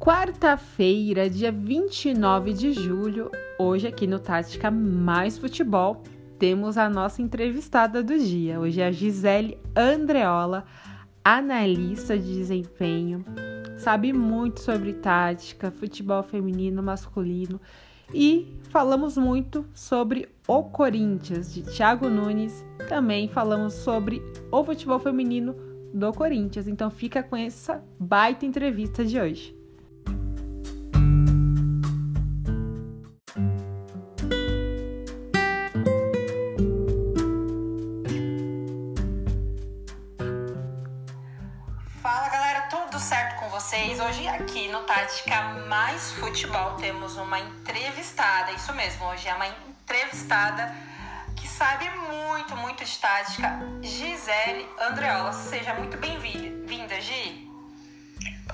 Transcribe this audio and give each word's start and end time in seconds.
Quarta-feira, 0.00 1.28
dia 1.28 1.52
29 1.52 2.54
de 2.54 2.72
julho, 2.72 3.30
hoje 3.58 3.86
aqui 3.86 4.06
no 4.06 4.18
Tática 4.18 4.70
Mais 4.70 5.36
Futebol, 5.36 6.02
temos 6.38 6.78
a 6.78 6.88
nossa 6.88 7.20
entrevistada 7.20 8.02
do 8.02 8.18
dia. 8.18 8.58
Hoje 8.58 8.80
é 8.80 8.86
a 8.86 8.90
Gisele 8.90 9.58
Andreola, 9.76 10.64
analista 11.22 12.18
de 12.18 12.32
desempenho, 12.32 13.22
sabe 13.76 14.10
muito 14.10 14.60
sobre 14.60 14.94
tática, 14.94 15.70
futebol 15.70 16.22
feminino, 16.22 16.82
masculino 16.82 17.60
e 18.14 18.58
falamos 18.70 19.18
muito 19.18 19.66
sobre 19.74 20.30
o 20.48 20.62
Corinthians 20.62 21.52
de 21.52 21.60
Thiago 21.62 22.08
Nunes. 22.08 22.64
Também 22.88 23.28
falamos 23.28 23.74
sobre 23.74 24.22
o 24.50 24.64
futebol 24.64 24.98
feminino 24.98 25.54
do 25.92 26.10
Corinthians. 26.14 26.66
Então 26.66 26.90
fica 26.90 27.22
com 27.22 27.36
essa 27.36 27.84
baita 27.98 28.46
entrevista 28.46 29.04
de 29.04 29.20
hoje. 29.20 29.59
Tática 45.10 45.42
Mais 45.66 46.12
Futebol 46.12 46.76
temos 46.76 47.16
uma 47.16 47.40
entrevistada, 47.40 48.52
isso 48.52 48.72
mesmo, 48.74 49.06
hoje 49.06 49.26
é 49.26 49.34
uma 49.34 49.48
entrevistada 49.48 50.72
que 51.36 51.48
sabe 51.48 51.90
muito, 51.90 52.56
muito 52.56 52.84
de 52.84 52.96
tática, 52.96 53.58
Gisele 53.82 54.68
Andreola. 54.78 55.32
Seja 55.32 55.74
muito 55.74 55.96
bem-vinda, 55.96 57.00
Gi. 57.00 57.50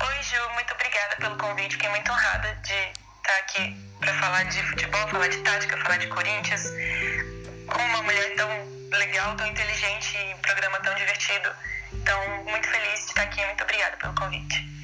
Oi, 0.00 0.22
Ju, 0.22 0.54
muito 0.54 0.72
obrigada 0.72 1.16
pelo 1.16 1.36
convite, 1.36 1.74
fiquei 1.74 1.90
muito 1.90 2.10
honrada 2.10 2.54
de 2.62 2.72
estar 2.72 3.38
aqui 3.40 3.76
para 4.00 4.14
falar 4.14 4.44
de 4.44 4.62
futebol, 4.62 5.08
falar 5.08 5.28
de 5.28 5.36
tática, 5.42 5.76
falar 5.76 5.98
de 5.98 6.06
Corinthians, 6.06 6.70
com 7.66 7.82
uma 7.82 8.02
mulher 8.02 8.34
tão 8.34 8.48
legal, 8.98 9.36
tão 9.36 9.46
inteligente 9.46 10.16
e 10.16 10.32
um 10.32 10.38
programa 10.38 10.80
tão 10.80 10.94
divertido. 10.94 11.50
Então, 11.92 12.18
muito 12.44 12.66
feliz 12.66 13.00
de 13.00 13.06
estar 13.08 13.24
aqui, 13.24 13.44
muito 13.44 13.62
obrigada 13.62 13.98
pelo 13.98 14.14
convite. 14.14 14.75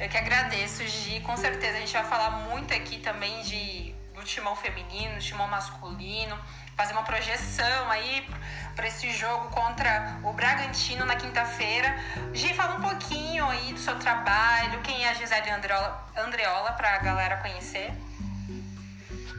Eu 0.00 0.08
que 0.08 0.16
agradeço, 0.16 0.82
Gi. 0.88 1.20
Com 1.20 1.36
certeza 1.36 1.76
a 1.76 1.80
gente 1.80 1.92
vai 1.92 2.04
falar 2.04 2.30
muito 2.30 2.72
aqui 2.72 3.00
também 3.00 3.42
de, 3.42 3.94
do 4.14 4.24
timão 4.24 4.56
feminino, 4.56 5.20
timão 5.20 5.46
masculino, 5.46 6.38
fazer 6.74 6.94
uma 6.94 7.02
projeção 7.02 7.90
aí 7.90 8.26
para 8.74 8.88
esse 8.88 9.12
jogo 9.12 9.50
contra 9.50 10.16
o 10.24 10.32
Bragantino 10.32 11.04
na 11.04 11.16
quinta-feira. 11.16 11.94
Gi, 12.32 12.54
fala 12.54 12.76
um 12.76 12.80
pouquinho 12.80 13.44
aí 13.44 13.74
do 13.74 13.78
seu 13.78 13.94
trabalho, 13.98 14.80
quem 14.80 15.04
é 15.04 15.10
a 15.10 15.12
Gisele 15.12 15.50
Andreola, 15.50 16.10
Andreola 16.16 16.72
para 16.72 16.94
a 16.94 16.98
galera 17.00 17.36
conhecer. 17.36 17.92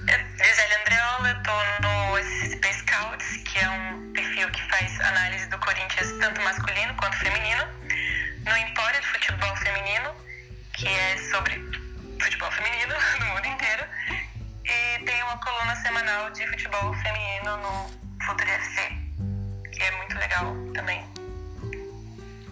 É, 0.07 0.43
Gisele 0.43 0.75
Andreola, 0.81 1.29
eu 1.29 1.41
tô 1.41 1.87
no 1.87 2.19
SCP 2.19 2.71
Scouts, 2.71 3.37
que 3.37 3.57
é 3.57 3.67
um 3.67 4.13
perfil 4.13 4.51
que 4.51 4.61
faz 4.69 5.01
análise 5.01 5.47
do 5.47 5.57
Corinthians 5.57 6.11
tanto 6.19 6.39
masculino 6.43 6.93
quanto 6.97 7.17
feminino, 7.17 7.65
no 8.45 8.57
Empório 8.57 9.01
de 9.01 9.07
Futebol 9.07 9.55
Feminino 9.55 10.30
que 10.81 10.87
é 10.87 11.15
sobre 11.29 11.53
futebol 12.19 12.49
feminino 12.49 12.95
no 13.19 13.25
mundo 13.27 13.45
inteiro. 13.45 13.85
E 14.65 15.05
tem 15.05 15.23
uma 15.23 15.37
coluna 15.37 15.75
semanal 15.75 16.31
de 16.31 16.47
futebol 16.47 16.91
feminino 16.95 17.57
no 17.57 18.25
Futuro 18.25 18.49
FC, 18.49 18.89
que 19.71 19.83
é 19.83 19.91
muito 19.97 20.17
legal 20.17 20.55
também. 20.73 21.05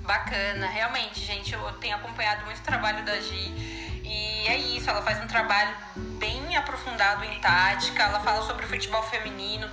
Bacana, 0.02 0.67
realmente, 0.67 1.19
gente, 1.22 1.53
eu 1.53 1.72
tenho 1.73 1.95
acompanhado 1.95 2.45
muito 2.45 2.59
o 2.59 2.63
trabalho 2.63 3.03
da 3.03 3.19
Gi 3.19 4.01
e 4.03 4.47
é 4.47 4.57
isso, 4.57 4.88
ela 4.90 5.01
faz 5.01 5.23
um 5.23 5.28
trabalho 5.28 5.75
bem 6.19 6.56
aprofundado 6.56 7.25
em 7.25 7.40
tática, 7.40 8.03
ela 8.03 8.19
fala 8.19 8.46
sobre 8.46 8.66
o 8.66 8.67
futebol 8.67 9.01
feminino, 9.03 9.67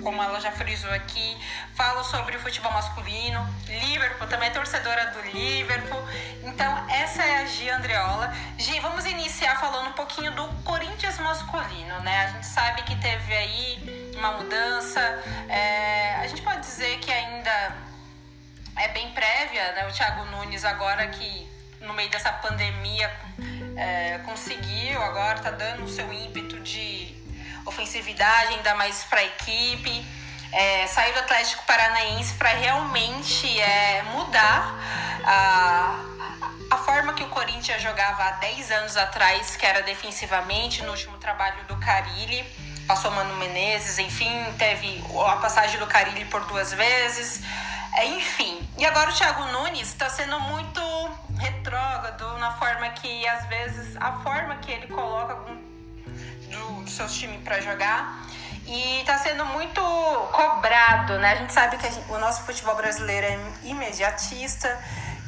como 0.00 0.22
ela 0.22 0.40
já 0.40 0.52
frisou 0.52 0.90
aqui, 0.92 1.36
fala 1.74 2.02
sobre 2.04 2.36
o 2.36 2.40
futebol 2.40 2.72
masculino, 2.72 3.46
Liverpool, 3.66 4.26
também 4.26 4.48
é 4.48 4.52
torcedora 4.52 5.06
do 5.12 5.20
Liverpool. 5.30 6.02
Então, 6.42 6.86
essa 6.90 7.22
é 7.22 7.42
a 7.42 7.46
Gi 7.46 7.70
Andreola. 7.70 8.32
Gi, 8.58 8.78
vamos 8.80 9.04
iniciar 9.06 9.58
falando 9.60 9.88
um 9.88 9.92
pouquinho 9.92 10.32
do 10.32 10.46
Corinthians 10.64 11.18
masculino, 11.18 12.00
né? 12.00 12.24
A 12.24 12.26
gente 12.28 12.46
sabe 12.46 12.82
que 12.82 12.96
teve 12.96 13.34
aí 13.34 14.12
uma 14.16 14.32
mudança, 14.32 15.00
é, 15.48 16.16
a 16.16 16.26
gente 16.26 16.42
pode 16.42 16.60
dizer 16.60 16.98
que 16.98 17.10
ainda 17.10 17.76
é 18.76 18.88
bem 18.88 19.10
prévia, 19.12 19.72
né? 19.72 19.86
O 19.88 19.92
Thiago 19.92 20.24
Nunes 20.26 20.64
agora 20.64 21.06
que 21.08 21.48
no 21.80 21.94
meio 21.94 22.10
dessa 22.10 22.32
pandemia 22.32 23.10
é, 23.76 24.18
conseguiu, 24.18 25.02
agora 25.02 25.38
tá 25.38 25.50
dando 25.50 25.84
o 25.84 25.88
seu 25.88 26.12
ímpeto 26.12 26.60
de 26.60 27.19
ofensividade, 27.70 28.54
ainda 28.54 28.74
mais 28.74 29.04
para 29.04 29.20
a 29.20 29.24
equipe. 29.24 30.06
É, 30.52 30.86
sair 30.88 31.12
do 31.12 31.20
Atlético 31.20 31.64
Paranaense 31.64 32.34
para 32.34 32.50
realmente 32.50 33.60
é, 33.60 34.02
mudar 34.02 34.74
a, 35.24 35.94
a 36.70 36.76
forma 36.78 37.14
que 37.14 37.22
o 37.22 37.28
Corinthians 37.28 37.80
jogava 37.80 38.24
há 38.24 38.30
10 38.32 38.70
anos 38.72 38.96
atrás, 38.96 39.54
que 39.56 39.64
era 39.64 39.82
defensivamente, 39.82 40.82
no 40.82 40.90
último 40.90 41.16
trabalho 41.18 41.64
do 41.64 41.76
Carilli. 41.76 42.44
Passou 42.86 43.12
Mano 43.12 43.36
Menezes, 43.36 44.00
enfim, 44.00 44.32
teve 44.58 45.04
a 45.28 45.36
passagem 45.36 45.78
do 45.78 45.86
Carilli 45.86 46.24
por 46.24 46.44
duas 46.46 46.72
vezes. 46.72 47.42
É, 47.94 48.06
enfim, 48.06 48.68
e 48.76 48.84
agora 48.84 49.10
o 49.10 49.14
Thiago 49.14 49.44
Nunes 49.46 49.88
está 49.88 50.08
sendo 50.08 50.38
muito 50.40 50.80
retrógrado 51.38 52.38
na 52.38 52.52
forma 52.52 52.88
que, 52.90 53.26
às 53.28 53.46
vezes, 53.46 53.96
a 53.96 54.12
forma 54.24 54.56
que 54.56 54.72
ele 54.72 54.88
coloca 54.88 55.36
do, 56.50 56.90
seus 56.90 57.14
times 57.14 57.40
para 57.42 57.60
jogar. 57.60 58.26
E 58.66 59.00
está 59.00 59.18
sendo 59.18 59.44
muito 59.46 59.80
cobrado, 60.32 61.18
né? 61.18 61.32
A 61.32 61.36
gente 61.36 61.52
sabe 61.52 61.76
que 61.76 61.90
gente, 61.90 62.10
o 62.10 62.18
nosso 62.18 62.42
futebol 62.42 62.76
brasileiro 62.76 63.26
é 63.26 63.38
imediatista 63.64 64.78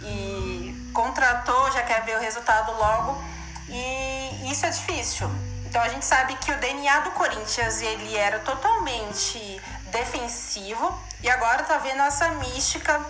e 0.02 0.90
contratou, 0.92 1.72
já 1.72 1.82
quer 1.82 2.04
ver 2.04 2.16
o 2.16 2.20
resultado 2.20 2.72
logo. 2.72 3.22
E 3.68 4.50
isso 4.50 4.66
é 4.66 4.70
difícil. 4.70 5.30
Então 5.66 5.80
a 5.80 5.88
gente 5.88 6.04
sabe 6.04 6.36
que 6.36 6.52
o 6.52 6.58
DNA 6.58 7.00
do 7.00 7.12
Corinthians 7.12 7.80
ele 7.80 8.14
era 8.14 8.38
totalmente 8.40 9.60
defensivo 9.90 10.98
e 11.22 11.30
agora 11.30 11.62
tá 11.62 11.78
vendo 11.78 12.02
essa 12.02 12.28
mística 12.32 13.00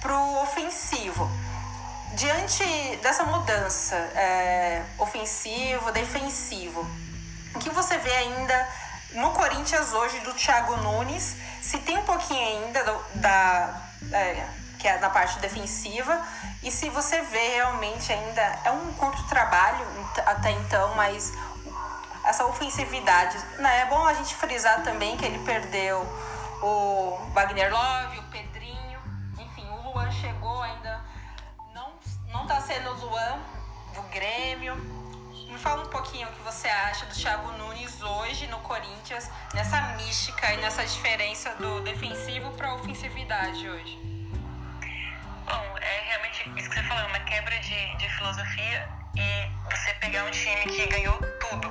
pro 0.00 0.18
ofensivo. 0.42 1.28
Diante 2.14 2.64
dessa 3.02 3.24
mudança 3.24 3.96
é, 4.14 4.82
ofensivo, 4.98 5.90
defensivo, 5.92 6.88
o 7.56 7.58
que 7.58 7.70
você 7.70 7.96
vê 7.98 8.14
ainda 8.14 8.68
no 9.12 9.30
Corinthians 9.30 9.92
hoje 9.92 10.20
do 10.20 10.34
Thiago 10.34 10.76
Nunes? 10.76 11.36
Se 11.62 11.78
tem 11.78 11.96
um 11.96 12.04
pouquinho 12.04 12.64
ainda 12.64 12.84
do, 12.84 13.20
da. 13.20 13.82
É, 14.12 14.46
que 14.78 14.86
é 14.86 14.98
da 14.98 15.08
parte 15.08 15.38
defensiva, 15.38 16.22
e 16.62 16.70
se 16.70 16.90
você 16.90 17.22
vê 17.22 17.56
realmente 17.56 18.12
ainda. 18.12 18.42
É 18.64 18.70
um 18.70 18.92
curto 18.92 19.26
trabalho 19.26 19.86
até 20.26 20.50
então, 20.50 20.94
mas 20.94 21.32
essa 22.24 22.44
ofensividade. 22.44 23.38
Né? 23.58 23.80
É 23.80 23.86
bom 23.86 24.06
a 24.06 24.12
gente 24.12 24.34
frisar 24.34 24.82
também 24.82 25.16
que 25.16 25.24
ele 25.24 25.38
perdeu 25.38 26.00
o 26.62 27.18
Wagner 27.32 27.72
Love, 27.72 28.18
o 28.18 28.22
Pedrinho, 28.24 29.00
enfim, 29.38 29.66
o 29.70 29.90
Luan 29.90 30.10
chegou 30.10 30.60
ainda. 30.62 31.02
Não, 31.74 31.90
não 32.28 32.46
tá 32.46 32.60
sendo 32.60 32.90
o 32.90 33.06
Luan 33.06 33.38
do 33.94 34.02
Grêmio 34.10 35.05
me 35.56 35.62
fala 35.62 35.82
um 35.82 35.88
pouquinho 35.88 36.28
o 36.28 36.32
que 36.32 36.42
você 36.42 36.68
acha 36.68 37.06
do 37.06 37.14
Thiago 37.14 37.50
Nunes 37.52 38.02
hoje 38.02 38.46
no 38.48 38.58
Corinthians, 38.58 39.30
nessa 39.54 39.80
mística 39.96 40.52
e 40.52 40.58
nessa 40.58 40.84
diferença 40.84 41.48
do 41.54 41.80
defensivo 41.80 42.50
para 42.52 42.74
ofensividade 42.74 43.66
hoje. 43.66 43.98
Bom, 45.46 45.78
é 45.80 46.00
realmente 46.08 46.50
isso 46.58 46.68
que 46.68 46.74
você 46.74 46.82
falou, 46.82 47.08
uma 47.08 47.20
quebra 47.20 47.58
de, 47.60 47.96
de 47.96 48.08
filosofia 48.18 48.86
e 49.14 49.74
você 49.74 49.94
pegar 49.94 50.24
um 50.24 50.30
time 50.30 50.62
que 50.66 50.86
ganhou 50.88 51.18
tudo, 51.40 51.68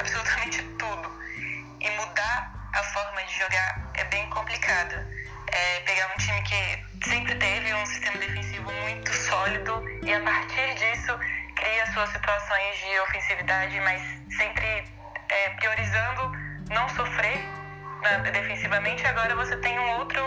absolutamente 0.00 0.60
tudo, 0.76 1.22
e 1.78 1.90
mudar 1.90 2.52
a 2.74 2.82
forma 2.82 3.22
de 3.22 3.38
jogar 3.38 3.92
é 3.94 4.02
bem 4.06 4.28
complicado. 4.30 4.96
É 5.52 5.80
pegar 5.86 6.12
um 6.12 6.18
time 6.18 6.42
que 6.42 7.08
sempre 7.08 7.36
teve 7.36 7.72
um 7.74 7.86
sistema 7.86 8.18
defensivo 8.18 8.72
muito 8.72 9.12
sólido 9.14 9.84
e 10.02 10.12
a 10.12 10.20
partir 10.20 10.74
disso 10.74 11.16
cria 11.58 11.86
suas 11.92 12.08
situações 12.10 12.78
de 12.78 13.00
ofensividade, 13.00 13.80
mas 13.80 14.00
sempre 14.36 14.84
é, 15.28 15.50
priorizando 15.50 16.32
não 16.70 16.88
sofrer 16.90 17.38
né, 18.02 18.30
defensivamente. 18.32 19.04
Agora 19.06 19.34
você 19.34 19.56
tem 19.56 19.78
um 19.78 19.98
outro 19.98 20.22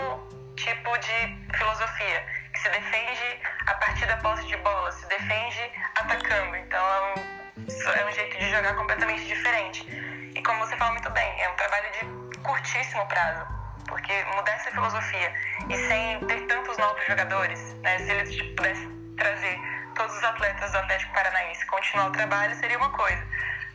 tipo 0.56 0.98
de 0.98 1.56
filosofia 1.56 2.26
que 2.52 2.60
se 2.60 2.68
defende 2.68 3.40
a 3.66 3.74
partir 3.74 4.06
da 4.06 4.16
posse 4.18 4.46
de 4.46 4.56
bola, 4.58 4.92
se 4.92 5.08
defende 5.08 5.70
atacando. 5.96 6.56
Então 6.56 6.80
é 6.80 7.14
um, 7.14 8.00
é 8.00 8.04
um 8.04 8.12
jeito 8.12 8.38
de 8.38 8.50
jogar 8.50 8.74
completamente 8.74 9.24
diferente. 9.24 9.86
E 10.34 10.42
como 10.42 10.58
você 10.60 10.76
fala 10.76 10.92
muito 10.92 11.10
bem, 11.10 11.42
é 11.42 11.48
um 11.48 11.56
trabalho 11.56 11.90
de 11.92 12.38
curtíssimo 12.40 13.06
prazo 13.06 13.62
porque 13.88 14.24
mudar 14.36 14.52
essa 14.52 14.70
filosofia 14.70 15.34
e 15.68 15.76
sem 15.88 16.20
ter 16.26 16.46
tantos 16.46 16.78
novos 16.78 17.04
jogadores, 17.06 17.74
né, 17.82 17.98
se 17.98 18.10
eles 18.10 18.42
pudessem 18.54 19.14
trazer 19.16 19.60
todos 19.94 20.16
os 20.16 20.24
atletas 20.24 20.72
do 20.72 20.78
Atlético 20.78 21.12
Paranaense 21.12 21.66
continuar 21.66 22.08
o 22.08 22.12
trabalho 22.12 22.54
seria 22.56 22.78
uma 22.78 22.90
coisa. 22.90 23.26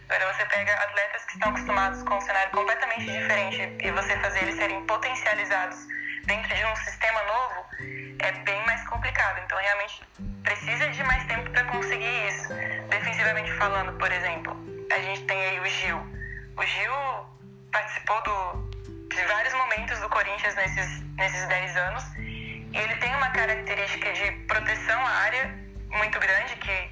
Agora 0.09 0.33
você 0.33 0.45
pega 0.45 0.73
atletas 0.73 1.25
que 1.25 1.33
estão 1.33 1.49
acostumados 1.49 2.03
com 2.03 2.15
um 2.15 2.21
cenário 2.21 2.51
completamente 2.51 3.05
diferente 3.05 3.77
e 3.83 3.91
você 3.91 4.17
fazer 4.19 4.39
eles 4.39 4.55
serem 4.55 4.85
potencializados 4.85 5.77
dentro 6.25 6.55
de 6.55 6.65
um 6.65 6.75
sistema 6.77 7.21
novo 7.23 7.65
é 8.19 8.31
bem 8.43 8.65
mais 8.65 8.83
complicado. 8.87 9.41
Então 9.43 9.57
realmente 9.57 10.01
precisa 10.43 10.89
de 10.89 11.03
mais 11.03 11.25
tempo 11.25 11.49
para 11.51 11.63
conseguir 11.65 12.27
isso. 12.27 12.53
Defensivamente 12.89 13.51
falando, 13.53 13.97
por 13.97 14.11
exemplo, 14.11 14.55
a 14.91 14.99
gente 14.99 15.23
tem 15.25 15.39
aí 15.45 15.59
o 15.59 15.65
Gil. 15.65 15.97
O 16.55 16.63
Gil 16.63 16.93
participou 17.71 18.21
do, 18.23 19.09
de 19.09 19.23
vários 19.25 19.53
momentos 19.53 19.99
do 19.99 20.09
Corinthians 20.09 20.55
nesses, 20.55 21.01
nesses 21.15 21.45
10 21.47 21.77
anos 21.77 22.03
e 22.15 22.77
ele 22.77 22.95
tem 22.95 23.13
uma 23.15 23.29
característica 23.31 24.13
de 24.13 24.31
proteção 24.47 24.99
à 25.05 25.09
área 25.09 25.66
muito 25.89 26.19
grande 26.19 26.55
que 26.57 26.91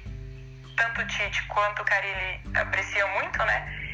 tanto 0.76 1.00
o 1.00 1.06
Tite 1.06 1.42
quanto 1.48 1.82
o 1.82 1.84
Carilli 1.84 2.40
apreciam 2.54 3.08
muito, 3.14 3.38
né? 3.44 3.86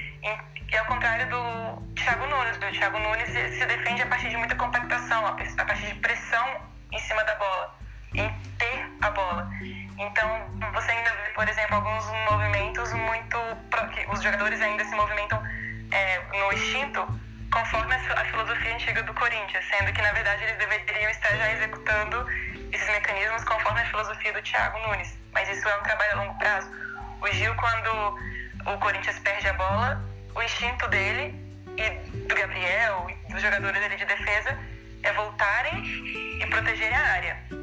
E 0.73 0.77
ao 0.77 0.87
contrário 0.87 1.29
do 1.29 1.95
Thiago 1.95 2.27
Nunes, 2.27 2.57
do 2.57 2.71
Thiago 2.73 2.99
Nunes 2.99 3.29
se 3.29 3.67
defende 3.67 4.03
a 4.03 4.07
partir 4.07 4.31
de 4.31 4.37
muita 4.37 4.55
compactação, 4.55 5.27
a 5.27 5.33
partir 5.33 5.87
de 5.87 5.95
pressão 5.97 6.61
em 6.91 6.99
cima 6.99 7.23
da 7.25 7.35
bola, 7.35 7.79
em 8.15 8.29
ter 8.59 8.91
a 9.03 9.11
bola. 9.11 9.51
Então, 9.99 10.29
você 10.73 10.93
ainda 10.93 11.11
vê, 11.11 11.29
por 11.35 11.49
exemplo, 11.49 11.77
alguns 11.77 12.07
movimentos 12.31 12.93
muito. 12.95 13.39
que 13.93 14.07
os 14.11 14.23
jogadores 14.23 14.61
ainda 14.61 14.85
se 14.85 14.95
movimentam 14.95 15.43
é, 15.91 16.21
no 16.39 16.53
instinto 16.53 17.21
conforme 17.53 17.95
a 17.95 18.25
filosofia 18.25 18.75
antiga 18.75 19.03
do 19.03 19.15
Corinthians, 19.15 19.65
sendo 19.67 19.93
que, 19.93 20.03
na 20.03 20.13
verdade, 20.13 20.43
eles 20.43 20.57
deveriam 20.57 21.11
estar 21.11 21.37
já 21.37 21.53
executando 21.53 22.27
esses 22.73 22.89
mecanismos 22.89 23.45
conforme 23.45 23.81
a 23.81 23.85
filosofia 23.87 24.33
do 24.33 24.43
Thiago 24.43 24.79
Nunes. 24.81 25.17
Mas 25.33 25.49
isso 25.49 25.69
é 25.69 25.77
um 25.77 25.83
trabalho 25.83 26.13
a 26.13 26.23
longo 26.23 26.39
prazo. 26.39 26.71
O 27.21 27.29
Gil, 27.29 27.55
quando 27.55 28.19
o 28.67 28.79
Corinthians 28.79 29.19
perde 29.19 29.49
a 29.49 29.53
bola, 29.53 30.03
o 30.35 30.43
instinto 30.43 30.89
dele 30.89 31.35
e 31.77 31.91
do 32.27 32.35
Gabriel 32.35 33.07
e 33.09 33.33
dos 33.33 33.43
jogadores 33.43 33.81
dele 33.81 33.97
de 33.97 34.05
defesa 34.07 34.59
é 35.03 35.13
voltarem 35.13 35.85
e 36.41 36.47
protegerem 36.47 36.97
a 36.97 37.13
área. 37.13 37.62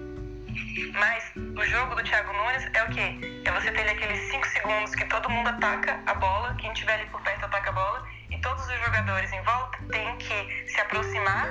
Mas 0.94 1.32
o 1.36 1.64
jogo 1.66 1.96
do 1.96 2.04
Thiago 2.04 2.34
Nunes 2.34 2.68
é 2.74 2.84
o 2.84 2.90
quê? 2.90 3.42
É 3.46 3.52
você 3.52 3.72
ter 3.72 3.90
aqueles 3.90 4.20
5 4.32 4.48
segundos 4.48 4.96
que 4.96 5.06
todo 5.06 5.30
mundo 5.30 5.50
ataca 5.50 6.00
a 6.06 6.14
bola, 6.16 6.56
quem 6.56 6.72
estiver 6.72 6.94
ali 6.94 7.06
por 7.10 7.22
perto 7.22 7.46
ataca 7.46 7.70
a 7.70 7.74
bola, 7.74 8.08
e 8.30 8.38
todos 8.42 8.66
os 8.66 8.80
jogadores 8.86 9.32
em 9.32 9.42
volta 9.42 9.78
têm 9.92 10.18
que 10.18 10.68
se 10.68 10.80
aproximar 10.82 11.48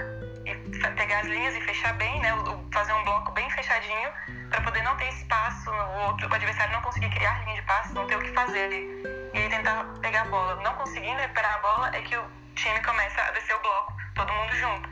e 0.46 0.54
pegar 0.96 1.20
as 1.20 1.26
linhas 1.26 1.54
e 1.54 1.60
fechar 1.60 1.92
bem, 1.94 2.20
né? 2.20 2.30
Fazer 2.72 2.92
um 2.92 3.04
bloco 3.04 3.32
bem 3.32 3.48
fechadinho 3.50 4.10
para 4.50 4.62
poder 4.62 4.82
não 4.82 4.96
ter 4.96 5.08
espaço, 5.08 5.70
o, 5.70 6.06
outro, 6.06 6.28
o 6.28 6.34
adversário 6.34 6.72
não 6.72 6.82
conseguir 6.82 7.10
criar 7.10 7.44
linha 7.44 7.56
de 7.56 7.62
passe, 7.62 7.92
não 7.94 8.06
ter 8.06 8.16
o 8.16 8.20
que 8.20 8.32
fazer 8.32 8.72
e 8.72 9.48
tentar 9.48 9.84
pegar 10.00 10.22
a 10.22 10.24
bola. 10.26 10.56
Não 10.62 10.74
conseguindo 10.74 11.18
recuperar 11.20 11.54
a 11.54 11.58
bola 11.58 11.90
é 11.94 12.00
que 12.00 12.16
o 12.16 12.24
time 12.54 12.80
começa 12.80 13.20
a 13.22 13.30
descer 13.32 13.54
o 13.54 13.60
bloco, 13.60 13.97
todo 14.18 14.32
mundo 14.32 14.52
junto. 14.56 14.88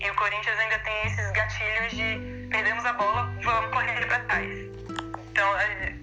E 0.00 0.10
o 0.10 0.14
Corinthians 0.14 0.58
ainda 0.58 0.78
tem 0.80 1.06
esses 1.06 1.30
gatilhos 1.32 1.90
de 1.92 2.48
perdemos 2.50 2.84
a 2.84 2.92
bola, 2.94 3.32
vamos 3.42 3.70
correr 3.70 4.06
para 4.06 4.18
trás. 4.20 4.48
Então, 5.30 5.48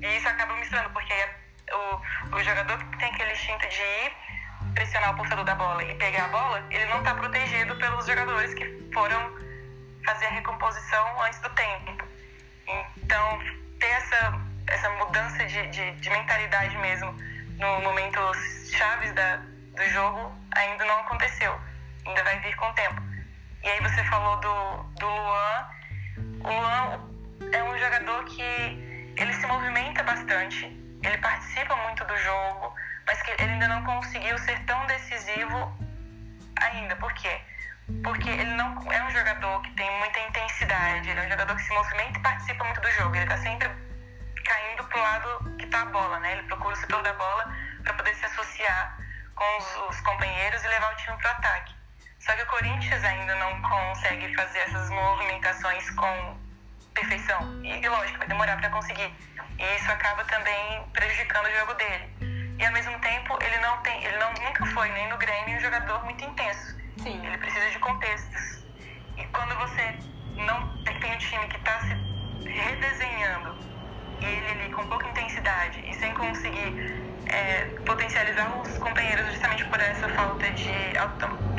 e 0.02 0.18
isso 0.18 0.28
acaba 0.28 0.56
misturando, 0.56 0.90
porque 0.92 1.14
o, 1.72 2.36
o 2.36 2.44
jogador 2.44 2.78
que 2.78 2.98
tem 2.98 3.10
aquele 3.10 3.32
instinto 3.32 3.68
de 3.68 3.82
ir 3.82 4.12
pressionar 4.76 5.14
o 5.14 5.18
portador 5.18 5.44
da 5.44 5.56
bola 5.56 5.84
e 5.84 5.96
pegar 5.96 6.26
a 6.26 6.28
bola, 6.28 6.64
ele 6.70 6.86
não 6.86 7.00
está 7.00 7.16
protegido 7.16 7.76
pelos 7.78 8.06
jogadores 8.06 8.54
que 8.54 8.90
foram 8.94 9.36
fazer 10.06 10.26
a 10.28 10.30
recomposição 10.30 11.22
antes 11.24 11.40
do 11.40 11.50
tempo. 11.50 12.06
Então, 12.98 13.40
ter 13.80 13.88
essa, 13.88 14.40
essa 14.68 14.90
mudança 14.92 15.46
de, 15.46 15.68
de, 15.68 15.92
de 15.92 16.10
mentalidade 16.10 16.78
mesmo 16.78 17.12
no 17.58 17.82
momentos 17.82 18.38
chaves 18.72 19.12
da, 19.14 19.38
do 19.76 19.84
jogo 19.90 20.32
ainda 20.56 20.86
não 20.86 21.00
aconteceu. 21.00 21.71
Ainda 22.06 22.24
vai 22.24 22.40
vir 22.40 22.56
com 22.56 22.70
o 22.70 22.74
tempo. 22.74 23.02
E 23.64 23.70
aí 23.70 23.80
você 23.82 24.04
falou 24.06 24.38
do, 24.38 24.84
do 25.00 25.08
Luan. 25.08 25.70
O 26.44 26.50
Luan 26.50 27.12
é 27.54 27.64
um 27.64 27.78
jogador 27.78 28.26
que 28.26 28.42
ele 29.18 29.34
se 29.34 29.46
movimenta 29.46 30.04
bastante, 30.04 30.66
ele 31.04 31.18
participa 31.20 31.76
muito 31.76 32.04
do 32.06 32.18
jogo, 32.18 32.74
mas 33.06 33.22
que 33.22 33.32
ele 33.32 33.54
ainda 33.54 33.68
não 33.68 33.84
conseguiu 33.84 34.38
ser 34.40 34.60
tão 34.66 34.86
decisivo 34.88 35.78
ainda. 36.60 36.96
Por 36.96 37.14
quê? 37.14 37.42
Porque 38.04 38.30
ele 38.30 38.52
não 38.56 38.92
é 38.92 39.04
um 39.04 39.12
jogador 39.12 39.62
que 39.62 39.72
tem 39.72 40.00
muita 40.00 40.20
intensidade, 40.20 41.10
ele 41.10 41.20
é 41.20 41.24
um 41.26 41.30
jogador 41.30 41.56
que 41.56 41.64
se 41.64 41.74
movimenta 41.74 42.20
e 42.20 42.22
participa 42.22 42.64
muito 42.64 42.82
do 42.82 42.92
jogo. 42.92 43.16
Ele 43.16 43.24
está 43.24 43.38
sempre 43.38 43.70
caindo 44.44 44.84
pro 44.86 45.00
lado 45.00 45.56
que 45.58 45.68
tá 45.68 45.82
a 45.82 45.86
bola, 45.86 46.20
né? 46.20 46.34
Ele 46.34 46.44
procura 46.44 46.74
o 46.74 46.78
setor 46.78 47.04
da 47.04 47.14
bola 47.14 47.56
para 47.84 47.94
poder 47.94 48.16
se 48.16 48.26
associar 48.26 48.98
com 49.36 49.58
os, 49.58 49.90
os 49.90 50.02
companheiros 50.02 50.64
e 50.64 50.68
levar 50.68 50.94
o 50.94 50.96
time 50.98 51.18
pro 51.18 51.30
ataque. 51.30 51.81
Só 52.22 52.34
que 52.34 52.44
o 52.44 52.46
Corinthians 52.48 53.04
ainda 53.04 53.36
não 53.36 53.62
consegue 53.64 54.34
fazer 54.36 54.60
essas 54.60 54.90
movimentações 54.92 55.90
com 55.92 56.38
perfeição. 56.94 57.64
E, 57.64 57.88
lógico, 57.88 58.20
vai 58.20 58.28
demorar 58.28 58.58
para 58.58 58.70
conseguir. 58.70 59.12
E 59.58 59.76
isso 59.76 59.92
acaba 59.92 60.24
também 60.26 60.84
prejudicando 60.94 61.48
o 61.48 61.60
jogo 61.60 61.74
dele. 61.74 62.56
E 62.60 62.66
ao 62.66 62.72
mesmo 62.74 63.00
tempo, 63.00 63.38
ele 63.42 63.58
não 63.58 63.78
tem, 63.82 64.04
ele 64.04 64.18
não, 64.18 64.34
nunca 64.34 64.66
foi 64.68 64.90
nem 64.92 65.10
no 65.10 65.18
Grêmio 65.18 65.58
um 65.58 65.60
jogador 65.62 66.04
muito 66.06 66.24
intenso. 66.24 66.78
Sim. 67.02 67.26
Ele 67.26 67.38
precisa 67.40 67.70
de 67.72 67.80
contextos. 67.80 68.66
E 69.18 69.26
quando 69.28 69.56
você 69.56 69.98
não 70.36 70.84
tem 70.84 71.16
um 71.16 71.18
time 71.18 71.48
que 71.48 71.58
está 71.58 71.80
se 71.82 72.48
redesenhando 72.48 73.58
e 74.20 74.26
ele 74.26 74.61
com 74.72 74.86
pouca 74.88 75.08
intensidade 75.08 75.84
e 75.88 75.94
sem 75.96 76.14
conseguir 76.14 77.02
é, 77.28 77.66
potencializar 77.86 78.62
os 78.62 78.78
companheiros 78.78 79.28
justamente 79.32 79.64
por 79.66 79.80
essa 79.80 80.10
falta 80.10 80.50
de 80.52 80.72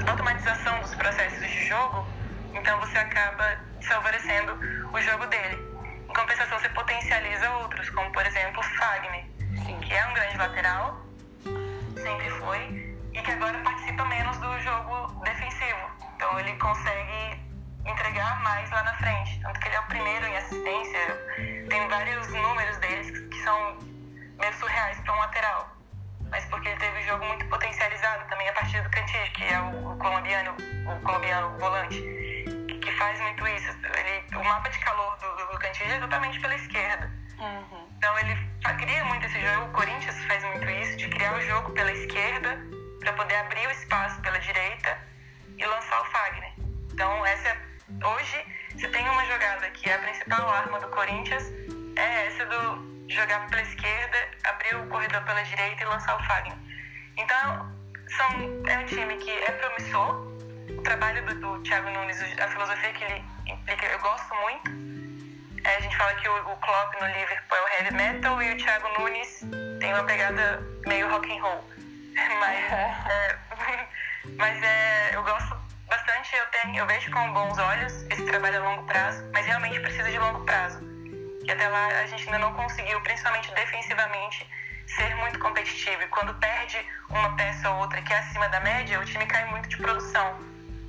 automatização 0.07 0.81
dos 0.81 0.95
processos 0.95 1.41
de 1.41 1.67
jogo, 1.67 2.07
então 2.55 2.79
você 2.81 2.99
acaba 2.99 3.59
favorecendo 3.83 4.53
o 4.93 5.01
jogo 5.01 5.27
dele. 5.27 5.59
Em 6.09 6.13
compensação, 6.13 6.59
você 6.59 6.69
potencializa 6.71 7.51
outros, 7.59 7.89
como 7.91 8.11
por 8.13 8.25
exemplo 8.27 8.61
o 8.61 8.63
Fagner, 8.63 9.25
Sim. 9.65 9.79
que 9.81 9.95
é 9.95 10.07
um 10.07 10.15
grande 10.15 10.37
lateral, 10.37 11.07
sempre 11.97 12.31
foi, 12.31 12.97
e 13.15 13.23
que 13.23 13.31
agora 13.31 13.59
participa 13.59 14.05
menos 14.05 14.37
do 14.39 14.61
jogo 14.61 15.21
defensivo. 15.25 15.91
Então 16.17 16.39
ele 16.41 16.53
consegue 16.57 17.41
entregar 17.87 18.41
mais 18.43 18.71
lá 18.71 18.83
na 18.83 18.95
frente. 18.95 19.41
Tanto 19.41 19.61
que 19.61 19.69
ele 19.69 19.77
é 19.77 19.81
o 19.81 19.87
primeiro 19.87 20.27
em 20.27 20.37
assistência. 20.37 21.67
Tem 21.69 21.89
vários 21.89 22.29
números 22.29 22.77
deles 22.79 23.11
que 23.29 23.43
são 23.43 23.79
meio 24.39 24.53
surreais 24.55 24.99
para 25.01 25.15
um 25.15 25.19
lateral. 25.19 25.77
Mas 26.31 26.45
porque 26.47 26.69
ele 26.69 26.79
teve 26.79 26.99
o 26.99 27.07
jogo 27.07 27.25
muito 27.27 27.47
potencializado 27.47 28.27
também 28.29 28.49
a 28.49 28.53
partir 28.55 28.83
do 28.83 28.91
Cantillo, 28.91 29.31
que 29.33 29.45
é 29.45 29.61
o, 29.61 29.93
o, 29.93 29.99
colombiano, 29.99 30.57
o 30.87 31.01
colombiano 31.03 31.59
volante, 31.59 32.01
que, 32.69 32.79
que, 32.79 32.93
faz 32.93 33.21
muito 33.21 33.47
isso. 33.47 33.69
Ele, 33.69 34.37
o 34.37 34.45
mapa 34.45 34.71
de 34.71 34.79
calor 34.79 35.17
do, 35.19 35.37
do, 35.37 35.53
do 35.53 35.59
Cantillo 35.59 35.93
é 35.93 36.01
totalmente 36.01 36.41
pela 36.41 36.55
esquerda. 36.55 37.11
Uhum. 37.39 37.89
Então 37.99 38.19
ele 38.19 38.35
cria 38.79 39.05
muito 39.05 39.27
esse 39.27 39.41
jogo, 39.41 39.67
o 39.67 39.73
Corinthians 39.73 40.25
faz 40.25 40.43
muito 40.45 40.69
isso, 40.71 40.97
de 40.97 41.09
criar 41.09 41.35
o 41.35 41.41
jogo 41.43 41.71
pela 41.73 41.93
esquerda 41.93 42.59
para 43.01 43.13
poder 43.13 43.37
abrir 43.37 43.67
o 43.67 43.71
espaço 43.71 44.21
pela 44.23 44.39
direita 44.39 44.99
e 45.59 45.65
lançar 45.67 46.01
o 46.01 46.05
Fagner. 46.07 46.53
Então 46.93 47.27
essa 47.27 47.49
é, 47.49 47.57
hoje 48.05 48.45
se 48.79 48.89
tem 48.89 49.09
uma 49.09 49.25
jogada 49.27 49.71
que 49.71 49.89
é 49.89 49.95
a 49.95 49.99
principal 49.99 50.49
arma 50.49 50.81
do 50.81 50.89
Corinthians 50.89 51.45
é 51.97 52.27
essa 52.27 52.47
do 52.47 52.93
jogar 53.09 53.47
pela 53.49 53.63
esquerda, 53.63 54.19
abrir 54.45 54.77
o 54.77 54.87
corredor 54.89 55.23
pela 55.23 55.43
direita 55.43 55.83
e 55.83 55.87
lançar 55.87 56.19
o 56.19 56.25
Fagner. 56.25 56.57
Então, 57.17 57.73
são, 58.17 58.63
é 58.67 58.79
um 58.79 58.87
time 58.87 59.17
que 59.19 59.31
é 59.31 59.51
promissor. 59.53 60.33
O 60.71 60.83
trabalho 60.83 61.25
do, 61.27 61.35
do 61.35 61.63
Thiago 61.63 61.91
Nunes, 61.91 62.21
a 62.39 62.49
filosofia 62.49 62.93
que 62.93 63.05
ele 63.05 63.25
implica, 63.47 63.87
eu 63.87 63.99
gosto 63.99 64.35
muito. 64.37 64.71
É, 65.65 65.77
a 65.77 65.81
gente 65.81 65.97
fala 65.97 66.15
que 66.15 66.29
o, 66.29 66.53
o 66.53 66.57
Klopp 66.57 66.95
no 67.01 67.07
Liverpool 67.07 67.57
é 67.57 67.63
o 67.63 67.69
heavy 67.69 67.95
metal 67.95 68.43
e 68.43 68.53
o 68.53 68.57
Thiago 68.57 68.89
Nunes 68.99 69.45
tem 69.79 69.93
uma 69.93 70.05
pegada 70.05 70.63
meio 70.87 71.09
rock 71.11 71.31
and 71.31 71.43
roll. 71.43 71.65
Mas, 72.41 72.73
é, 72.73 73.39
mas 74.37 74.63
é, 74.63 75.17
eu 75.17 75.23
gosto 75.23 75.57
bastante, 75.93 76.35
eu, 76.35 76.47
tenho, 76.47 76.77
eu 76.79 76.87
vejo 76.87 77.11
com 77.11 77.33
bons 77.35 77.59
olhos 77.59 77.93
esse 78.11 78.25
trabalho 78.25 78.63
a 78.63 78.71
longo 78.71 78.83
prazo, 78.85 79.23
mas 79.31 79.45
realmente 79.45 79.79
precisa 79.81 80.11
de 80.11 80.19
longo 80.19 80.43
prazo 80.45 80.93
que 81.45 81.51
até 81.51 81.69
lá 81.69 81.87
a 81.87 82.07
gente 82.07 82.25
ainda 82.25 82.39
não 82.39 82.55
conseguiu, 82.55 83.01
principalmente 83.01 83.53
defensivamente, 83.53 84.49
ser 84.87 85.15
muito 85.17 85.39
competitivo. 85.39 86.03
E 86.03 86.07
quando 86.07 86.33
perde 86.35 86.79
uma 87.11 87.35
peça 87.37 87.69
ou 87.71 87.81
outra 87.81 88.01
que 88.01 88.13
é 88.13 88.19
acima 88.19 88.49
da 88.49 88.61
média, 88.61 88.99
o 89.01 89.05
time 89.05 89.27
cai 89.27 89.45
muito 89.51 89.69
de 89.69 89.77
produção, 89.77 90.39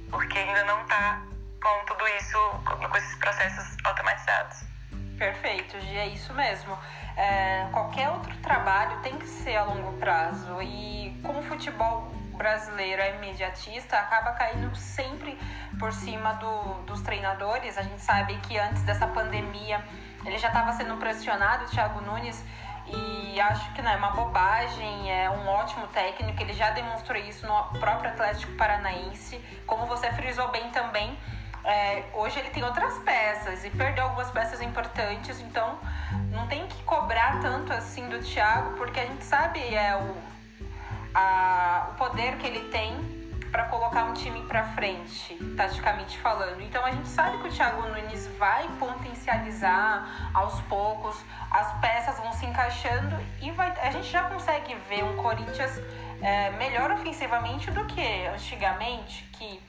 porque 0.10 0.38
ainda 0.38 0.64
não 0.66 0.82
está 0.84 1.22
com 1.62 1.86
tudo 1.86 2.08
isso, 2.20 2.38
com 2.66 2.98
esses 2.98 3.16
processos 3.16 3.78
automatizados. 3.84 4.64
Perfeito, 5.18 5.80
Gi, 5.82 5.98
é 5.98 6.08
isso 6.08 6.34
mesmo. 6.34 6.78
É, 7.18 7.68
qualquer 7.72 8.10
outro 8.10 8.36
trabalho 8.38 9.00
tem 9.02 9.18
que 9.18 9.28
ser 9.28 9.56
a 9.56 9.64
longo 9.64 9.98
prazo 9.98 10.62
e 10.62 11.20
com 11.24 11.40
o 11.40 11.44
futebol 11.44 12.23
brasileiro 12.34 13.02
é 13.02 13.16
imediatista, 13.16 13.98
acaba 13.98 14.32
caindo 14.32 14.76
sempre 14.76 15.38
por 15.80 15.92
cima 15.92 16.34
do, 16.34 16.82
dos 16.86 17.02
treinadores. 17.02 17.78
A 17.78 17.82
gente 17.82 18.02
sabe 18.02 18.38
que 18.40 18.58
antes 18.58 18.84
dessa 18.84 19.08
pandemia 19.08 19.84
ele 20.26 20.38
já 20.38 20.48
estava 20.48 20.72
sendo 20.74 20.96
pressionado, 20.98 21.66
o 21.66 21.68
Thiago 21.70 22.02
Nunes, 22.02 22.44
e 22.88 23.40
acho 23.40 23.74
que 23.74 23.82
não 23.82 23.92
é 23.92 23.96
uma 23.96 24.12
bobagem, 24.12 25.12
é 25.12 25.30
um 25.30 25.48
ótimo 25.48 25.88
técnico, 25.88 26.42
ele 26.42 26.54
já 26.54 26.72
demonstrou 26.72 27.18
isso 27.18 27.48
no 27.48 27.80
próprio 27.80 28.10
Atlético 28.12 28.54
Paranaense. 28.54 29.38
Como 29.66 29.86
você 29.86 30.12
frisou 30.12 30.50
bem 30.50 30.70
também, 30.72 31.18
é, 31.64 32.04
hoje 32.14 32.40
ele 32.40 32.50
tem 32.50 32.64
outras 32.64 32.98
peças 33.00 33.64
e 33.64 33.70
perdeu 33.70 34.04
algumas 34.06 34.30
peças 34.32 34.62
importantes, 34.62 35.40
então 35.40 35.80
não 36.30 36.46
tem 36.48 36.68
que 36.68 36.84
cobrar 36.84 37.40
tanto 37.42 37.72
assim 37.72 38.10
do 38.10 38.20
Thiago, 38.20 38.76
porque 38.76 39.00
a 39.00 39.06
gente 39.06 39.24
sabe 39.24 39.74
é 39.74 39.96
o, 39.96 40.33
a, 41.14 41.90
o 41.92 41.94
poder 41.96 42.38
que 42.38 42.48
ele 42.48 42.70
tem 42.70 43.24
para 43.54 43.66
colocar 43.66 44.06
um 44.06 44.14
time 44.14 44.42
para 44.48 44.64
frente, 44.70 45.36
taticamente 45.56 46.18
falando. 46.18 46.60
Então 46.62 46.84
a 46.84 46.90
gente 46.90 47.08
sabe 47.08 47.38
que 47.38 47.48
o 47.50 47.52
Thiago 47.52 47.88
Nunes 47.88 48.28
vai 48.40 48.68
potencializar 48.80 50.32
aos 50.34 50.60
poucos, 50.62 51.24
as 51.52 51.72
peças 51.80 52.18
vão 52.18 52.34
se 52.34 52.48
encaixando 52.48 53.16
e 53.40 53.52
vai, 53.52 53.72
a 53.80 53.92
gente 53.92 54.10
já 54.10 54.24
consegue 54.24 54.74
ver 54.90 55.04
um 55.04 55.16
Corinthians 55.18 55.80
é, 56.20 56.50
melhor 56.52 56.90
ofensivamente 56.92 57.70
do 57.70 57.86
que 57.86 58.26
antigamente, 58.26 59.24
que 59.34 59.62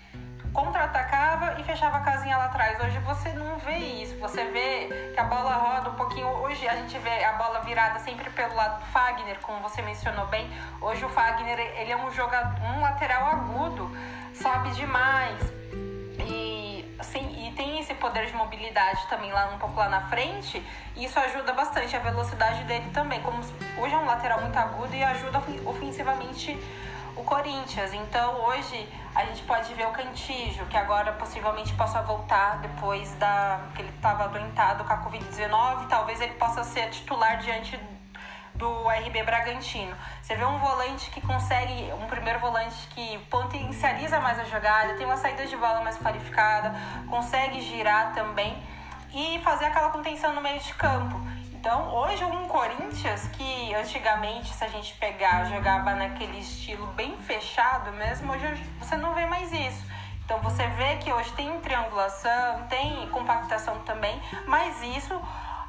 contra-atacava 0.55 1.61
e 1.61 1.65
fechava 1.65 1.97
a 1.99 2.01
casinha 2.01 2.39
lá 2.39 2.45
atrás. 2.45 2.81
Hoje 2.81 2.97
você 3.01 3.31
não 3.33 3.59
vê 3.59 3.77
isso. 3.77 4.17
Você 4.21 4.45
vê 4.47 5.13
que 5.13 5.21
a 5.21 5.25
bola 5.25 5.53
roda 5.53 5.91
um 5.91 5.95
pouquinho. 5.95 6.29
Hoje 6.29 6.67
a 6.69 6.77
gente 6.77 6.97
vê 6.99 7.25
a 7.25 7.33
bola 7.33 7.61
virada 7.63 7.99
sempre 7.99 8.31
pelo 8.31 8.55
lado 8.55 8.79
do 8.79 8.87
Fagner, 8.87 9.39
como 9.41 9.61
você 9.61 9.83
mencionou 9.83 10.27
bem. 10.29 10.49
Hoje 10.81 11.05
o 11.05 11.09
Fagner 11.09 11.59
ele 11.59 11.91
é 11.91 11.97
um 11.97 12.11
jogador, 12.13 12.63
um 12.63 12.81
lateral 12.81 13.27
agudo, 13.27 13.91
sobe 14.33 14.71
demais. 14.71 15.41
E, 16.21 16.97
assim, 17.01 17.49
e 17.49 17.53
tem 17.53 17.81
esse 17.81 17.93
poder 17.95 18.27
de 18.27 18.35
mobilidade 18.35 19.05
também 19.09 19.33
lá 19.33 19.47
um 19.53 19.59
pouco 19.59 19.77
lá 19.77 19.89
na 19.89 20.03
frente. 20.03 20.65
E 20.95 21.05
isso 21.05 21.19
ajuda 21.19 21.53
bastante 21.53 21.97
a 21.97 21.99
velocidade 21.99 22.63
dele 22.63 22.89
também. 22.93 23.21
Como 23.23 23.41
hoje 23.41 23.93
é 23.93 23.99
um 23.99 24.07
lateral 24.07 24.41
muito 24.41 24.57
agudo 24.57 24.95
e 24.95 25.03
ajuda 25.03 25.43
ofensivamente 25.67 26.57
o 27.17 27.25
Corinthians. 27.25 27.93
Então 27.93 28.45
hoje 28.47 28.89
a 29.15 29.25
gente 29.27 29.43
pode 29.43 29.73
ver 29.75 29.87
o 29.87 29.91
Cantígio, 29.91 30.67
que 30.67 30.77
agora 30.77 31.13
possivelmente 31.13 31.73
possa 31.75 32.03
voltar 32.03 32.59
depois 32.59 33.15
da 33.15 33.61
que 33.75 33.83
ele 33.83 33.91
estava 33.91 34.25
adoentado 34.25 34.85
com 34.85 34.93
a 34.93 35.05
Covid-19, 35.05 35.89
talvez 35.89 36.21
ele 36.21 36.35
possa 36.35 36.65
ser 36.65 36.91
titular 36.91 37.39
diante 37.39 37.79
do 38.55 38.89
RB 38.89 39.23
Bragantino. 39.25 39.95
Você 40.23 40.37
vê 40.37 40.45
um 40.45 40.59
volante 40.59 41.11
que 41.11 41.21
consegue, 41.21 41.93
um 41.93 42.07
primeiro 42.07 42.39
volante 42.39 42.87
que 42.89 43.19
potencializa 43.31 44.21
mais 44.21 44.39
a 44.39 44.45
jogada, 44.45 44.95
tem 44.95 45.07
uma 45.07 45.17
saída 45.17 45.45
de 45.47 45.57
bola 45.57 45.81
mais 45.83 45.99
qualificada, 45.99 46.73
consegue 47.11 47.61
girar 47.61 48.15
também 48.15 48.63
e 49.13 49.41
fazer 49.43 49.67
aquela 49.67 49.91
contenção 49.91 50.33
no 50.35 50.41
meio 50.41 50.61
de 50.61 50.73
campo. 50.75 51.21
Então, 51.65 51.95
hoje 51.95 52.23
um 52.27 52.47
Corinthians 52.47 53.27
que 53.29 53.75
antigamente, 53.75 54.53
se 54.53 54.63
a 54.63 54.69
gente 54.69 54.93
pegar, 54.97 55.47
jogava 55.47 55.95
naquele 55.95 56.41
estilo 56.41 56.87
bem 56.89 57.17
fechado 57.17 57.91
mesmo, 57.93 58.31
hoje 58.33 58.63
você 58.79 58.99
não 58.99 59.15
vê 59.15 59.25
mais 59.25 59.51
isso. 59.51 59.83
Então 60.23 60.39
você 60.41 60.67
vê 60.67 60.97
que 60.97 61.11
hoje 61.11 61.33
tem 61.33 61.59
triangulação, 61.61 62.67
tem 62.69 63.09
compactação 63.09 63.79
também, 63.79 64.21
mas 64.47 64.83
isso 64.83 65.19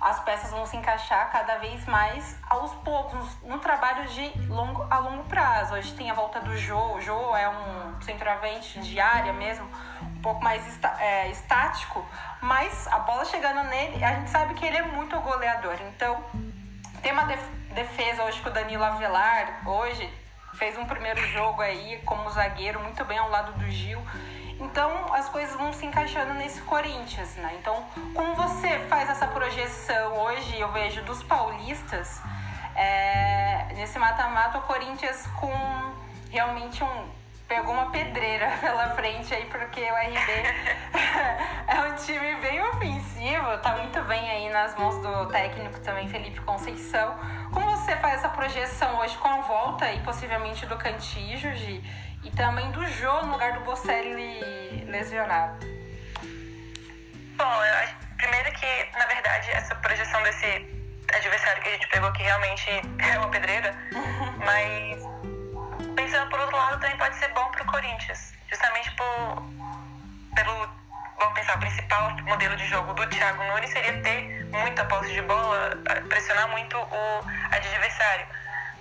as 0.01 0.19
peças 0.21 0.51
vão 0.51 0.65
se 0.65 0.77
encaixar 0.77 1.31
cada 1.31 1.57
vez 1.57 1.85
mais 1.85 2.37
aos 2.49 2.73
poucos, 2.75 3.41
no 3.43 3.59
trabalho 3.59 4.07
de 4.07 4.31
longo 4.47 4.85
a 4.89 4.99
longo 4.99 5.23
prazo. 5.25 5.73
Hoje 5.73 5.93
tem 5.93 6.09
a 6.11 6.13
volta 6.13 6.39
do 6.39 6.55
Jô, 6.57 6.95
o 6.95 7.01
Jô 7.01 7.35
é 7.35 7.49
um 7.49 8.01
centroavante 8.01 8.79
de 8.79 8.99
área 8.99 9.33
mesmo, 9.33 9.67
um 10.01 10.21
pouco 10.21 10.43
mais 10.43 10.63
é, 10.99 11.29
estático, 11.29 12.05
mas 12.41 12.87
a 12.87 12.99
bola 12.99 13.25
chegando 13.25 13.63
nele, 13.69 14.03
a 14.03 14.13
gente 14.15 14.29
sabe 14.29 14.53
que 14.53 14.65
ele 14.65 14.77
é 14.77 14.83
muito 14.83 15.19
goleador. 15.19 15.77
Então, 15.81 16.23
tem 17.01 17.11
uma 17.11 17.25
defesa 17.73 18.23
hoje 18.23 18.41
que 18.41 18.47
o 18.47 18.51
Danilo 18.51 18.83
Avelar, 18.83 19.61
hoje, 19.65 20.11
fez 20.55 20.77
um 20.77 20.85
primeiro 20.85 21.21
jogo 21.27 21.61
aí 21.61 22.01
como 22.05 22.29
zagueiro, 22.29 22.79
muito 22.79 23.03
bem 23.05 23.17
ao 23.17 23.29
lado 23.29 23.53
do 23.53 23.69
Gil. 23.69 24.01
Então 24.59 25.13
as 25.13 25.29
coisas 25.29 25.55
vão 25.55 25.73
se 25.73 25.85
encaixando 25.85 26.33
nesse 26.33 26.61
Corinthians, 26.61 27.35
né? 27.35 27.55
Então, 27.59 27.83
como 28.13 28.35
você 28.35 28.79
faz 28.87 29.09
essa 29.09 29.27
projeção 29.27 30.17
hoje, 30.19 30.59
eu 30.59 30.71
vejo 30.71 31.01
dos 31.03 31.21
paulistas, 31.23 32.21
é, 32.75 33.67
nesse 33.75 33.97
mata-mata, 33.99 34.57
o 34.57 34.61
Corinthians 34.61 35.27
com 35.39 35.51
realmente 36.29 36.83
um 36.83 37.15
pegou 37.47 37.73
uma 37.73 37.91
pedreira 37.91 38.49
pela 38.59 38.89
frente 38.91 39.33
aí, 39.33 39.45
porque 39.45 39.81
o 39.81 39.95
RB 39.95 40.31
é 41.67 41.81
um 41.81 41.95
time 41.95 42.35
bem 42.41 42.61
ofensivo, 42.61 43.57
tá 43.61 43.77
muito 43.77 44.01
bem 44.03 44.29
aí 44.29 44.49
nas 44.49 44.75
mãos 44.75 44.97
do 45.01 45.27
técnico 45.27 45.79
também, 45.81 46.07
Felipe 46.07 46.41
Conceição. 46.41 47.15
Como 47.51 47.69
você 47.77 47.95
faz 47.97 48.15
essa 48.15 48.29
projeção 48.29 48.99
hoje 48.99 49.17
com 49.17 49.27
a 49.27 49.41
volta 49.41 49.91
e 49.91 49.99
possivelmente 50.01 50.65
do 50.65 50.75
Cantijo, 50.75 51.53
Gi, 51.53 51.83
e 52.25 52.31
também 52.31 52.69
do 52.71 52.85
Jô 52.87 53.21
no 53.21 53.33
lugar 53.33 53.53
do 53.53 53.59
Bocelli 53.61 54.83
lesionado? 54.85 55.65
Bom, 57.37 57.65
eu 57.65 57.75
acho 57.75 57.95
primeiro 58.17 58.51
que, 58.53 58.97
na 58.97 59.05
verdade, 59.05 59.51
essa 59.51 59.75
projeção 59.75 60.21
desse 60.23 60.47
adversário 61.13 61.61
que 61.61 61.69
a 61.69 61.71
gente 61.73 61.87
pegou 61.87 62.11
que 62.13 62.23
realmente 62.23 62.69
é 62.97 63.19
uma 63.19 63.29
pedreira, 63.29 63.75
mas 64.43 65.03
pensando 65.95 66.29
por 66.29 66.39
outro 66.39 66.57
lado, 66.57 66.79
também 66.79 66.97
pode 66.97 67.15
ser 67.15 67.27
bom 67.29 67.45
para 67.51 67.63
o 67.63 67.65
Corinthians, 67.67 68.33
justamente 68.49 68.89
por, 68.95 69.43
pelo, 70.33 70.69
vamos 71.19 71.33
pensar, 71.35 71.57
o 71.57 71.59
principal 71.59 72.11
modelo 72.23 72.55
de 72.55 72.65
jogo 72.67 72.93
do 72.95 73.07
Thiago 73.07 73.43
Nunes 73.43 73.69
seria 73.69 74.01
ter 74.01 74.45
muita 74.45 74.83
posse 74.85 75.13
de 75.13 75.21
bola, 75.21 75.77
pressionar 76.09 76.49
muito 76.49 76.75
o 76.75 77.25
adversário. 77.51 78.25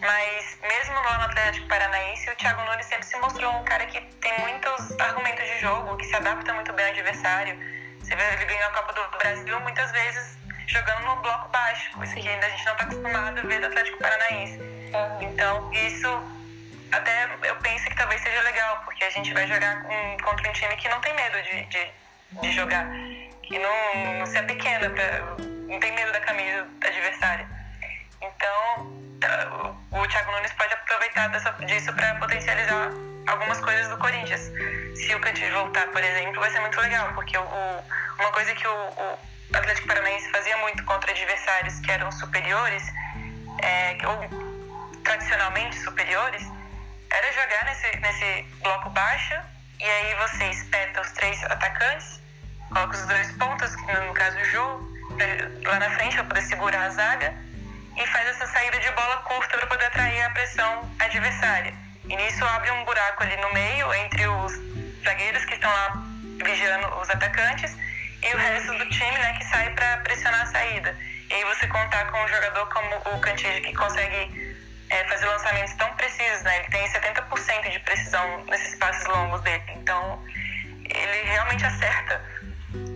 Mas 0.05 0.59
mesmo 0.61 0.95
lá 0.95 1.19
no 1.19 1.25
Atlético 1.25 1.67
Paranaense, 1.67 2.29
o 2.29 2.37
Thiago 2.37 2.63
Nunes 2.65 2.85
sempre 2.85 3.07
se 3.07 3.17
mostrou 3.17 3.51
um 3.57 3.65
cara 3.65 3.87
que 3.87 3.99
tem 4.01 4.39
muitos 4.41 5.01
argumentos 5.01 5.45
de 5.47 5.61
jogo, 5.61 5.97
que 5.97 6.05
se 6.05 6.15
adapta 6.15 6.53
muito 6.53 6.73
bem 6.75 6.85
ao 6.85 6.93
adversário. 6.93 7.59
Você 8.01 8.15
vê, 8.15 8.23
ele 8.35 8.45
ganhou 8.45 8.69
a 8.69 8.73
Copa 8.73 8.93
do 8.93 9.19
Brasil 9.19 9.61
muitas 9.61 9.91
vezes 9.93 10.37
jogando 10.67 11.07
no 11.07 11.17
bloco 11.17 11.49
baixo, 11.49 11.91
coisa 11.93 12.15
que 12.15 12.29
ainda 12.29 12.47
a 12.47 12.51
gente 12.51 12.65
não 12.67 12.73
está 12.73 12.85
acostumado 12.85 13.39
a 13.39 13.43
ver 13.43 13.61
do 13.61 13.67
Atlético 13.67 13.99
Paranaense. 13.99 14.61
Então, 15.23 15.73
isso 15.73 16.23
até 16.93 17.31
eu 17.43 17.57
penso 17.57 17.85
que 17.87 17.97
talvez 17.97 18.21
seja 18.21 18.43
legal, 18.43 18.83
porque 18.85 19.05
a 19.05 19.11
gente 19.11 19.33
vai 19.33 19.47
jogar 19.47 19.85
contra 20.23 20.51
um 20.51 20.53
time 20.53 20.77
que 20.77 20.89
não 20.89 21.01
tem 21.01 21.15
medo 21.15 21.43
de, 21.43 21.65
de, 21.65 21.91
de 22.43 22.53
jogar, 22.53 22.87
que 23.43 23.59
não, 23.59 24.19
não 24.19 24.27
se 24.27 24.37
é 24.37 24.43
pequena, 24.43 24.91
pra, 24.91 25.21
não 25.67 25.81
tem 25.81 25.93
medo 25.93 26.13
da 26.13 26.21
camisa 26.21 26.67
adversária. 26.83 27.49
Então, 28.21 29.04
o 29.91 30.09
Thiago 30.09 30.33
Nunes 30.33 30.53
pode 30.53 30.75
aproveitar 30.75 31.29
dessa, 31.29 31.51
disso 31.53 31.93
para 31.93 32.15
potencializar 32.17 32.91
algumas 33.27 33.61
coisas 33.61 33.89
do 33.89 33.97
Corinthians. 33.99 34.53
Se 34.97 35.15
o 35.15 35.21
Cantillo 35.21 35.61
voltar, 35.61 35.87
por 35.89 36.03
exemplo, 36.03 36.41
vai 36.41 36.51
ser 36.51 36.61
muito 36.61 36.81
legal, 36.81 37.13
porque 37.15 37.37
o, 37.37 37.45
uma 38.19 38.33
coisa 38.33 38.55
que 38.55 38.67
o, 38.67 38.73
o 38.73 39.19
Atlético 39.57 39.89
Paranaense 39.89 40.31
fazia 40.31 40.57
muito 40.59 40.85
contra 40.85 41.11
adversários 41.11 41.81
que 41.81 41.91
eram 41.91 42.11
superiores, 42.13 42.83
é, 43.63 43.97
ou 44.07 45.01
tradicionalmente 45.03 45.79
superiores, 45.79 46.43
era 47.11 47.33
jogar 47.33 47.65
nesse, 47.67 47.97
nesse 47.99 48.43
bloco 48.63 48.91
baixo 48.91 49.35
e 49.81 49.85
aí 49.85 50.15
você 50.17 50.45
espeta 50.47 51.01
os 51.01 51.11
três 51.13 51.43
atacantes, 51.45 52.21
coloca 52.69 52.97
os 52.97 53.07
dois 53.07 53.33
pontos, 53.33 53.75
no 54.07 54.15
caso 54.15 54.39
o 54.39 54.45
Jô, 54.45 54.95
lá 55.65 55.79
na 55.79 55.91
frente 55.91 56.17
para 56.17 56.25
poder 56.25 56.43
segurar 56.43 56.87
a 56.87 56.91
zaga 56.91 57.35
e 57.97 58.07
faz 58.07 58.27
essa 58.29 58.47
saída 58.47 58.79
de 58.81 58.91
bola 58.91 59.17
curta 59.19 59.57
para 59.57 59.67
poder 59.67 59.87
atrair 59.87 60.23
a 60.23 60.31
pressão 60.31 60.91
adversária. 60.99 61.75
E 62.09 62.17
nisso 62.17 62.45
abre 62.45 62.71
um 62.71 62.85
buraco 62.85 63.23
ali 63.23 63.37
no 63.37 63.53
meio 63.53 63.95
entre 63.95 64.27
os 64.27 64.53
zagueiros 65.05 65.45
que 65.45 65.55
estão 65.55 65.71
lá 65.71 66.03
vigiando 66.45 66.89
os 66.97 67.09
atacantes 67.11 67.77
e 68.23 68.35
o 68.35 68.39
resto 68.39 68.73
do 68.79 68.89
time 68.89 69.19
né, 69.19 69.35
que 69.39 69.45
sai 69.45 69.71
para 69.71 69.99
pressionar 69.99 70.43
a 70.43 70.47
saída. 70.47 70.97
E 71.31 71.35
aí 71.35 71.45
você 71.45 71.67
contar 71.69 72.11
com 72.11 72.23
um 72.23 72.29
jogador 72.29 72.67
como 72.69 73.17
o 73.17 73.21
Cantillo 73.21 73.61
que 73.63 73.75
consegue 73.75 74.57
é, 74.91 75.05
fazer 75.05 75.27
lançamentos 75.27 75.75
tão 75.75 75.93
precisos, 75.95 76.43
né? 76.43 76.59
Ele 76.59 76.69
tem 76.69 76.89
70% 76.89 77.71
de 77.71 77.79
precisão 77.81 78.45
nesses 78.47 78.75
passes 78.77 79.07
longos 79.07 79.41
dele. 79.43 79.63
Então, 79.77 80.23
ele 80.85 81.23
realmente 81.31 81.65
acerta 81.65 82.23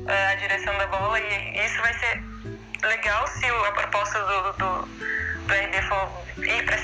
é, 0.06 0.26
a 0.32 0.34
direção 0.36 0.76
da 0.76 0.86
bola 0.86 1.18
e 1.18 1.64
isso 1.64 1.80
vai 1.80 1.94
ser 1.94 2.22
legal 2.82 3.26
se 3.26 3.46
a 3.46 3.72
proposta 3.72 4.18
do, 4.20 4.37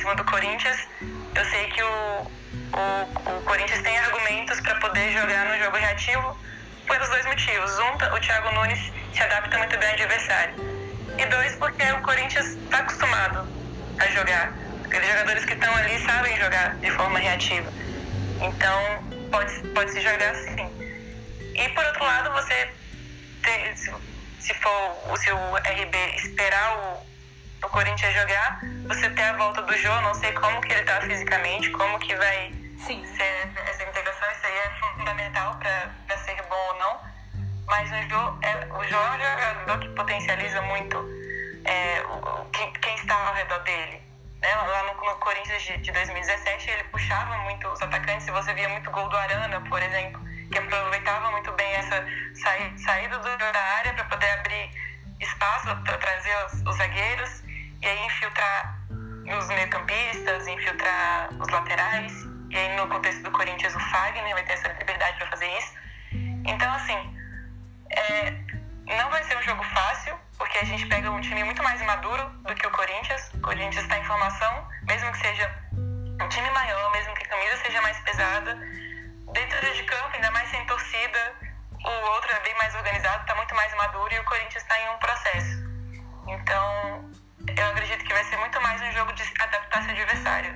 cima 0.04 0.14
do 0.16 0.24
Corinthians. 0.24 0.76
Eu 1.34 1.44
sei 1.46 1.66
que 1.68 1.82
o, 1.82 1.86
o, 1.88 3.38
o 3.38 3.42
Corinthians 3.42 3.82
tem 3.82 3.96
argumentos 3.98 4.60
para 4.60 4.74
poder 4.76 5.12
jogar 5.12 5.46
no 5.46 5.64
jogo 5.64 5.76
reativo 5.78 6.38
pelos 6.86 7.08
dois 7.08 7.24
motivos. 7.24 7.78
Um, 7.78 8.14
o 8.14 8.20
Thiago 8.20 8.52
Nunes 8.52 8.92
se 9.14 9.22
adapta 9.22 9.56
muito 9.56 9.78
bem 9.78 9.88
ao 9.88 9.94
adversário. 9.94 10.54
E 11.16 11.26
dois, 11.26 11.54
porque 11.56 11.82
o 11.84 12.02
Corinthians 12.02 12.46
está 12.46 12.78
acostumado 12.78 13.48
a 13.98 14.06
jogar 14.08 14.52
Aqueles 14.84 15.08
jogadores 15.08 15.44
que 15.46 15.54
estão 15.54 15.74
ali 15.74 15.98
sabem 16.04 16.36
jogar 16.36 16.76
de 16.76 16.90
forma 16.92 17.18
reativa. 17.18 17.72
Então, 18.40 19.04
pode, 19.28 19.52
pode 19.74 19.90
se 19.90 20.00
jogar 20.00 20.30
assim. 20.30 20.70
E 21.54 21.68
por 21.70 21.84
outro 21.84 22.04
lado, 22.04 22.30
você 22.32 22.68
se 24.38 24.54
for 24.54 25.18
se 25.18 25.32
o 25.32 25.56
RB 25.56 25.96
esperar 26.16 26.78
o, 26.78 26.93
o 27.64 27.68
Corinthians 27.70 28.14
jogar, 28.14 28.60
você 28.86 29.08
ter 29.10 29.22
a 29.22 29.32
volta 29.34 29.62
do 29.62 29.76
Jô, 29.76 30.00
não 30.02 30.14
sei 30.14 30.32
como 30.32 30.60
que 30.60 30.72
ele 30.72 30.82
tá 30.84 31.00
fisicamente, 31.00 31.70
como 31.70 31.98
que 31.98 32.14
vai 32.14 32.52
Sim. 32.86 33.04
ser 33.16 33.52
essa 33.66 33.82
integração, 33.82 34.30
isso 34.32 34.46
aí 34.46 34.56
é 34.58 34.70
fundamental 34.96 35.56
para 35.56 36.18
ser 36.18 36.42
bom 36.42 36.68
ou 36.68 36.78
não. 36.78 37.00
Mas 37.66 37.90
o 37.90 38.08
Jô 38.08 38.38
é, 38.42 38.66
o 38.72 38.84
Jô 38.84 38.96
é 38.96 39.10
um 39.10 39.18
jogador 39.18 39.78
que 39.80 39.88
potencializa 39.94 40.60
muito 40.62 40.96
é, 41.64 42.02
o, 42.02 42.44
quem, 42.52 42.72
quem 42.74 42.94
está 42.96 43.14
ao 43.28 43.34
redor 43.34 43.58
dele. 43.60 44.02
Né? 44.42 44.54
Lá 44.54 44.82
no, 44.82 45.04
no 45.04 45.16
Corinthians 45.16 45.62
de, 45.62 45.78
de 45.78 45.90
2017, 45.90 46.70
ele 46.70 46.84
puxava 46.84 47.38
muito 47.38 47.66
os 47.68 47.80
atacantes, 47.80 48.26
você 48.26 48.52
via 48.52 48.68
muito 48.68 48.90
gol 48.90 49.08
do 49.08 49.16
Arana, 49.16 49.60
por 49.62 49.82
exemplo, 49.82 50.20
que 50.52 50.58
aproveitava 50.58 51.30
muito 51.30 51.50
bem 51.52 51.72
essa 51.72 52.04
saída 52.84 53.18
do 53.18 53.38
da 53.38 53.60
área 53.78 53.94
para 53.94 54.04
poder 54.04 54.30
abrir 54.32 54.70
espaço 55.20 55.74
para 55.82 55.96
trazer 55.98 56.36
os, 56.46 56.62
os, 56.66 56.76
zagueiros 56.76 57.42
e 57.84 57.86
aí 57.86 58.06
infiltrar 58.06 58.78
os 59.38 59.46
meio-campistas, 59.48 60.46
infiltrar 60.46 61.28
os 61.38 61.48
laterais. 61.48 62.12
E 62.50 62.56
aí, 62.56 62.76
no 62.76 62.88
contexto 62.88 63.22
do 63.22 63.30
Corinthians, 63.30 63.74
o 63.74 63.80
Fagner 63.80 64.32
vai 64.32 64.44
ter 64.44 64.54
essa 64.54 64.68
liberdade 64.68 65.18
para 65.18 65.26
fazer 65.28 65.58
isso. 65.58 65.74
Então, 66.46 66.72
assim, 66.72 66.96
é, 67.90 68.30
não 68.96 69.10
vai 69.10 69.22
ser 69.24 69.36
um 69.36 69.42
jogo 69.42 69.62
fácil, 69.64 70.18
porque 70.38 70.58
a 70.58 70.64
gente 70.64 70.86
pega 70.86 71.10
um 71.10 71.20
time 71.20 71.44
muito 71.44 71.62
mais 71.62 71.80
maduro 71.82 72.26
do 72.42 72.54
que 72.54 72.66
o 72.66 72.70
Corinthians. 72.70 73.30
O 73.34 73.40
Corinthians 73.40 73.84
está 73.84 73.98
em 73.98 74.04
formação, 74.04 74.68
mesmo 74.84 75.12
que 75.12 75.18
seja 75.18 75.50
um 75.74 76.28
time 76.28 76.50
maior, 76.50 76.90
mesmo 76.92 77.14
que 77.14 77.24
a 77.24 77.28
camisa 77.28 77.56
seja 77.58 77.82
mais 77.82 77.98
pesada. 78.00 78.54
Dentro 79.32 79.74
de 79.74 79.82
campo, 79.82 80.10
ainda 80.14 80.30
mais 80.30 80.48
sem 80.48 80.64
torcida, 80.64 81.34
o 81.84 82.06
outro 82.14 82.32
é 82.32 82.40
bem 82.40 82.54
mais 82.56 82.74
organizado, 82.74 83.20
está 83.22 83.34
muito 83.34 83.54
mais 83.54 83.74
maduro 83.74 84.14
e 84.14 84.18
o 84.18 84.24
Corinthians 84.24 84.62
está 84.62 84.78
em 84.78 84.88
um 84.88 84.98
processo. 84.98 85.64
Então, 86.28 87.10
eu 87.56 87.66
acredito 87.68 88.04
que 88.04 88.12
vai 88.12 88.24
ser 88.24 88.36
muito 88.38 88.60
mais 88.60 88.80
um 88.82 88.92
jogo 88.92 89.12
de 89.12 89.22
adaptar-se 89.38 89.88
ao 89.88 89.96
adversário. 89.96 90.54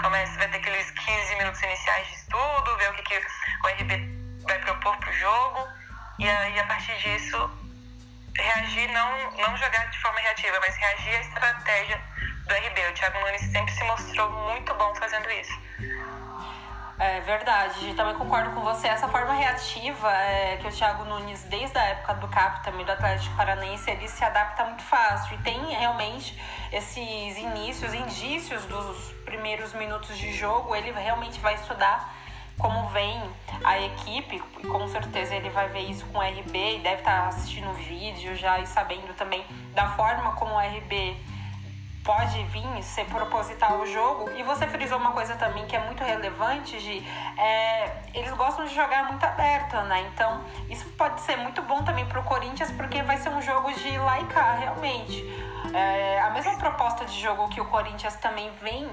Começa, 0.00 0.38
vai 0.38 0.48
ter 0.48 0.56
aqueles 0.56 0.90
15 0.90 1.36
minutos 1.36 1.62
iniciais 1.62 2.06
de 2.08 2.14
estudo, 2.14 2.76
ver 2.78 2.90
o 2.90 2.94
que, 2.94 3.02
que 3.02 3.14
o 3.16 3.68
RB 3.68 4.42
vai 4.42 4.58
propor 4.60 4.96
para 4.96 5.10
o 5.10 5.12
jogo, 5.12 5.68
e 6.18 6.28
aí, 6.28 6.58
a 6.58 6.64
partir 6.64 6.96
disso, 6.98 7.50
reagir, 8.36 8.88
não, 8.92 9.30
não 9.32 9.56
jogar 9.56 9.90
de 9.90 9.98
forma 9.98 10.20
reativa, 10.20 10.58
mas 10.60 10.76
reagir 10.76 11.16
à 11.16 11.20
estratégia 11.20 12.00
do 12.46 12.54
RB. 12.54 12.88
O 12.88 12.94
Thiago 12.94 13.20
Nunes 13.20 13.42
sempre 13.52 13.72
se 13.74 13.84
mostrou 13.84 14.30
muito 14.30 14.74
bom 14.74 14.94
fazendo 14.94 15.30
isso. 15.30 15.52
É 17.02 17.18
verdade, 17.20 17.94
também 17.94 18.14
concordo 18.14 18.50
com 18.50 18.60
você. 18.60 18.86
Essa 18.86 19.08
forma 19.08 19.32
reativa 19.32 20.12
é, 20.12 20.58
que 20.58 20.68
o 20.68 20.70
Thiago 20.70 21.06
Nunes, 21.06 21.42
desde 21.44 21.78
a 21.78 21.82
época 21.82 22.12
do 22.16 22.28
CAP, 22.28 22.62
também 22.62 22.84
do 22.84 22.92
Atlético 22.92 23.34
Paranaense, 23.36 23.90
ele 23.90 24.06
se 24.06 24.22
adapta 24.22 24.66
muito 24.66 24.82
fácil. 24.82 25.34
E 25.34 25.38
tem 25.38 25.58
realmente 25.70 26.38
esses 26.70 27.38
inícios, 27.38 27.94
indícios 27.94 28.66
dos 28.66 29.12
primeiros 29.24 29.72
minutos 29.72 30.18
de 30.18 30.30
jogo, 30.34 30.76
ele 30.76 30.92
realmente 30.92 31.40
vai 31.40 31.54
estudar 31.54 32.14
como 32.58 32.90
vem 32.90 33.18
a 33.64 33.80
equipe, 33.80 34.42
e 34.58 34.66
com 34.66 34.86
certeza 34.88 35.34
ele 35.34 35.48
vai 35.48 35.68
ver 35.68 35.90
isso 35.90 36.04
com 36.08 36.18
o 36.18 36.20
RB 36.20 36.76
e 36.76 36.78
deve 36.80 36.96
estar 36.96 37.28
assistindo 37.28 37.70
o 37.70 37.72
vídeo 37.72 38.36
já 38.36 38.58
e 38.58 38.66
sabendo 38.66 39.14
também 39.14 39.42
da 39.72 39.88
forma 39.92 40.32
como 40.32 40.54
o 40.54 40.58
RB 40.58 41.16
pode 42.04 42.42
vir 42.44 42.82
ser 42.82 43.04
proposital 43.06 43.80
o 43.80 43.86
jogo. 43.86 44.30
E 44.30 44.42
você 44.42 44.66
frisou 44.66 44.98
uma 44.98 45.12
coisa 45.12 45.34
também 45.36 45.66
que 45.66 45.76
é 45.76 45.80
muito 45.80 46.02
relevante, 46.02 46.78
de 46.80 47.06
é, 47.38 48.02
eles 48.14 48.32
gostam 48.32 48.64
de 48.64 48.74
jogar 48.74 49.04
muito 49.04 49.24
aberto, 49.24 49.76
né? 49.82 50.08
Então 50.12 50.44
isso 50.68 50.88
pode 50.90 51.20
ser 51.20 51.36
muito 51.36 51.62
bom 51.62 51.82
também 51.82 52.06
para 52.06 52.20
o 52.20 52.24
Corinthians, 52.24 52.70
porque 52.72 53.02
vai 53.02 53.16
ser 53.18 53.30
um 53.30 53.42
jogo 53.42 53.72
de 53.72 53.98
laicar 53.98 54.58
realmente. 54.58 55.24
É, 55.74 56.20
a 56.20 56.30
mesma 56.30 56.56
proposta 56.56 57.04
de 57.04 57.20
jogo 57.20 57.48
que 57.48 57.60
o 57.60 57.64
Corinthians 57.66 58.16
também 58.16 58.50
vem 58.60 58.88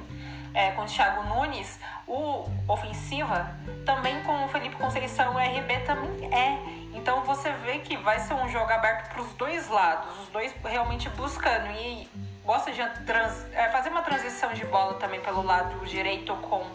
é, 0.54 0.72
com 0.72 0.84
o 0.84 0.86
Thiago 0.86 1.24
Nunes, 1.24 1.80
o 2.08 2.46
ofensiva 2.68 3.56
também 3.86 4.22
com 4.24 4.46
o 4.46 4.48
Felipe 4.50 4.76
Conceição, 4.76 5.36
o 5.36 5.38
RB 5.38 5.80
também 5.86 6.34
é. 6.34 6.60
Então 6.94 7.24
você 7.24 7.52
vê 7.64 7.80
que 7.80 7.96
vai 7.98 8.20
ser 8.20 8.34
um 8.34 8.50
jogo 8.50 8.72
aberto 8.72 9.10
para 9.10 9.22
os 9.22 9.32
dois 9.34 9.70
lados, 9.70 10.20
os 10.20 10.30
dois 10.30 10.54
realmente 10.64 11.10
buscando 11.10 11.70
e 11.72 12.10
gosta 12.48 12.72
de 12.72 12.82
trans, 13.06 13.46
é, 13.52 13.68
fazer 13.68 13.90
uma 13.90 14.02
transição 14.02 14.54
de 14.54 14.66
bola 14.66 14.94
também 14.94 15.20
pelo 15.20 15.44
lado 15.44 15.86
direito 15.86 16.34
com 16.38 16.66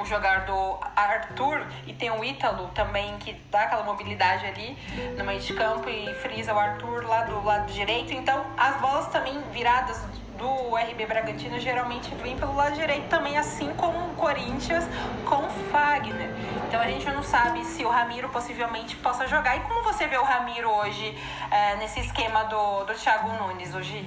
o 0.00 0.06
jogador 0.06 0.80
Arthur 0.96 1.66
e 1.86 1.92
tem 1.92 2.10
o 2.10 2.24
Ítalo 2.24 2.68
também 2.68 3.18
que 3.18 3.34
dá 3.50 3.64
aquela 3.64 3.82
mobilidade 3.82 4.46
ali 4.46 4.78
no 5.18 5.24
meio 5.24 5.38
de 5.38 5.52
campo 5.52 5.86
e 5.90 6.14
frisa 6.14 6.54
o 6.54 6.58
Arthur 6.58 7.06
lá 7.06 7.24
do 7.24 7.44
lado 7.44 7.70
direito. 7.70 8.14
Então 8.14 8.42
as 8.56 8.80
bolas 8.80 9.08
também 9.08 9.38
viradas 9.52 10.00
do 10.38 10.74
RB 10.74 11.04
Bragantino 11.04 11.60
geralmente 11.60 12.14
vem 12.14 12.38
pelo 12.38 12.56
lado 12.56 12.74
direito 12.74 13.06
também, 13.08 13.36
assim 13.36 13.74
como 13.74 13.98
o 13.98 14.14
Corinthians 14.14 14.84
com 15.26 15.44
o 15.44 15.50
Fagner. 15.70 16.30
Então 16.66 16.80
a 16.80 16.86
gente 16.86 17.04
não 17.10 17.22
sabe 17.22 17.62
se 17.66 17.84
o 17.84 17.90
Ramiro 17.90 18.30
possivelmente 18.30 18.96
possa 18.96 19.28
jogar. 19.28 19.58
E 19.58 19.60
como 19.60 19.82
você 19.82 20.06
vê 20.06 20.16
o 20.16 20.24
Ramiro 20.24 20.70
hoje 20.70 21.18
é, 21.50 21.76
nesse 21.76 22.00
esquema 22.00 22.44
do, 22.44 22.84
do 22.84 22.94
Thiago 22.94 23.30
Nunes 23.34 23.74
hoje? 23.74 24.06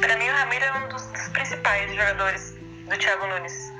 Para 0.00 0.16
mim 0.16 0.28
o 0.28 0.32
Ramiro 0.32 0.64
é 0.64 0.72
um 0.72 0.88
dos, 0.88 1.02
principais 1.32 1.90
jogadores 1.94 2.54
do 2.88 2.96
Thiago 2.98 3.26
Nunes. 3.26 3.72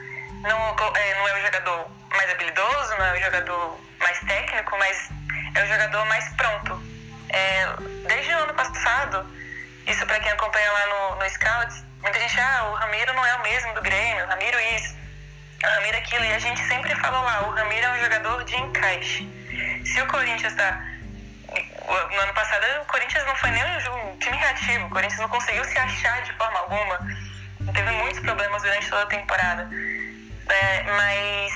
Não, 0.43 0.59
é, 0.97 1.15
não 1.15 1.29
é 1.29 1.39
o 1.39 1.43
jogador 1.43 1.91
mais 2.11 2.31
habilidoso, 2.31 2.95
não 2.99 3.07
é 3.07 3.13
o 3.19 3.23
jogador 3.23 3.81
mais 3.99 4.19
técnico, 4.21 4.77
mas 4.79 5.11
é 5.55 5.65
o 5.65 5.67
jogador 5.67 6.05
mais 6.07 6.29
pronto. 6.31 6.83
É, 7.29 7.67
desde 8.07 8.33
o 8.33 8.39
ano 8.39 8.55
passado, 8.55 9.27
isso 9.87 10.05
para 10.07 10.21
quem 10.21 10.33
acompanha 10.33 10.71
lá 10.73 10.87
no, 10.87 11.17
no 11.17 11.31
Scouts, 11.31 11.85
muita 12.03 12.19
gente, 12.19 12.41
ah, 12.41 12.65
o 12.71 12.75
Ramiro 12.75 13.15
não 13.15 13.25
é 13.25 13.35
o 13.37 13.43
mesmo 13.43 13.75
do 13.75 13.83
Grêmio, 13.83 14.25
o 14.25 14.29
Ramiro 14.29 14.59
isso, 14.77 14.95
o 15.63 15.67
Ramiro 15.67 15.97
aquilo, 15.99 16.25
e 16.25 16.35
a 16.35 16.39
gente 16.39 16.61
sempre 16.67 16.95
fala 16.97 17.21
lá, 17.21 17.49
o 17.49 17.51
Ramiro 17.51 17.87
é 17.87 17.93
um 17.93 18.03
jogador 18.03 18.45
de 18.45 18.57
encaixe. 18.57 19.29
Se 19.85 20.01
o 20.01 20.07
Corinthians 20.07 20.53
está 20.53 20.83
no 21.93 22.21
ano 22.21 22.35
passado 22.35 22.65
o 22.81 22.87
Corinthians 22.87 23.25
não 23.27 23.37
foi 23.37 23.51
nem 23.51 23.63
um 23.65 24.19
time 24.19 24.37
reativo, 24.37 24.87
o 24.87 24.91
Corinthians 24.91 25.21
não 25.21 25.29
conseguiu 25.29 25.65
se 25.65 25.79
achar 25.79 26.23
de 26.23 26.33
forma 26.35 26.59
alguma, 26.59 26.99
teve 27.73 27.91
muitos 27.91 28.21
problemas 28.21 28.63
durante 28.63 28.89
toda 28.89 29.03
a 29.03 29.07
temporada. 29.07 29.69
É, 30.49 30.83
mas 30.83 31.53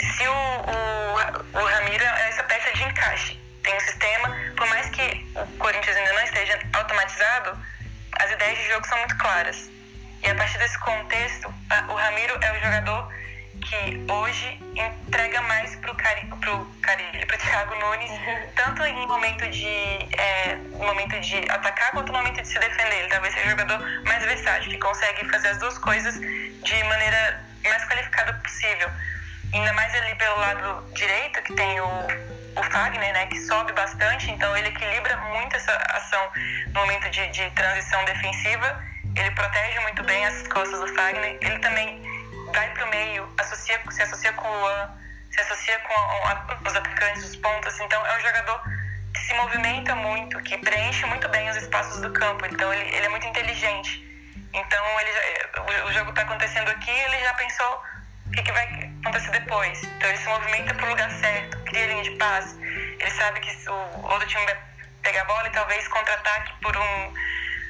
se 0.00 0.28
o, 0.28 0.32
o, 0.32 1.60
o 1.60 1.64
Ramiro 1.64 2.04
é 2.04 2.28
essa 2.28 2.42
peça 2.44 2.72
de 2.72 2.84
encaixe, 2.84 3.40
tem 3.62 3.74
um 3.74 3.80
sistema, 3.80 4.36
por 4.56 4.66
mais 4.68 4.88
que 4.90 5.26
o 5.34 5.58
Corinthians 5.58 5.96
ainda 5.96 6.12
não 6.12 6.22
esteja 6.22 6.60
automatizado, 6.72 7.58
as 8.18 8.30
ideias 8.30 8.58
de 8.58 8.68
jogo 8.68 8.86
são 8.86 8.98
muito 8.98 9.16
claras. 9.18 9.70
E 10.22 10.30
a 10.30 10.34
partir 10.34 10.58
desse 10.58 10.78
contexto, 10.78 11.52
o 11.88 11.94
Ramiro 11.94 12.38
é 12.42 12.52
o 12.52 12.60
jogador 12.60 13.12
que 13.60 14.12
hoje 14.12 14.60
entrega 14.74 15.40
mais 15.42 15.74
pro 15.76 15.94
Cari, 15.94 16.26
pro 16.26 16.66
pro 17.26 17.38
Thiago 17.38 17.74
Nunes, 17.74 18.10
tanto 18.54 18.84
em 18.84 19.06
momento 19.06 19.48
de 19.48 19.66
é, 19.66 20.56
momento 20.72 21.18
de 21.20 21.38
atacar 21.50 21.90
quanto 21.92 22.12
no 22.12 22.18
momento 22.18 22.40
de 22.40 22.48
se 22.48 22.58
defender. 22.58 23.00
Ele 23.00 23.08
talvez 23.08 23.34
seja 23.34 23.46
o 23.46 23.50
jogador 23.50 23.80
mais 24.04 24.24
versátil, 24.24 24.70
que 24.70 24.78
consegue 24.78 25.28
fazer 25.28 25.48
as 25.48 25.58
duas 25.58 25.78
coisas 25.78 26.14
de 26.14 26.84
maneira 26.84 27.44
mais 27.64 27.84
qualificada 27.86 28.32
possível. 28.34 28.90
Ainda 29.52 29.72
mais 29.72 29.94
ali 29.94 30.14
pelo 30.16 30.36
lado 30.36 30.92
direito, 30.92 31.42
que 31.42 31.54
tem 31.54 31.80
o, 31.80 32.06
o 32.56 32.62
Fagner, 32.70 33.12
né, 33.12 33.26
que 33.26 33.40
sobe 33.40 33.72
bastante, 33.72 34.30
então 34.30 34.56
ele 34.56 34.68
equilibra 34.68 35.16
muito 35.16 35.56
essa 35.56 35.72
ação 35.90 36.30
no 36.68 36.80
momento 36.80 37.08
de, 37.10 37.26
de 37.28 37.50
transição 37.50 38.04
defensiva. 38.04 38.84
Ele 39.14 39.30
protege 39.30 39.80
muito 39.80 40.04
bem 40.04 40.26
as 40.26 40.46
costas 40.48 40.78
do 40.78 40.94
Fagner. 40.94 41.38
Ele 41.40 41.58
também 41.60 42.15
vai 42.56 42.70
para 42.70 42.86
o 42.86 42.88
meio, 42.88 43.28
associa, 43.38 43.78
se 43.90 44.02
associa 44.02 44.32
com 44.32 44.48
o 44.48 44.60
Luan, 44.60 44.90
se 45.30 45.40
associa 45.42 45.78
com 45.80 45.94
a, 45.94 46.58
os 46.66 46.74
atacantes, 46.74 47.24
os 47.24 47.36
pontas. 47.36 47.78
Então 47.78 48.06
é 48.06 48.16
um 48.16 48.20
jogador 48.20 48.62
que 49.12 49.20
se 49.20 49.34
movimenta 49.34 49.94
muito, 49.94 50.42
que 50.42 50.56
preenche 50.58 51.04
muito 51.06 51.28
bem 51.28 51.48
os 51.50 51.56
espaços 51.56 52.00
do 52.00 52.10
campo. 52.12 52.46
Então 52.46 52.72
ele, 52.72 52.96
ele 52.96 53.06
é 53.06 53.08
muito 53.10 53.26
inteligente. 53.26 54.02
Então 54.54 55.00
ele 55.00 55.10
o, 55.58 55.88
o 55.88 55.92
jogo 55.92 56.10
está 56.10 56.22
acontecendo 56.22 56.70
aqui, 56.70 56.90
ele 56.90 57.20
já 57.20 57.34
pensou 57.34 57.82
o 58.26 58.30
que, 58.30 58.42
que 58.42 58.52
vai 58.52 58.90
acontecer 59.04 59.30
depois. 59.32 59.82
Então 59.84 60.08
ele 60.08 60.18
se 60.18 60.28
movimenta 60.28 60.74
para 60.74 60.86
o 60.86 60.88
lugar 60.88 61.10
certo, 61.10 61.58
cria 61.64 61.86
linha 61.86 62.04
de 62.04 62.12
passe. 62.12 62.56
Ele 62.98 63.10
sabe 63.10 63.38
que 63.40 63.68
o 63.68 64.06
outro 64.08 64.26
time 64.26 64.44
vai 64.46 64.56
pegar 65.02 65.20
a 65.20 65.24
bola 65.26 65.46
e 65.46 65.50
talvez 65.50 65.86
contra-ataque 65.88 66.52
por 66.62 66.74
um 66.74 67.14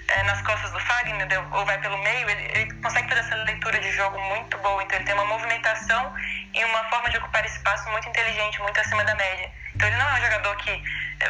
é, 0.09 0.23
nas 0.25 0.40
costas 0.42 0.71
do 0.73 0.81
Fagner 0.81 1.29
ou 1.53 1.64
vai 1.64 1.79
pelo 1.79 1.99
meio. 1.99 2.29
Ele, 2.31 2.42
ele, 2.55 2.75
consegue 2.75 3.09
fazer 3.09 3.21
essa 3.21 3.37
leitura 3.45 3.79
de 3.79 3.92
jogo 3.92 4.19
muito 4.21 4.59
boa. 4.59 4.83
Então 4.83 4.97
ele 4.97 5.05
tem 5.05 5.14
uma 5.14 5.25
movimentação 5.25 6.14
e 6.55 6.64
uma 6.64 6.85
forma 6.85 7.11
de 7.11 7.19
ocupar 7.19 7.45
espaço 7.45 7.88
muito 7.90 8.09
inteligente, 8.09 8.61
muito 8.62 8.81
acima 8.81 9.05
da 9.05 9.14
média. 9.14 9.51
Então 9.75 9.88
ele 9.88 9.97
não 9.97 10.09
é 10.09 10.14
um 10.14 10.23
jogador 10.23 10.57
que 10.57 10.83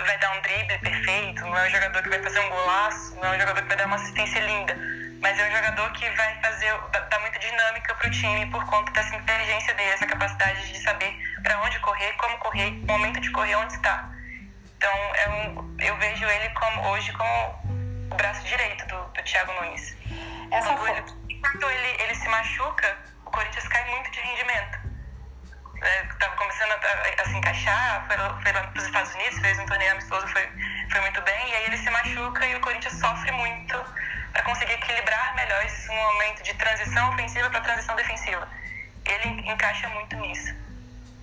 vai 0.06 0.18
dar 0.18 0.32
um 0.36 0.40
drible 0.42 0.78
perfeito, 0.78 1.46
não 1.46 1.58
é 1.58 1.66
um 1.66 1.70
jogador 1.70 2.02
que 2.02 2.08
vai 2.08 2.22
fazer 2.22 2.40
um 2.40 2.48
golaço, 2.50 3.16
não 3.16 3.32
é 3.32 3.36
um 3.36 3.40
jogador 3.40 3.62
que 3.62 3.68
vai 3.68 3.76
dar 3.76 3.86
uma 3.86 3.96
assistência 3.96 4.40
linda 4.40 4.96
mas 5.20 5.38
é 5.38 5.48
um 5.48 5.50
jogador 5.50 5.90
que 5.92 6.08
vai 6.10 6.40
fazer, 6.40 6.72
dá 6.92 7.18
muita 7.18 7.38
dinâmica 7.38 7.94
pro 7.94 8.10
time 8.10 8.46
por 8.46 8.64
conta 8.66 8.92
dessa 8.92 9.16
inteligência 9.16 9.74
dele, 9.74 9.90
essa 9.90 10.06
capacidade 10.06 10.72
de 10.72 10.78
saber 10.80 11.16
para 11.42 11.60
onde 11.62 11.78
correr, 11.80 12.12
como 12.12 12.38
correr, 12.38 12.68
o 12.68 12.86
momento 12.86 13.20
de 13.20 13.30
correr, 13.30 13.56
onde 13.56 13.72
está. 13.72 14.08
Então, 14.76 14.90
é 14.90 15.28
um, 15.28 15.76
eu 15.80 15.96
vejo 15.96 16.24
ele 16.24 16.48
como, 16.50 16.88
hoje 16.90 17.12
como 17.12 17.75
o 18.10 18.14
braço 18.14 18.42
direito 18.44 18.86
do, 18.86 19.04
do 19.08 19.22
Thiago 19.22 19.52
Nunes. 19.54 19.96
Essa 20.50 20.74
quando, 20.74 20.88
ele, 20.88 21.40
quando 21.40 21.70
ele, 21.70 22.02
ele 22.02 22.14
se 22.14 22.28
machuca, 22.28 22.96
o 23.24 23.30
Corinthians 23.30 23.68
cai 23.68 23.84
muito 23.90 24.10
de 24.10 24.20
rendimento. 24.20 24.78
Estava 25.76 26.32
é, 26.32 26.36
começando 26.36 26.72
a, 26.72 27.22
a, 27.22 27.24
se 27.26 27.36
encaixar, 27.36 28.06
foi, 28.06 28.16
foi 28.42 28.52
lá 28.52 28.66
para 28.68 28.78
os 28.78 28.84
Estados 28.86 29.14
Unidos, 29.14 29.38
fez 29.40 29.58
um 29.58 29.66
torneio 29.66 29.92
amistoso, 29.92 30.26
foi, 30.28 30.48
foi 30.90 31.00
muito 31.00 31.20
bem, 31.22 31.50
e 31.50 31.54
aí 31.54 31.64
ele 31.66 31.76
se 31.76 31.90
machuca 31.90 32.46
e 32.46 32.54
o 32.54 32.60
Corinthians 32.60 32.98
sofre 32.98 33.30
muito 33.32 33.84
para 34.32 34.42
conseguir 34.42 34.72
equilibrar 34.72 35.34
melhor 35.34 35.64
esse 35.64 35.88
momento 35.88 36.42
de 36.42 36.54
transição 36.54 37.10
ofensiva 37.10 37.50
para 37.50 37.60
transição 37.60 37.94
defensiva. 37.96 38.48
Ele 39.04 39.50
encaixa 39.50 39.88
muito 39.90 40.16
nisso. 40.16 40.65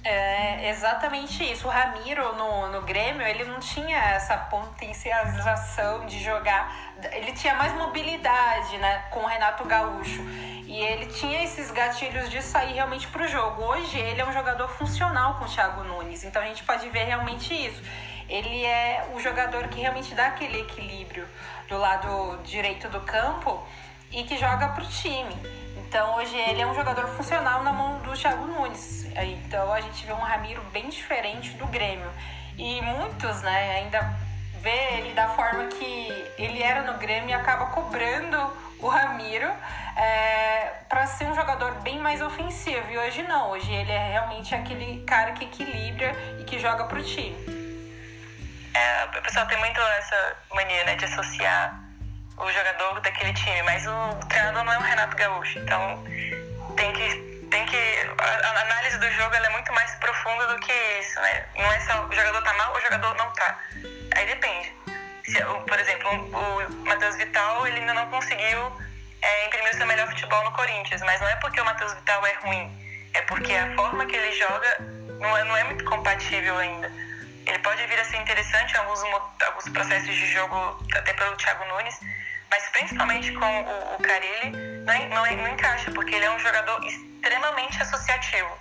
É 0.03 0.69
exatamente 0.69 1.49
isso. 1.49 1.65
O 1.65 1.69
Ramiro 1.69 2.35
no, 2.35 2.67
no 2.67 2.81
Grêmio, 2.81 3.25
ele 3.25 3.45
não 3.45 3.59
tinha 3.59 3.97
essa 3.97 4.35
potencialização 4.37 6.05
de 6.05 6.21
jogar. 6.21 6.93
Ele 7.13 7.31
tinha 7.31 7.55
mais 7.55 7.73
mobilidade, 7.73 8.77
né? 8.79 9.05
Com 9.11 9.21
o 9.21 9.25
Renato 9.25 9.63
Gaúcho. 9.63 10.21
E 10.65 10.77
ele 10.77 11.05
tinha 11.05 11.43
esses 11.43 11.71
gatilhos 11.71 12.29
de 12.29 12.41
sair 12.41 12.73
realmente 12.73 13.07
pro 13.07 13.25
jogo. 13.27 13.63
Hoje 13.63 13.97
ele 13.97 14.19
é 14.19 14.25
um 14.25 14.33
jogador 14.33 14.67
funcional 14.67 15.35
com 15.35 15.45
o 15.45 15.47
Thiago 15.47 15.83
Nunes. 15.85 16.25
Então 16.25 16.41
a 16.41 16.45
gente 16.45 16.63
pode 16.63 16.89
ver 16.89 17.05
realmente 17.05 17.53
isso. 17.53 17.81
Ele 18.27 18.65
é 18.65 19.07
o 19.13 19.19
jogador 19.19 19.67
que 19.69 19.79
realmente 19.79 20.13
dá 20.13 20.27
aquele 20.27 20.61
equilíbrio 20.61 21.27
do 21.69 21.77
lado 21.77 22.39
direito 22.43 22.89
do 22.89 22.99
campo 23.01 23.65
e 24.11 24.23
que 24.23 24.37
joga 24.37 24.69
pro 24.69 24.85
time. 24.85 25.62
Então 25.93 26.15
hoje 26.15 26.35
ele 26.35 26.59
é 26.59 26.65
um 26.65 26.73
jogador 26.73 27.07
funcional 27.09 27.61
na 27.61 27.71
mão 27.71 27.99
do 27.99 28.13
Thiago 28.13 28.47
Nunes. 28.47 29.05
Então 29.15 29.71
a 29.71 29.79
gente 29.79 30.07
vê 30.07 30.11
um 30.11 30.15
Ramiro 30.15 30.59
bem 30.73 30.89
diferente 30.89 31.51
do 31.51 31.67
Grêmio. 31.67 32.11
E 32.57 32.81
muitos, 32.81 33.43
né, 33.43 33.75
ainda 33.77 34.01
vê 34.59 34.97
ele 34.97 35.13
da 35.13 35.27
forma 35.35 35.67
que 35.67 36.31
ele 36.35 36.63
era 36.63 36.81
no 36.91 36.97
Grêmio 36.97 37.29
e 37.29 37.33
acaba 37.33 37.67
cobrando 37.67 38.37
o 38.79 38.87
Ramiro 38.87 39.47
é, 39.95 40.71
para 40.89 41.05
ser 41.05 41.25
um 41.25 41.35
jogador 41.35 41.75
bem 41.81 41.99
mais 41.99 42.23
ofensivo. 42.23 42.89
E 42.89 42.97
hoje 42.97 43.21
não, 43.21 43.51
hoje 43.51 43.71
ele 43.71 43.91
é 43.91 44.13
realmente 44.13 44.55
aquele 44.55 45.03
cara 45.03 45.33
que 45.33 45.45
equilibra 45.45 46.11
e 46.39 46.43
que 46.43 46.57
joga 46.57 46.85
pro 46.85 47.03
time. 47.03 47.37
É, 48.73 49.05
o 49.15 49.21
pessoal 49.21 49.45
tem 49.45 49.59
muito 49.59 49.79
essa 49.79 50.37
mania 50.55 50.85
né, 50.85 50.95
de 50.95 51.05
associar 51.05 51.82
o 52.37 52.51
jogador 52.51 52.99
daquele 53.01 53.33
time, 53.33 53.61
mas 53.63 53.85
o 53.85 54.25
treinador 54.27 54.63
não 54.63 54.73
é 54.73 54.77
o 54.77 54.81
Renato 54.81 55.15
Gaúcho, 55.15 55.59
então 55.59 56.03
tem 56.75 56.91
que 56.93 57.33
tem 57.49 57.65
que 57.67 57.77
a, 58.17 58.47
a 58.47 58.61
análise 58.61 58.97
do 58.97 59.11
jogo 59.11 59.35
é 59.35 59.49
muito 59.49 59.71
mais 59.73 59.93
profunda 59.95 60.47
do 60.47 60.59
que 60.59 60.73
isso, 60.99 61.19
né? 61.21 61.45
Não 61.55 61.71
é 61.71 61.79
só 61.81 62.05
o 62.05 62.11
jogador 62.11 62.41
tá 62.41 62.53
mal 62.53 62.71
ou 62.71 62.77
o 62.77 62.81
jogador 62.81 63.15
não 63.15 63.29
tá. 63.33 63.59
Aí 64.15 64.25
depende. 64.25 64.73
Se, 65.25 65.39
por 65.43 65.79
exemplo, 65.79 66.09
o, 66.11 66.85
Matheus 66.85 67.15
Vital 67.15 67.67
ele 67.67 67.79
ainda 67.79 67.93
não 67.93 68.09
conseguiu 68.09 68.71
é, 69.21 69.45
imprimir 69.45 69.71
o 69.71 69.77
seu 69.77 69.85
melhor 69.85 70.07
futebol 70.07 70.43
no 70.43 70.51
Corinthians, 70.51 71.01
mas 71.01 71.21
não 71.21 71.27
é 71.27 71.35
porque 71.37 71.61
o 71.61 71.65
Matheus 71.65 71.93
Vital 71.93 72.25
é 72.25 72.33
ruim, 72.43 73.09
é 73.13 73.21
porque 73.21 73.53
a 73.53 73.73
forma 73.75 74.05
que 74.05 74.15
ele 74.15 74.31
joga 74.37 74.77
não 75.19 75.37
é, 75.37 75.43
não 75.43 75.55
é 75.55 75.63
muito 75.65 75.85
compatível 75.85 76.57
ainda. 76.57 76.91
Ele 77.45 77.59
pode 77.59 77.85
vir 77.85 77.99
a 77.99 78.05
ser 78.05 78.17
interessante 78.17 78.73
em 78.73 78.77
alguns, 78.77 79.03
alguns 79.45 79.69
processos 79.69 80.15
de 80.15 80.33
jogo, 80.33 80.85
até 80.95 81.13
pelo 81.13 81.35
Thiago 81.35 81.65
Nunes, 81.65 81.99
mas 82.53 82.69
principalmente 82.69 83.31
com 83.31 83.61
o, 83.61 83.95
o 83.95 83.97
Carilli, 83.97 84.51
não, 84.85 85.09
não, 85.09 85.37
não 85.37 85.47
encaixa, 85.47 85.89
porque 85.89 86.13
ele 86.13 86.25
é 86.25 86.29
um 86.29 86.37
jogador 86.37 86.85
extremamente 86.85 87.81
associativo. 87.81 88.55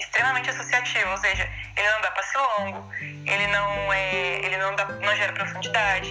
Extremamente 0.00 0.50
associativo, 0.50 1.10
ou 1.10 1.18
seja, 1.18 1.48
ele 1.76 1.90
não 1.92 2.00
dá 2.00 2.10
passe 2.10 2.36
longo, 2.36 2.92
ele 3.00 3.46
não, 3.46 3.92
é, 3.92 4.44
ele 4.44 4.56
não, 4.56 4.74
dá, 4.74 4.84
não 4.86 5.14
gera 5.14 5.32
profundidade, 5.32 6.10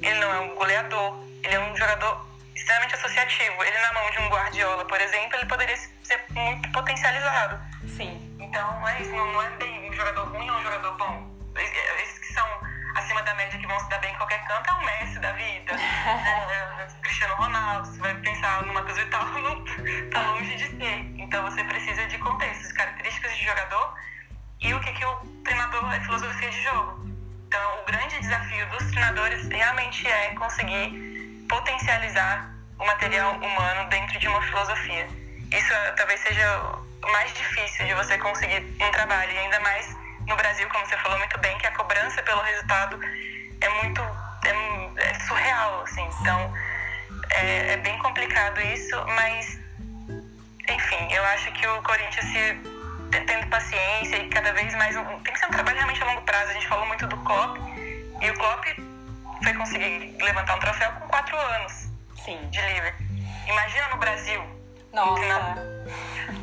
ele 0.00 0.14
não 0.14 0.32
é 0.32 0.40
um 0.40 0.54
goleador, 0.54 1.22
ele 1.44 1.54
é 1.54 1.60
um 1.60 1.76
jogador 1.76 2.26
extremamente 2.54 2.94
associativo. 2.94 3.62
Ele 3.64 3.78
na 3.78 3.92
mão 3.92 4.10
de 4.10 4.18
um 4.20 4.28
Guardiola, 4.30 4.84
por 4.86 4.98
exemplo, 4.98 5.36
ele 5.36 5.46
poderia 5.46 5.76
ser 5.76 6.24
muito 6.30 6.72
potencializado. 6.72 7.60
Sim. 7.86 8.34
Então 8.40 8.88
é 8.88 9.02
isso, 9.02 9.12
não, 9.12 9.30
não 9.30 9.42
é 9.42 9.50
bem 9.58 9.90
um 9.90 9.92
jogador 9.92 10.24
ruim 10.28 10.48
ou 10.50 10.56
um 10.56 10.62
jogador 10.62 10.96
bom. 10.96 11.30
Esses 12.02 12.18
que 12.18 12.32
são 12.32 12.46
acima 12.94 13.22
da 13.22 13.34
média 13.34 13.58
que 13.58 13.66
vão 13.66 13.78
se 13.80 13.88
dar 13.88 13.98
bem 13.98 14.12
em 14.12 14.16
qualquer 14.16 14.44
canto 14.46 14.70
é 14.70 14.72
o 14.72 14.84
Messi 14.84 15.18
da 15.18 15.32
vida. 15.32 15.72
é, 15.76 16.88
Cristiano 17.02 17.34
Ronaldo, 17.34 17.88
você 17.88 18.00
vai 18.00 18.14
pensar 18.16 18.62
no 18.62 18.74
Matheus 18.74 18.98
Vital, 18.98 19.24
não, 19.26 19.64
tá 20.10 20.30
longe 20.30 20.56
de 20.56 20.66
ser. 20.68 20.98
Então 21.18 21.42
você 21.44 21.64
precisa 21.64 22.06
de 22.06 22.18
contextos, 22.18 22.72
características 22.72 23.36
de 23.36 23.44
jogador 23.44 23.94
e 24.60 24.74
o 24.74 24.80
que, 24.80 24.92
que 24.92 25.04
o 25.04 25.16
treinador 25.44 25.92
é 25.92 26.00
filosofia 26.00 26.50
de 26.50 26.62
jogo. 26.62 27.06
Então 27.48 27.80
o 27.82 27.84
grande 27.86 28.18
desafio 28.20 28.66
dos 28.70 28.90
treinadores 28.90 29.48
realmente 29.48 30.06
é 30.06 30.34
conseguir 30.34 31.46
potencializar 31.48 32.52
o 32.78 32.86
material 32.86 33.34
humano 33.34 33.88
dentro 33.88 34.18
de 34.18 34.28
uma 34.28 34.42
filosofia. 34.42 35.06
Isso 35.52 35.72
eh, 35.72 35.92
talvez 35.92 36.20
seja 36.20 36.58
o 37.04 37.12
mais 37.12 37.32
difícil 37.34 37.86
de 37.86 37.94
você 37.94 38.16
conseguir 38.18 38.64
um 38.80 38.90
trabalho, 38.90 39.30
e 39.32 39.38
ainda 39.38 39.60
mais 39.60 40.01
no 40.26 40.36
Brasil, 40.36 40.68
como 40.68 40.86
você 40.86 40.96
falou 40.98 41.18
muito 41.18 41.38
bem, 41.40 41.56
que 41.58 41.66
a 41.66 41.72
cobrança 41.72 42.22
pelo 42.22 42.40
resultado 42.42 42.98
é 43.60 43.68
muito 43.82 44.00
é, 44.44 45.08
é 45.08 45.14
surreal, 45.20 45.82
assim. 45.82 46.08
Então 46.20 46.54
é, 47.30 47.72
é, 47.72 47.76
bem 47.78 47.96
complicado 47.98 48.60
isso, 48.60 48.96
mas 49.06 49.60
enfim, 50.68 51.12
eu 51.12 51.24
acho 51.26 51.50
que 51.52 51.66
o 51.66 51.82
Corinthians 51.82 52.26
se 52.26 52.72
tendo 53.26 53.46
paciência 53.48 54.16
e 54.16 54.28
cada 54.28 54.52
vez 54.52 54.74
mais 54.74 54.96
um, 54.96 55.04
tem 55.20 55.32
que 55.34 55.38
ser 55.38 55.46
um 55.46 55.50
trabalho 55.50 55.76
realmente 55.76 56.02
a 56.02 56.06
longo 56.06 56.22
prazo. 56.22 56.50
A 56.50 56.54
gente 56.54 56.68
falou 56.68 56.86
muito 56.86 57.06
do 57.06 57.16
Klopp 57.18 57.58
e 58.20 58.30
o 58.30 58.34
Klopp 58.34 58.64
foi 59.42 59.54
conseguir 59.54 60.16
levantar 60.20 60.56
um 60.56 60.60
troféu 60.60 60.92
com 60.92 61.08
quatro 61.08 61.36
anos 61.36 61.88
Sim. 62.24 62.38
de 62.50 62.60
livre. 62.60 62.94
Imagina 63.48 63.88
no 63.88 63.96
Brasil. 63.96 64.42
Nossa. 64.92 65.56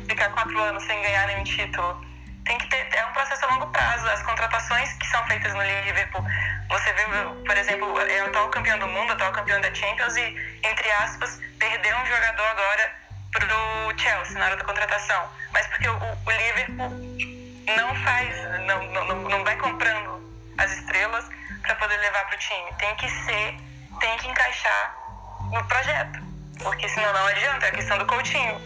Ficar 0.06 0.28
quatro 0.30 0.60
anos 0.60 0.82
sem 0.84 1.00
ganhar 1.02 1.26
nenhum 1.28 1.44
título 1.44 2.09
tem 2.50 2.58
que 2.58 2.66
ter 2.66 2.88
é 2.96 3.06
um 3.06 3.12
processo 3.12 3.44
a 3.44 3.48
longo 3.54 3.66
prazo. 3.68 4.08
As 4.08 4.22
contratações 4.22 4.92
que 4.94 5.06
são 5.06 5.24
feitas 5.26 5.54
no 5.54 5.62
Liverpool, 5.62 6.24
você 6.68 6.92
vê, 6.94 7.04
por 7.46 7.56
exemplo, 7.56 8.00
é 8.00 8.22
o 8.24 8.26
atual 8.26 8.48
campeão 8.48 8.76
do 8.80 8.88
mundo, 8.88 9.12
atual 9.12 9.30
campeão 9.30 9.60
da 9.60 9.72
Champions 9.72 10.16
e 10.16 10.58
entre 10.64 10.90
aspas 10.90 11.40
perdeu 11.60 11.96
um 11.96 12.06
jogador 12.06 12.46
agora 12.46 12.92
pro 13.30 13.98
Chelsea 13.98 14.36
na 14.36 14.46
hora 14.46 14.56
da 14.56 14.64
contratação, 14.64 15.30
mas 15.52 15.64
porque 15.68 15.88
o, 15.88 15.94
o 15.94 16.30
Liverpool 16.30 16.90
não 17.76 17.94
faz, 18.02 18.60
não, 18.66 18.82
não, 18.86 19.14
não 19.28 19.44
vai 19.44 19.56
comprando 19.56 20.20
as 20.58 20.72
estrelas 20.72 21.26
para 21.62 21.76
poder 21.76 21.98
levar 21.98 22.26
pro 22.26 22.38
time. 22.38 22.72
Tem 22.78 22.96
que 22.96 23.08
ser, 23.08 23.56
tem 24.00 24.16
que 24.18 24.26
encaixar 24.26 24.96
no 25.52 25.64
projeto, 25.66 26.18
porque 26.64 26.88
senão 26.88 27.12
não 27.12 27.26
adianta. 27.28 27.66
É 27.66 27.68
a 27.68 27.72
questão 27.72 27.96
do 27.98 28.06
Coutinho. 28.06 28.56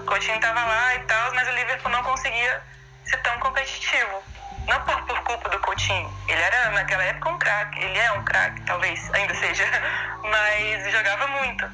O 0.00 0.04
Coutinho 0.06 0.38
tava 0.38 0.64
lá 0.64 0.94
e 0.94 1.00
tal, 1.00 1.34
mas 1.34 1.48
o 1.48 1.52
Liverpool 1.52 1.90
não 1.90 2.04
conseguia 2.04 2.62
ser 3.08 3.18
tão 3.22 3.38
competitivo. 3.38 4.22
Não 4.66 4.80
por, 4.82 5.00
por 5.02 5.20
culpa 5.22 5.48
do 5.48 5.58
Coutinho. 5.60 6.12
Ele 6.28 6.40
era, 6.40 6.70
naquela 6.70 7.02
época, 7.04 7.30
um 7.30 7.38
craque. 7.38 7.78
Ele 7.78 7.98
é 7.98 8.12
um 8.12 8.24
craque, 8.24 8.60
talvez 8.62 9.14
ainda 9.14 9.34
seja. 9.34 9.64
Mas 10.22 10.92
jogava 10.92 11.26
muito. 11.28 11.70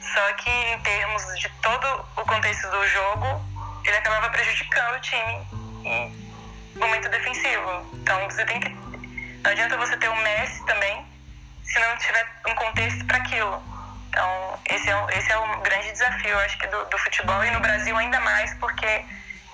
Só 0.00 0.32
que, 0.34 0.50
em 0.50 0.80
termos 0.80 1.38
de 1.38 1.48
todo 1.60 2.06
o 2.16 2.22
contexto 2.22 2.70
do 2.70 2.86
jogo, 2.88 3.44
ele 3.84 3.96
acabava 3.96 4.30
prejudicando 4.30 4.96
o 4.96 5.00
time 5.00 5.46
em 5.84 6.26
momento 6.78 7.08
defensivo. 7.08 7.90
Então, 7.94 8.24
você 8.30 8.44
tem 8.44 8.60
que. 8.60 8.68
Não 8.68 9.50
adianta 9.50 9.76
você 9.76 9.96
ter 9.96 10.08
o 10.08 10.16
Messi 10.16 10.64
também, 10.66 11.04
se 11.64 11.78
não 11.78 11.96
tiver 11.98 12.26
um 12.46 12.54
contexto 12.54 13.04
para 13.06 13.18
aquilo. 13.18 13.62
Então, 14.08 14.60
esse 14.70 14.90
é, 14.90 15.06
esse 15.18 15.30
é 15.30 15.36
o 15.36 15.60
grande 15.60 15.92
desafio, 15.92 16.38
acho 16.40 16.58
que, 16.58 16.66
do, 16.68 16.84
do 16.86 16.98
futebol 16.98 17.44
e 17.44 17.50
no 17.50 17.60
Brasil 17.60 17.96
ainda 17.96 18.18
mais, 18.20 18.54
porque 18.54 19.04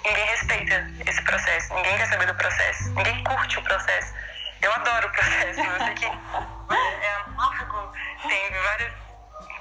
ninguém 0.04 0.24
respeita 0.26 0.90
esse 1.06 1.22
processo, 1.22 1.74
ninguém 1.74 1.96
quer 1.96 2.06
saber 2.08 2.26
do 2.26 2.34
processo, 2.34 2.90
ninguém 2.90 3.24
curte 3.24 3.58
o 3.58 3.62
processo. 3.62 4.14
Eu 4.60 4.72
adoro 4.72 5.08
o 5.08 5.10
processo, 5.10 5.60
eu 5.60 5.84
sei 5.84 5.94
que 5.94 6.04
é 6.04 7.14
amargo, 7.26 7.92
tem 8.28 8.50
várias. 8.50 8.92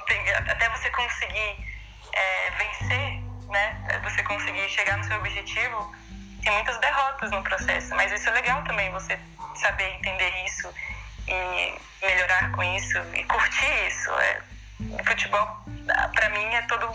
Tem, 0.08 0.34
até 0.34 0.70
você 0.70 0.90
conseguir 0.92 1.68
é, 2.14 2.52
vencer, 2.52 3.24
né? 3.50 4.00
Você 4.04 4.24
conseguir 4.24 4.70
chegar 4.70 4.98
no 4.98 5.04
seu 5.04 5.18
objetivo, 5.18 5.96
tem 6.44 6.54
muitas 6.54 6.78
derrotas 6.80 7.32
no 7.32 7.44
processo, 7.44 7.96
mas 7.96 8.12
isso 8.12 8.28
é 8.30 8.32
legal 8.32 8.64
também, 8.64 8.92
você 8.92 9.18
saber 9.56 9.96
entender 9.96 10.46
isso 10.46 10.74
e 11.28 12.06
melhorar 12.06 12.52
com 12.52 12.64
isso 12.64 12.98
e 13.14 13.24
curtir 13.26 13.88
isso. 13.88 14.12
É, 14.12 14.42
futebol, 15.06 15.66
para 16.14 16.30
mim, 16.30 16.46
é 16.54 16.62
todo. 16.64 16.94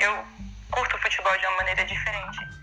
Eu 0.00 0.24
curto 0.70 0.96
o 0.96 1.00
futebol 1.00 1.36
de 1.38 1.46
uma 1.46 1.56
maneira 1.58 1.84
diferente 1.84 2.61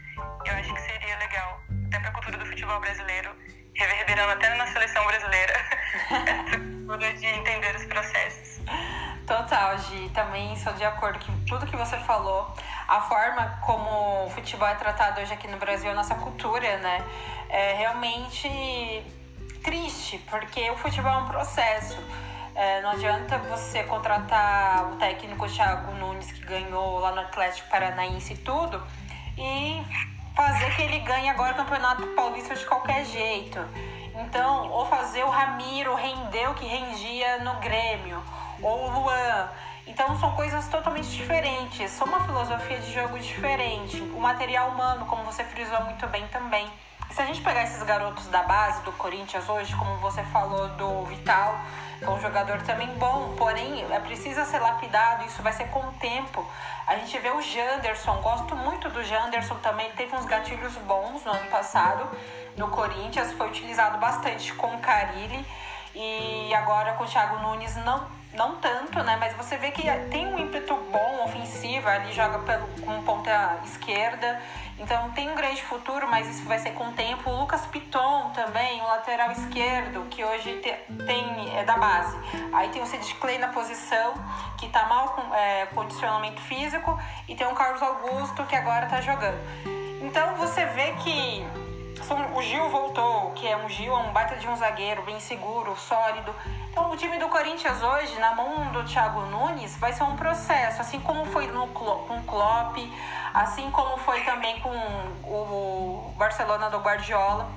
eu 0.50 0.56
acho 0.56 0.74
que 0.74 0.82
seria 0.82 1.18
legal, 1.18 1.62
até 1.88 2.00
para 2.00 2.10
a 2.10 2.14
cultura 2.14 2.38
do 2.38 2.46
futebol 2.46 2.80
brasileiro, 2.80 3.30
reverberando 3.76 4.32
até 4.34 4.56
na 4.56 4.68
seleção 4.68 5.06
brasileira, 5.06 5.54
essa 6.10 6.60
cultura 6.60 7.14
de 7.14 7.26
entender 7.26 7.76
os 7.76 7.86
processos. 7.86 8.62
Total, 9.28 9.78
Gi. 9.78 10.10
Também 10.10 10.56
sou 10.56 10.74
de 10.74 10.84
acordo 10.84 11.24
com 11.24 11.46
tudo 11.46 11.68
que 11.68 11.76
você 11.76 11.98
falou. 12.00 12.52
A 12.88 13.02
forma 13.02 13.60
como 13.64 14.26
o 14.26 14.30
futebol 14.32 14.68
é 14.68 14.74
tratado 14.74 15.22
hoje 15.22 15.32
aqui 15.32 15.48
no 15.48 15.58
Brasil, 15.58 15.92
a 15.92 15.94
nossa 15.94 16.16
cultura, 16.16 16.78
né? 16.78 17.06
É 17.48 17.74
realmente 17.74 18.50
triste, 19.64 20.18
porque 20.30 20.72
o 20.72 20.78
futebol 20.78 21.12
é 21.12 21.18
um 21.18 21.28
processo. 21.28 21.98
É, 22.56 22.82
não 22.82 22.90
adianta 22.90 23.38
você 23.38 23.84
contratar 23.84 24.92
o 24.92 24.96
técnico 24.96 25.48
Thiago 25.48 25.94
Nunes, 25.94 26.32
que 26.32 26.44
ganhou 26.44 26.98
lá 27.00 27.12
no 27.12 27.22
Atlético 27.22 27.70
Paranaense 27.70 28.34
e 28.34 28.38
tudo, 28.38 28.84
e 29.38 29.84
fazer 30.40 30.74
que 30.74 30.84
ele 30.84 31.00
ganhe 31.00 31.28
agora 31.28 31.52
o 31.52 31.56
Campeonato 31.56 32.08
Paulista 32.16 32.56
de 32.56 32.66
qualquer 32.66 33.04
jeito. 33.04 33.60
Então, 34.16 34.70
ou 34.72 34.86
fazer 34.86 35.22
o 35.26 35.30
Ramiro 35.30 35.94
render 35.96 36.50
o 36.50 36.54
que 36.54 36.66
rendia 36.66 37.40
no 37.40 37.56
Grêmio, 37.56 38.24
ou 38.62 38.86
o 38.86 39.00
Luan. 39.02 39.50
Então, 39.86 40.18
são 40.18 40.32
coisas 40.38 40.66
totalmente 40.70 41.10
diferentes, 41.10 41.92
são 41.92 42.08
uma 42.08 42.22
filosofia 42.22 42.80
de 42.80 42.94
jogo 42.94 43.20
diferente. 43.20 44.00
O 44.00 44.20
material 44.22 44.70
humano, 44.70 45.06
como 45.08 45.24
você 45.24 45.44
frisou 45.44 45.84
muito 45.84 46.08
bem 46.08 46.26
também. 46.30 46.66
Se 47.12 47.22
a 47.22 47.26
gente 47.26 47.42
pegar 47.42 47.64
esses 47.64 47.84
garotos 47.84 48.28
da 48.28 48.44
base 48.44 48.82
do 48.84 48.94
Corinthians 48.94 49.50
hoje, 49.50 49.76
como 49.76 49.98
você 49.98 50.24
falou 50.24 50.70
do 50.70 51.04
Vital, 51.04 51.54
um 52.08 52.20
jogador 52.22 52.62
também 52.62 52.88
bom, 52.96 53.36
porém 53.38 53.86
é 53.92 54.00
precisa 54.00 54.46
ser 54.46 54.60
lapidado, 54.60 55.26
isso 55.26 55.42
vai 55.42 55.52
ser 55.52 55.66
com 55.66 55.80
o 55.80 55.92
tempo. 55.94 56.46
A 56.88 56.96
gente 56.96 57.18
vê 57.20 57.30
o 57.30 57.42
Janderson, 57.42 58.16
gosto 58.22 58.56
muito 58.56 58.90
do 58.90 59.04
Janderson 59.04 59.56
também, 59.56 59.92
teve 59.92 60.16
uns 60.16 60.26
gatilhos 60.26 60.74
bons 60.78 61.24
no 61.26 61.32
ano 61.32 61.50
passado 61.50 62.10
no 62.56 62.70
Corinthians, 62.70 63.34
foi 63.34 63.48
utilizado 63.48 63.98
bastante 64.00 64.54
com 64.54 64.68
o 64.76 64.80
Carilli 64.80 65.46
e 65.96 66.54
agora 66.54 66.94
com 66.94 67.04
o 67.04 67.08
Thiago 67.08 67.40
Nunes 67.40 67.76
não, 67.78 68.08
não 68.34 68.56
tanto, 68.58 69.02
né? 69.04 69.18
Mas 69.20 69.34
você 69.36 69.58
vê 69.58 69.72
que 69.72 69.84
tem 70.10 70.28
um 70.28 70.38
ímpeto 70.38 70.76
bom, 70.92 71.24
ofensivo, 71.26 71.88
ali 71.88 72.14
joga 72.14 72.40
pelo, 72.40 72.68
com 72.86 73.02
ponta 73.04 73.60
esquerda 73.66 74.40
então 74.80 75.12
tem 75.12 75.30
um 75.30 75.36
grande 75.36 75.62
futuro, 75.64 76.08
mas 76.08 76.28
isso 76.28 76.48
vai 76.48 76.58
ser 76.58 76.72
com 76.72 76.86
o 76.86 76.94
tempo. 76.94 77.30
O 77.30 77.40
Lucas 77.42 77.66
Piton 77.66 78.32
também, 78.34 78.82
o 78.82 78.86
lateral 78.86 79.32
esquerdo, 79.32 80.08
que 80.10 80.24
hoje 80.24 80.62
tem, 81.06 81.58
é 81.58 81.66
da 81.66 81.78
base. 81.78 82.18
Aí 82.54 82.70
tem 82.70 82.82
o 82.82 82.86
Sid 82.86 83.14
Clay 83.16 83.38
na 83.38 83.50
posição, 83.50 84.14
que 84.58 84.68
está 84.68 84.86
mal 84.86 85.10
com 85.10 85.36
é, 85.36 85.66
condicionamento 85.68 86.42
físico, 86.42 86.98
e 87.28 87.36
tem 87.36 87.46
o 87.46 87.54
Carlos 87.54 87.82
Augusto, 87.82 88.46
que 88.46 88.56
agora 88.56 88.86
está 88.86 89.02
jogando. 89.02 89.38
Então 90.02 90.36
você 90.36 90.66
vê 90.68 90.94
que 91.04 91.46
o 92.36 92.42
Gil 92.42 92.70
voltou, 92.70 93.32
que 93.32 93.48
é 93.48 93.58
um 93.58 93.68
Gil, 93.70 93.94
é 93.94 93.98
um 93.98 94.12
baita 94.12 94.36
de 94.38 94.48
um 94.48 94.56
zagueiro, 94.56 95.02
bem 95.04 95.20
seguro, 95.20 95.76
sólido. 95.76 96.34
Então 96.70 96.92
o 96.92 96.98
time 96.98 97.18
do 97.18 97.28
Corinthians 97.28 97.82
hoje, 97.82 98.18
na 98.20 98.34
mão 98.34 98.72
do 98.72 98.84
Thiago 98.86 99.22
Nunes, 99.22 99.76
vai 99.78 99.92
ser 99.92 100.04
um 100.04 100.16
processo, 100.16 100.82
assim 100.82 101.00
como 101.02 101.26
foi 101.26 101.48
no, 101.48 101.68
com 101.68 102.18
o 102.18 102.24
Klopp, 102.24 102.78
assim 103.34 103.70
como 103.72 103.98
foi 103.98 104.22
também 104.22 104.60
com 104.62 104.70
o 104.70 106.14
Barcelona 106.18 106.70
do 106.70 106.80
Guardiola. 106.80 107.50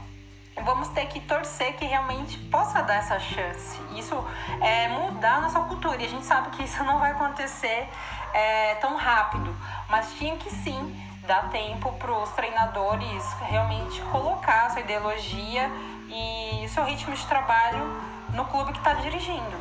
Vamos 0.65 0.89
ter 0.89 1.07
que 1.07 1.21
torcer 1.21 1.77
que 1.77 1.85
realmente 1.87 2.37
possa 2.51 2.83
dar 2.83 2.97
essa 2.97 3.19
chance. 3.19 3.81
Isso 3.95 4.15
é 4.61 4.89
mudar 4.89 5.37
a 5.37 5.41
nossa 5.43 5.61
cultura. 5.61 6.03
E 6.03 6.05
a 6.05 6.09
gente 6.09 6.27
sabe 6.27 6.51
que 6.51 6.65
isso 6.65 6.85
não 6.85 6.99
vai 6.99 7.13
acontecer 7.13 7.89
é, 8.35 8.75
tão 8.75 8.97
rápido. 8.97 9.55
Mas 9.89 10.13
tinha 10.15 10.37
que 10.37 10.51
sim 10.51 10.95
dar 11.27 11.49
tempo 11.51 11.93
para 11.93 12.13
os 12.13 12.31
treinadores 12.31 13.25
realmente 13.49 14.01
colocar 14.03 14.71
sua 14.71 14.81
ideologia 14.81 15.71
e 16.09 16.69
seu 16.69 16.85
ritmo 16.85 17.15
de 17.15 17.27
trabalho 17.27 17.85
no 18.31 18.45
clube 18.47 18.73
que 18.73 18.79
está 18.79 18.95
dirigindo. 18.95 19.61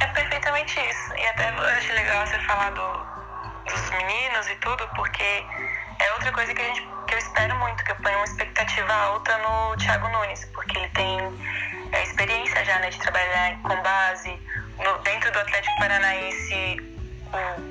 É 0.00 0.06
perfeitamente 0.06 0.78
isso. 0.80 1.14
E 1.16 1.26
até 1.28 1.48
acho 1.48 1.92
legal 1.92 2.26
você 2.26 2.38
falar 2.40 2.70
do, 2.70 3.70
dos 3.70 3.90
meninos 3.90 4.48
e 4.48 4.54
tudo, 4.56 4.88
porque 4.94 5.44
é 5.98 6.12
outra 6.14 6.32
coisa 6.32 6.54
que, 6.54 6.62
a 6.62 6.64
gente, 6.64 6.88
que 7.06 7.14
eu 7.14 7.18
espero 7.18 7.56
muito, 7.56 7.84
que 7.84 7.90
eu 7.90 7.96
ponho 7.96 8.16
uma 8.16 8.24
expectativa 8.24 8.92
alta 8.92 9.36
no 9.38 9.76
Thiago 9.76 10.08
Nunes, 10.08 10.44
porque 10.54 10.78
ele 10.78 10.88
tem 10.90 11.18
é, 11.92 12.02
experiência 12.02 12.64
já 12.64 12.78
né, 12.78 12.90
de 12.90 12.98
trabalhar 12.98 13.58
com 13.62 13.82
base. 13.82 14.30
No, 14.78 14.98
dentro 14.98 15.32
do 15.32 15.40
Atlético 15.40 15.76
Paranaense, 15.78 16.97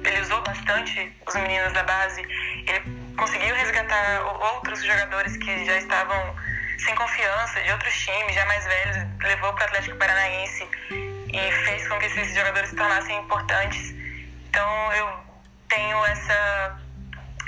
ele 0.03 0.21
usou 0.21 0.41
bastante 0.41 1.15
os 1.27 1.35
meninos 1.35 1.73
da 1.73 1.83
base. 1.83 2.21
Ele 2.21 3.15
conseguiu 3.17 3.55
resgatar 3.55 4.21
outros 4.55 4.83
jogadores 4.83 5.35
que 5.37 5.65
já 5.65 5.77
estavam 5.77 6.35
sem 6.79 6.95
confiança 6.95 7.61
de 7.61 7.71
outros 7.71 7.93
times, 7.99 8.35
já 8.35 8.45
mais 8.45 8.65
velhos, 8.65 8.97
levou 9.23 9.51
para 9.53 9.63
o 9.63 9.67
Atlético 9.67 9.97
Paranaense 9.97 10.67
e 10.91 11.51
fez 11.65 11.87
com 11.87 11.97
que 11.99 12.05
esses 12.05 12.35
jogadores 12.35 12.69
se 12.69 12.75
tornassem 12.75 13.17
importantes. 13.17 13.93
Então 14.49 14.93
eu 14.93 15.09
tenho 15.69 16.05
essa, 16.05 16.79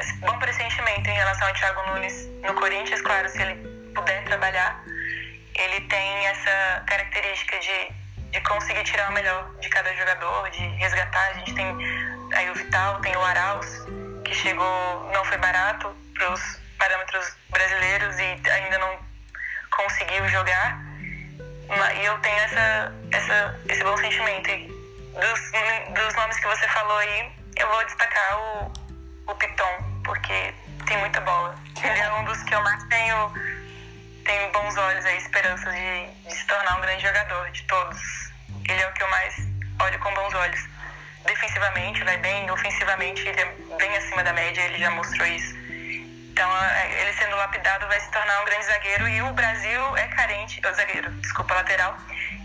esse 0.01 0.13
bom 0.17 0.37
pressentimento 0.39 1.09
em 1.09 1.13
relação 1.13 1.47
ao 1.47 1.53
Thiago 1.53 1.91
Nunes 1.91 2.27
no 2.43 2.53
Corinthians, 2.55 3.01
claro, 3.01 3.29
se 3.29 3.41
ele 3.41 3.55
puder 3.93 4.23
trabalhar. 4.25 4.83
Ele 5.55 5.81
tem 5.81 6.27
essa 6.27 6.83
característica 6.87 7.59
de, 7.59 7.91
de 8.31 8.41
conseguir 8.41 8.83
tirar 8.83 9.09
o 9.09 9.13
melhor 9.13 9.49
de 9.59 9.69
cada 9.69 9.93
jogador, 9.95 10.49
de 10.51 10.65
resgatar. 10.77 11.29
A 11.29 11.33
gente 11.33 11.53
tem 11.53 11.65
aí 12.33 12.49
o 12.49 12.55
Vital, 12.55 12.99
tem 13.01 13.15
o 13.15 13.21
Arauz, 13.21 13.85
que 14.23 14.33
chegou, 14.33 15.11
não 15.13 15.23
foi 15.25 15.37
barato 15.37 15.95
para 16.13 16.33
os 16.33 16.59
parâmetros 16.77 17.35
brasileiros 17.49 18.17
e 18.19 18.49
ainda 18.49 18.77
não 18.79 18.99
conseguiu 19.71 20.27
jogar. 20.29 20.79
E 21.95 22.05
eu 22.05 22.17
tenho 22.19 22.39
essa, 22.39 22.93
essa, 23.11 23.59
esse 23.67 23.83
bom 23.83 23.95
sentimento. 23.97 24.49
Dos, 25.13 25.41
dos 25.93 26.15
nomes 26.15 26.39
que 26.39 26.47
você 26.47 26.67
falou 26.69 26.97
aí, 26.97 27.31
eu 27.57 27.67
vou 27.67 27.85
destacar 27.85 28.39
o, 28.39 28.73
o 29.27 29.35
Piton, 29.35 30.01
porque 30.03 30.53
tem 30.87 30.97
muita 30.97 31.21
bola. 31.21 31.55
Ele 31.83 31.99
é 31.99 32.13
um 32.13 32.25
dos 32.25 32.41
que 32.43 32.55
eu 32.55 32.61
mais 32.61 32.83
tenho, 32.85 33.33
tenho 34.25 34.51
bons 34.51 34.77
olhos 34.77 35.05
aí, 35.05 35.17
esperanças 35.17 35.73
de, 35.73 36.07
de 36.27 36.35
se 36.35 36.45
tornar 36.45 36.77
um 36.77 36.81
grande 36.81 37.03
jogador, 37.03 37.51
de 37.51 37.63
todos. 37.63 37.99
Ele 38.67 38.81
é 38.81 38.87
o 38.87 38.93
que 38.93 39.03
eu 39.03 39.09
mais 39.09 39.35
olho 39.81 39.99
com 39.99 40.13
bons 40.13 40.33
olhos. 40.33 40.59
Defensivamente 41.25 42.03
vai 42.03 42.17
bem, 42.17 42.49
ofensivamente 42.51 43.27
ele 43.27 43.41
é 43.41 43.45
bem 43.77 43.97
acima 43.97 44.23
da 44.23 44.33
média, 44.33 44.61
ele 44.61 44.77
já 44.77 44.91
mostrou 44.91 45.27
isso. 45.27 45.55
Então, 46.31 46.63
é, 46.63 47.01
ele 47.01 47.13
sendo 47.13 47.35
lapidado 47.35 47.85
vai 47.87 47.99
se 47.99 48.09
tornar 48.11 48.41
um 48.41 48.45
grande 48.45 48.65
zagueiro 48.65 49.09
e 49.09 49.21
o 49.23 49.33
Brasil 49.33 49.97
é 49.97 50.07
carente, 50.07 50.61
o 50.65 50.73
zagueiro, 50.73 51.11
desculpa, 51.15 51.53
lateral. 51.53 51.97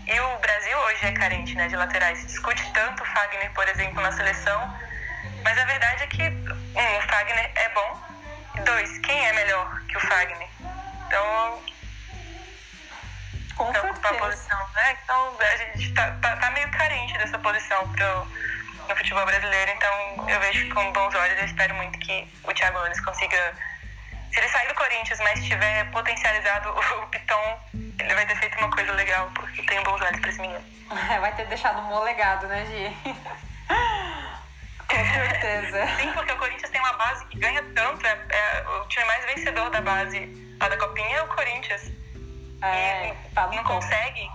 E 0.05 0.19
o 0.19 0.37
Brasil 0.39 0.77
hoje 0.77 1.05
é 1.05 1.11
carente 1.13 1.55
né, 1.55 1.67
de 1.67 1.75
laterais. 1.75 2.19
Se 2.19 2.27
discute 2.27 2.73
tanto 2.73 3.03
o 3.03 3.05
Fagner, 3.05 3.51
por 3.53 3.67
exemplo, 3.69 4.01
na 4.01 4.11
seleção, 4.11 4.77
mas 5.43 5.57
a 5.57 5.65
verdade 5.65 6.03
é 6.03 6.07
que, 6.07 6.23
um, 6.23 6.97
o 6.97 7.01
Fagner 7.03 7.51
é 7.55 7.69
bom. 7.69 8.01
Dois, 8.65 8.97
quem 8.99 9.27
é 9.27 9.33
melhor 9.33 9.81
que 9.87 9.97
o 9.97 9.99
Fagner? 10.01 10.54
Então. 11.15 11.63
Com 13.55 13.69
então, 13.69 13.81
certeza. 13.83 14.13
posição, 14.15 14.67
né? 14.73 14.97
Então 15.01 15.37
a 15.39 15.57
gente 15.57 15.93
tá, 15.93 16.11
tá, 16.21 16.35
tá, 16.35 16.51
meio 16.51 16.69
carente 16.71 17.17
dessa 17.17 17.39
posição 17.39 17.89
pro, 17.93 18.27
no 18.89 18.95
futebol 18.97 19.25
brasileiro. 19.25 19.71
Então 19.71 20.29
eu 20.29 20.39
vejo 20.41 20.73
com 20.73 20.91
bons 20.91 21.15
olhos. 21.15 21.39
Eu 21.39 21.45
espero 21.45 21.73
muito 21.75 21.97
que 21.99 22.27
o 22.43 22.53
Thiago 22.53 22.79
Nunes 22.79 22.99
consiga. 22.99 23.55
Se 24.29 24.41
ele 24.41 24.49
sair 24.49 24.67
do 24.67 24.75
Corinthians, 24.75 25.19
mas 25.21 25.45
tiver 25.45 25.89
potencializado 25.91 26.69
o, 26.69 27.03
o 27.03 27.07
Piton, 27.07 27.59
ele 27.73 28.13
vai 28.13 28.25
ter 28.25 28.35
feito 28.35 28.57
uma 28.57 28.69
coisa 28.69 28.91
legal, 28.91 29.31
porque 29.33 29.63
tem 29.63 29.81
bons 29.83 30.01
olhos 30.01 30.19
pra 30.19 30.29
esse 30.29 30.41
menino. 30.41 30.61
vai 31.21 31.33
ter 31.33 31.45
deixado 31.47 31.79
um 31.79 31.87
bom 31.87 32.03
legado, 32.03 32.45
né, 32.47 32.65
Gi? 32.65 33.15
Com 34.89 35.13
certeza. 35.13 35.87
Sim, 35.97 36.11
porque 36.13 36.31
o 36.31 36.37
Corinthians 36.37 36.69
tem 36.69 36.81
uma 36.81 36.93
base 36.93 37.25
que 37.25 37.39
ganha 37.39 37.63
tanto. 37.75 38.05
É, 38.05 38.25
é 38.29 38.65
o 38.67 38.87
time 38.87 39.05
mais 39.05 39.25
vencedor 39.25 39.69
da 39.69 39.81
base 39.81 40.45
lá 40.59 40.69
da 40.69 40.77
Copinha 40.77 41.17
é 41.17 41.21
o 41.21 41.27
Corinthians. 41.27 41.91
É, 42.61 43.09
e 43.09 43.13
tá 43.33 43.47
não 43.47 43.63
consegue. 43.63 44.29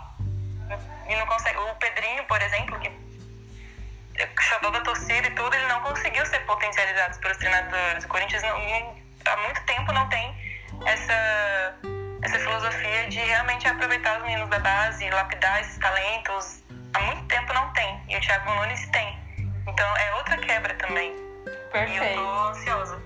E 1.09 1.17
não 1.17 1.27
consegue. 1.27 1.59
O 1.59 1.75
Pedrinho, 1.77 2.25
por 2.25 2.41
exemplo, 2.41 2.79
que 2.79 2.91
chamou 4.43 4.71
da 4.71 4.81
torcida 4.81 5.27
e 5.27 5.31
tudo, 5.31 5.55
ele 5.55 5.67
não 5.67 5.81
conseguiu 5.81 6.25
ser 6.27 6.41
potencializado 6.41 7.19
pelos 7.19 7.37
treinadores. 7.39 8.05
O 8.05 8.09
Corinthians 8.09 8.43
não, 8.43 8.59
não, 8.59 8.97
há 9.25 9.37
muito 9.39 9.61
tempo 9.65 9.93
não 9.93 10.09
tem 10.09 10.35
essa, 10.87 11.75
essa 12.23 12.39
filosofia 12.39 13.09
de 13.09 13.19
realmente 13.19 13.67
aproveitar 13.67 14.19
os 14.19 14.23
meninos 14.25 14.49
da 14.51 14.59
base, 14.59 15.09
lapidar 15.11 15.61
esses 15.61 15.79
talentos. 15.79 16.63
Há 16.95 17.01
muito 17.01 17.25
tempo 17.27 17.53
não 17.53 17.73
tem. 17.73 18.03
E 18.09 18.17
o 18.17 18.21
Thiago 18.21 18.55
Nunes 18.55 18.89
tem. 18.91 19.20
Então 19.71 19.97
é 19.97 20.15
outra 20.17 20.37
quebra 20.37 20.75
também. 20.75 21.15
Perfeito. 21.71 22.03
E 22.03 22.17
eu 22.17 22.25
tô 22.25 22.49
ansiosa. 22.49 23.03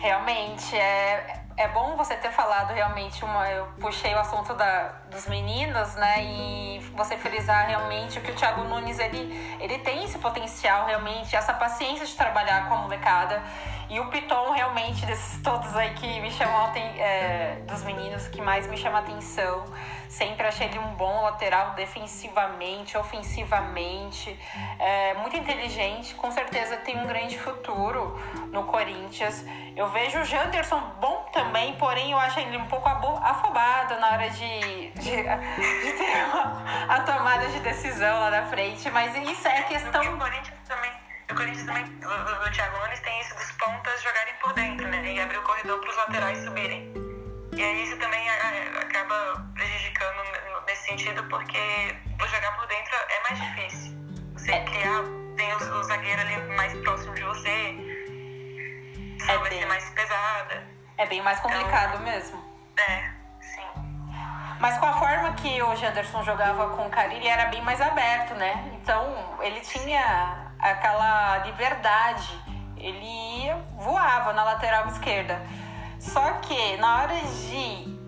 Realmente, 0.00 0.76
é, 0.76 1.42
é 1.56 1.66
bom 1.68 1.96
você 1.96 2.14
ter 2.14 2.30
falado 2.30 2.72
realmente 2.72 3.24
uma. 3.24 3.50
Eu 3.50 3.66
puxei 3.80 4.14
o 4.14 4.18
assunto 4.20 4.54
da, 4.54 4.92
dos 5.10 5.26
meninos, 5.26 5.96
né? 5.96 6.22
E 6.22 6.78
você 6.94 7.16
frisar 7.16 7.66
realmente 7.66 8.20
que 8.20 8.30
o 8.30 8.34
Thiago 8.34 8.62
Nunes 8.62 9.00
ele, 9.00 9.56
ele 9.60 9.78
tem 9.80 10.04
esse 10.04 10.18
potencial 10.18 10.86
realmente, 10.86 11.34
essa 11.34 11.52
paciência 11.52 12.06
de 12.06 12.14
trabalhar 12.14 12.68
com 12.68 12.74
a 12.74 12.78
molecada. 12.78 13.42
E 13.90 13.98
o 14.00 14.06
Piton, 14.10 14.50
realmente, 14.52 15.06
desses 15.06 15.42
todos 15.42 15.74
aí 15.74 15.94
que 15.94 16.20
me 16.20 16.30
chamam, 16.30 16.70
é, 16.76 17.56
dos 17.66 17.82
meninos 17.84 18.28
que 18.28 18.40
mais 18.40 18.66
me 18.66 18.76
chama 18.76 18.98
atenção. 18.98 19.64
Sempre 20.08 20.46
achei 20.46 20.66
ele 20.66 20.78
um 20.78 20.94
bom 20.94 21.22
lateral 21.22 21.70
defensivamente, 21.70 22.98
ofensivamente, 22.98 24.38
é, 24.78 25.14
muito 25.14 25.36
inteligente. 25.36 26.14
Com 26.14 26.30
certeza 26.30 26.76
tem 26.78 26.98
um 26.98 27.06
grande 27.06 27.38
futuro 27.38 28.18
no 28.50 28.64
Corinthians. 28.64 29.44
Eu 29.74 29.88
vejo 29.88 30.18
o 30.18 30.24
Janderson 30.24 30.80
bom 31.00 31.26
também, 31.32 31.74
porém 31.76 32.12
eu 32.12 32.18
acho 32.18 32.40
ele 32.40 32.56
um 32.56 32.66
pouco 32.66 32.88
afobado 32.88 33.98
na 34.00 34.12
hora 34.12 34.28
de, 34.30 34.90
de, 34.90 35.16
de 35.16 35.92
ter 35.92 36.24
uma, 36.24 36.94
a 36.94 37.00
tomada 37.00 37.46
de 37.48 37.60
decisão 37.60 38.20
lá 38.20 38.30
na 38.30 38.46
frente. 38.46 38.90
Mas 38.90 39.14
isso 39.16 39.48
é 39.48 39.62
questão. 39.62 40.02
E 40.02 40.08
o 40.08 40.18
Corinthians 40.18 40.58
também. 40.66 40.97
O 41.30 41.34
Corinthians 41.34 41.66
também, 41.66 41.84
o, 41.84 42.48
o 42.48 42.50
Thiago 42.52 42.78
Nunes 42.78 43.00
tem 43.00 43.20
isso 43.20 43.34
dos 43.34 43.52
pontas 43.52 44.02
jogarem 44.02 44.34
por 44.40 44.52
dentro, 44.54 44.88
né? 44.88 45.12
E 45.12 45.20
abrir 45.20 45.38
o 45.38 45.42
corredor 45.42 45.78
para 45.80 45.90
os 45.90 45.96
laterais 45.96 46.38
subirem. 46.38 46.92
E 47.54 47.62
aí 47.62 47.82
isso 47.82 47.96
também 47.98 48.28
acaba 48.30 49.46
prejudicando 49.54 50.22
nesse 50.66 50.86
sentido, 50.86 51.22
porque 51.24 51.58
jogar 52.30 52.56
por 52.56 52.66
dentro 52.66 52.94
é 52.94 53.28
mais 53.28 53.40
difícil. 53.40 53.98
Você 54.34 54.52
é. 54.52 54.64
criar, 54.64 55.02
tem 55.36 55.52
o, 55.52 55.56
o, 55.56 55.82
zagueiro 55.82 56.20
ali 56.20 56.36
mais 56.54 56.72
próximo 56.78 57.14
de 57.14 57.22
você, 57.22 57.74
só 59.24 59.32
é 59.32 59.38
vai 59.38 59.50
bem, 59.50 59.58
ser 59.58 59.66
mais 59.66 59.90
pesada. 59.90 60.66
É 60.96 61.06
bem 61.06 61.22
mais 61.22 61.40
complicado 61.40 61.94
então, 61.94 62.02
mesmo. 62.02 62.44
É, 62.76 63.10
sim. 63.40 63.66
Mas 64.60 64.78
com 64.78 64.86
a 64.86 64.92
forma 64.98 65.32
que 65.34 65.62
o 65.62 65.76
Janderson 65.76 66.22
jogava 66.22 66.76
com 66.76 66.86
o 66.86 66.90
Carilli, 66.90 67.26
era 67.26 67.46
bem 67.46 67.62
mais 67.62 67.80
aberto, 67.80 68.34
né? 68.34 68.70
Então 68.74 69.38
ele 69.42 69.60
tinha 69.60 70.47
aquela 70.58 71.38
liberdade. 71.38 72.38
Ele 72.76 73.42
ia, 73.42 73.56
voava 73.76 74.32
na 74.32 74.44
lateral 74.44 74.86
esquerda. 74.88 75.40
Só 75.98 76.32
que 76.34 76.76
na 76.76 77.02
hora 77.02 77.14
de 77.14 77.98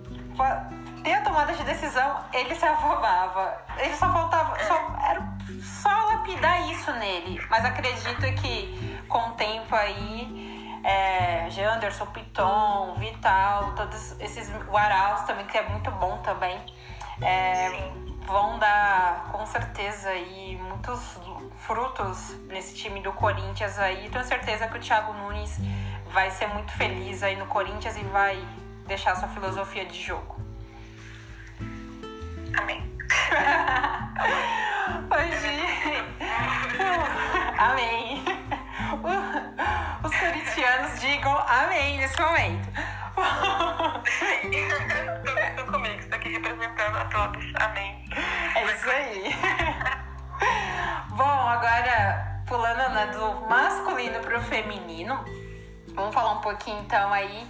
ter 1.03 1.15
a 1.15 1.23
tomada 1.23 1.53
de 1.55 1.65
decisão, 1.65 2.25
ele 2.33 2.55
se 2.55 2.65
afobava. 2.65 3.61
Ele 3.79 3.95
só 3.97 4.13
faltava. 4.13 4.59
Só, 4.65 4.75
era 5.05 5.23
só 5.61 5.91
lapidar 6.13 6.71
isso 6.71 6.93
nele. 6.93 7.41
Mas 7.51 7.65
acredito 7.65 8.21
que 8.41 9.05
com 9.09 9.19
o 9.19 9.33
tempo 9.33 9.75
aí, 9.75 10.81
é, 10.85 11.51
Janderson, 11.51 12.07
Piton, 12.07 12.95
Vital, 12.99 13.73
todos 13.75 14.19
esses. 14.21 14.51
O 14.69 14.77
Arauz 14.77 15.23
também, 15.23 15.47
que 15.47 15.59
é 15.59 15.69
muito 15.69 15.91
bom 15.93 16.19
também. 16.19 16.59
É, 17.23 17.91
vão 18.27 18.59
dar 18.59 19.29
com 19.33 19.45
certeza 19.47 20.09
aí 20.11 20.57
muitos 20.63 21.19
frutos 21.67 22.37
nesse 22.49 22.75
time 22.75 23.01
do 23.01 23.13
Corinthians 23.13 23.79
aí. 23.79 24.09
Tenho 24.11 24.25
certeza 24.25 24.67
que 24.67 24.77
o 24.77 24.81
Thiago 24.81 25.13
Nunes 25.13 25.59
vai 26.13 26.31
ser 26.31 26.49
muito 26.49 26.73
feliz 26.73 27.23
aí 27.23 27.37
no 27.37 27.47
Corinthians 27.47 27.97
e 27.97 28.03
vai 28.05 28.43
deixar 28.87 29.15
sua 29.17 29.29
filosofia 29.29 29.85
de 29.85 30.01
jogo. 30.01 30.41
Amém. 32.59 32.83
Hoje. 35.11 35.61
amém. 37.59 38.25
Os 40.03 40.17
corintianos 40.17 41.01
digam 41.01 41.39
amém 41.47 41.99
nesse 41.99 42.21
momento. 42.21 42.69
Estou 45.51 45.67
comigo, 45.67 45.99
estou 46.01 46.17
aqui 46.17 46.31
representando 46.31 46.97
a 46.97 47.05
todos. 47.05 47.45
Amém. 47.57 48.05
É 48.57 48.65
isso 48.65 48.91
aí. 48.91 49.80
Bom, 51.21 51.27
agora 51.27 52.41
pulando 52.47 52.95
né, 52.95 53.09
do 53.09 53.47
masculino 53.47 54.21
para 54.21 54.39
o 54.39 54.43
feminino 54.43 55.23
Vamos 55.89 56.15
falar 56.15 56.33
um 56.33 56.41
pouquinho 56.41 56.81
então 56.81 57.13
aí 57.13 57.47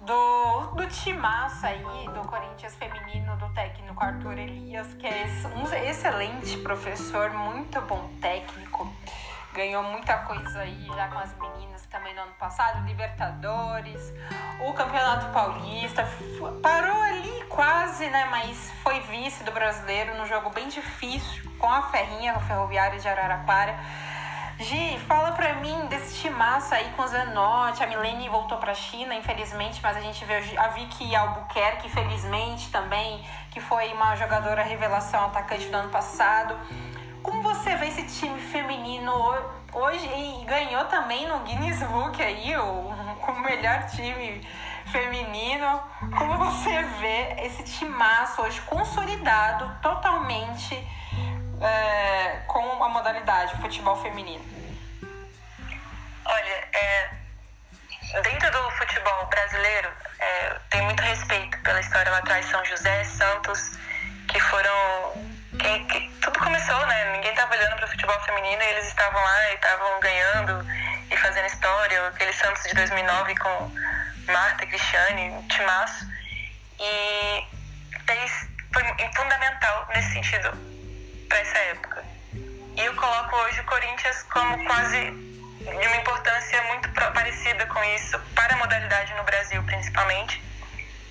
do, 0.00 0.74
do 0.74 0.84
timaço 0.88 1.64
aí 1.64 1.84
do 2.12 2.28
Corinthians 2.28 2.74
feminino, 2.74 3.36
do 3.36 3.48
técnico 3.50 4.02
Arthur 4.02 4.38
Elias, 4.40 4.92
que 4.94 5.06
é 5.06 5.24
um 5.54 5.72
excelente 5.88 6.56
professor, 6.64 7.30
muito 7.30 7.80
bom 7.82 8.10
técnico. 8.20 8.92
Ganhou 9.54 9.84
muita 9.84 10.18
coisa 10.18 10.62
aí 10.62 10.86
já 10.86 11.06
com 11.06 11.18
as 11.18 11.32
meninas 11.38 11.86
também 11.86 12.12
no 12.12 12.22
ano 12.22 12.32
passado, 12.32 12.84
Libertadores, 12.84 14.12
o 14.58 14.72
Campeonato 14.72 15.32
Paulista. 15.32 16.04
Parou 16.60 17.00
ali 17.02 17.44
quase, 17.48 18.08
né? 18.10 18.26
Mas 18.30 18.72
foi 18.82 18.98
vice 19.00 19.44
do 19.44 19.52
brasileiro 19.52 20.16
num 20.16 20.26
jogo 20.26 20.50
bem 20.50 20.68
difícil 20.68 21.48
com 21.56 21.70
a 21.70 21.82
Ferrinha, 21.82 22.36
o 22.36 22.40
Ferroviário 22.40 22.98
de 22.98 23.06
Araraquara 23.06 23.78
Gi, 24.58 25.00
fala 25.08 25.32
pra 25.32 25.54
mim 25.54 25.86
desse 25.86 26.14
timaço 26.20 26.72
aí 26.74 26.88
com 26.96 27.02
o 27.02 27.08
Zanotti. 27.08 27.82
A 27.82 27.86
Milene 27.88 28.28
voltou 28.28 28.56
pra 28.58 28.72
China, 28.72 29.12
infelizmente, 29.14 29.80
mas 29.82 29.96
a 29.96 30.00
gente 30.00 30.24
vê 30.24 30.34
a 30.56 30.68
Vicky 30.68 31.14
Albuquerque, 31.14 31.88
infelizmente 31.88 32.70
também, 32.70 33.24
que 33.50 33.60
foi 33.60 33.92
uma 33.92 34.14
jogadora 34.14 34.62
revelação 34.62 35.26
atacante 35.26 35.66
do 35.66 35.76
ano 35.76 35.90
passado. 35.90 36.56
Como 37.24 37.42
você 37.42 37.74
vê 37.74 37.88
esse 37.88 38.20
time 38.20 38.40
feminino 38.40 39.12
hoje 39.72 40.06
e 40.06 40.44
ganhou 40.44 40.84
também 40.84 41.26
no 41.26 41.40
Guinness 41.40 41.82
Book 41.82 42.22
aí, 42.22 42.56
o, 42.56 42.62
o 43.26 43.40
melhor 43.40 43.86
time 43.86 44.46
feminino? 44.92 45.82
Como 46.16 46.38
você 46.38 46.82
vê 47.00 47.34
esse 47.44 47.64
timaço 47.64 48.42
hoje 48.42 48.60
consolidado 48.60 49.76
totalmente? 49.82 50.76
é, 51.60 52.42
com 52.46 52.84
a 52.84 52.88
modalidade, 52.88 53.56
futebol 53.60 53.96
feminino? 54.02 54.44
Olha, 56.24 56.68
é, 56.72 57.10
dentro 58.22 58.50
do 58.50 58.70
futebol 58.72 59.26
brasileiro, 59.26 59.88
é, 60.18 60.58
tem 60.70 60.82
muito 60.82 61.02
respeito 61.02 61.58
pela 61.62 61.80
história 61.80 62.10
lá 62.10 62.18
atrás, 62.18 62.46
São 62.46 62.64
José, 62.64 63.04
Santos, 63.04 63.78
que 64.28 64.40
foram. 64.40 65.33
Que, 65.64 66.10
tudo 66.20 66.38
começou, 66.38 66.86
né? 66.86 67.12
Ninguém 67.12 67.30
estava 67.30 67.54
olhando 67.54 67.76
para 67.76 67.86
o 67.86 67.88
futebol 67.88 68.20
feminino 68.20 68.62
e 68.62 68.66
eles 68.66 68.86
estavam 68.86 69.22
lá 69.22 69.50
e 69.50 69.54
estavam 69.54 70.00
ganhando 70.00 70.66
e 71.10 71.16
fazendo 71.16 71.46
história. 71.46 72.08
Aquele 72.08 72.32
Santos 72.34 72.62
de 72.64 72.74
2009 72.74 73.34
com 73.36 73.70
Marta, 74.30 74.66
Cristiane, 74.66 75.42
Timaço. 75.48 76.06
E 76.78 77.46
fez, 78.06 78.48
foi 78.74 78.84
fundamental 79.16 79.88
nesse 79.94 80.12
sentido 80.12 80.52
para 81.30 81.38
essa 81.38 81.58
época. 81.58 82.04
E 82.76 82.80
eu 82.84 82.94
coloco 82.94 83.34
hoje 83.36 83.60
o 83.60 83.64
Corinthians 83.64 84.22
como 84.24 84.62
quase 84.66 85.00
de 85.00 85.86
uma 85.86 85.96
importância 85.96 86.62
muito 86.64 86.90
parecida 86.90 87.64
com 87.66 87.82
isso 87.96 88.18
para 88.34 88.54
a 88.54 88.58
modalidade 88.58 89.14
no 89.14 89.24
Brasil, 89.24 89.62
principalmente. 89.62 90.42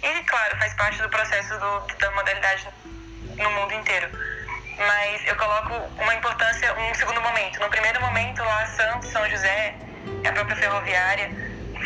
E, 0.04 0.24
claro, 0.26 0.58
faz 0.58 0.74
parte 0.76 1.02
do 1.02 1.10
processo 1.10 1.58
do, 1.58 1.80
da 1.98 2.12
modalidade 2.12 2.68
no 3.36 3.50
mundo 3.50 3.74
inteiro. 3.74 4.33
Mas 4.78 5.26
eu 5.28 5.36
coloco 5.36 5.74
uma 6.02 6.16
importância, 6.16 6.74
um 6.74 6.96
segundo 6.96 7.22
momento. 7.22 7.60
No 7.60 7.70
primeiro 7.70 8.02
momento, 8.02 8.44
lá, 8.44 8.66
Santos, 8.68 9.10
São 9.10 9.28
José, 9.30 9.76
a 10.28 10.32
própria 10.32 10.56
Ferroviária 10.56 11.30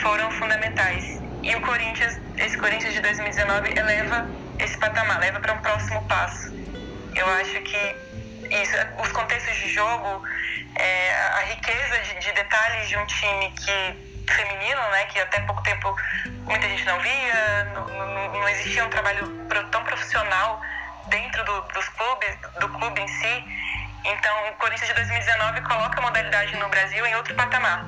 foram 0.01 0.31
fundamentais. 0.31 1.21
E 1.43 1.55
o 1.55 1.61
Corinthians, 1.61 2.19
esse 2.37 2.57
Corinthians 2.57 2.93
de 2.93 3.01
2019, 3.01 3.77
eleva 3.77 4.27
esse 4.59 4.77
patamar, 4.77 5.19
leva 5.19 5.39
para 5.39 5.53
um 5.53 5.59
próximo 5.59 6.03
passo. 6.07 6.53
Eu 7.15 7.27
acho 7.35 7.61
que 7.61 7.95
isso, 8.49 8.75
os 9.01 9.11
contextos 9.11 9.55
de 9.57 9.69
jogo, 9.69 10.23
é, 10.75 11.13
a 11.33 11.39
riqueza 11.41 11.99
de, 11.99 12.19
de, 12.19 12.31
detalhes 12.33 12.87
de 12.87 12.97
um 12.97 13.05
time 13.05 13.51
que 13.51 14.33
feminino, 14.33 14.81
né, 14.91 15.05
que 15.05 15.19
até 15.19 15.39
pouco 15.41 15.61
tempo 15.63 15.95
muita 16.45 16.67
gente 16.67 16.85
não 16.85 16.99
via, 16.99 17.63
não, 17.73 17.87
não, 17.87 18.33
não 18.33 18.49
existia 18.49 18.85
um 18.85 18.89
trabalho 18.89 19.27
tão 19.71 19.83
profissional 19.83 20.61
dentro 21.09 21.43
do, 21.43 21.61
dos 21.61 21.89
clubes, 21.89 22.35
do 22.59 22.69
clube 22.69 23.01
em 23.01 23.07
si. 23.07 23.45
Então, 24.05 24.49
o 24.49 24.53
Corinthians 24.53 24.87
de 24.87 24.95
2019 24.95 25.61
coloca 25.61 25.99
a 25.99 26.01
modalidade 26.01 26.55
no 26.55 26.69
Brasil 26.69 27.05
em 27.05 27.15
outro 27.15 27.35
patamar. 27.35 27.85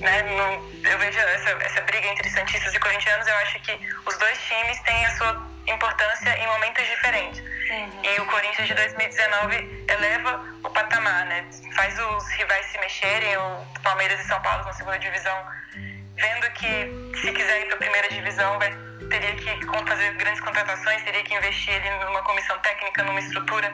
Né? 0.00 0.22
No, 0.22 0.88
eu 0.88 0.98
vejo 0.98 1.18
essa, 1.18 1.50
essa 1.50 1.80
briga 1.82 2.06
entre 2.08 2.28
Santistas 2.28 2.74
e 2.74 2.78
Corintianos, 2.78 3.26
eu 3.26 3.36
acho 3.38 3.60
que 3.60 3.72
os 4.04 4.16
dois 4.18 4.38
times 4.42 4.78
têm 4.80 5.06
a 5.06 5.16
sua 5.16 5.54
importância 5.66 6.36
em 6.36 6.46
momentos 6.46 6.86
diferentes. 6.86 7.40
Uhum. 7.40 8.02
E 8.02 8.20
o 8.20 8.26
Corinthians 8.26 8.68
de 8.68 8.74
2019 8.74 9.86
eleva 9.88 10.44
o 10.62 10.70
patamar, 10.70 11.24
né? 11.26 11.46
Faz 11.74 11.98
os 11.98 12.28
rivais 12.32 12.66
se 12.66 12.78
mexerem, 12.78 13.36
o 13.38 13.64
Palmeiras 13.82 14.20
e 14.20 14.24
São 14.24 14.40
Paulo 14.42 14.64
na 14.64 14.72
segunda 14.74 14.98
divisão, 14.98 15.46
vendo 16.16 16.50
que 16.52 17.20
se 17.20 17.32
quiser 17.32 17.62
ir 17.62 17.66
para 17.66 17.74
a 17.74 17.78
primeira 17.78 18.08
divisão 18.08 18.58
vai, 18.58 18.76
teria 19.10 19.34
que 19.34 19.66
fazer 19.86 20.14
grandes 20.14 20.40
contratações, 20.40 21.02
teria 21.02 21.22
que 21.22 21.34
investir 21.34 21.74
ali 21.74 22.04
numa 22.04 22.22
comissão 22.22 22.58
técnica, 22.60 23.02
numa 23.02 23.20
estrutura 23.20 23.72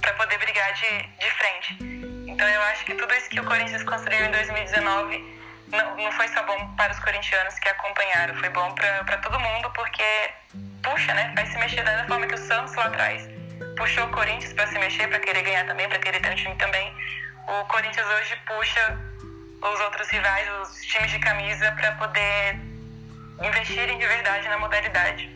para 0.00 0.12
poder 0.14 0.38
brigar 0.38 0.72
de, 0.74 1.02
de 1.18 1.30
frente. 1.30 1.78
Então 2.26 2.48
eu 2.48 2.62
acho 2.62 2.84
que 2.84 2.94
tudo 2.94 3.12
isso 3.14 3.28
que 3.28 3.40
o 3.40 3.44
Corinthians 3.44 3.82
construiu 3.82 4.24
em 4.26 4.30
2019 4.30 5.42
não, 5.68 5.96
não 5.96 6.12
foi 6.12 6.28
só 6.28 6.42
bom 6.44 6.74
para 6.76 6.92
os 6.92 6.98
corintianos 6.98 7.58
que 7.58 7.68
acompanharam, 7.68 8.34
foi 8.36 8.48
bom 8.50 8.74
para 8.74 9.16
todo 9.18 9.38
mundo 9.40 9.70
porque 9.70 10.04
puxa, 10.82 11.14
né? 11.14 11.32
Vai 11.34 11.46
se 11.46 11.56
mexer 11.58 11.82
da 11.82 12.04
forma 12.06 12.26
que 12.26 12.34
o 12.34 12.38
Santos 12.38 12.74
lá 12.74 12.86
atrás 12.86 13.28
puxou 13.76 14.04
o 14.04 14.10
Corinthians 14.10 14.52
para 14.52 14.66
se 14.66 14.78
mexer, 14.78 15.08
para 15.08 15.20
querer 15.20 15.42
ganhar 15.42 15.66
também, 15.66 15.88
para 15.88 15.98
querer 15.98 16.20
ter 16.20 16.30
um 16.30 16.34
time 16.34 16.54
também. 16.56 16.92
O 17.48 17.64
Corinthians 17.66 18.06
hoje 18.06 18.36
puxa 18.46 18.98
os 19.62 19.80
outros 19.80 20.08
rivais, 20.08 20.48
os 20.62 20.84
times 20.84 21.10
de 21.10 21.18
camisa, 21.18 21.70
para 21.72 21.92
poder 21.92 22.58
investirem 23.42 23.98
de 23.98 24.06
verdade 24.06 24.48
na 24.48 24.58
modalidade. 24.58 25.30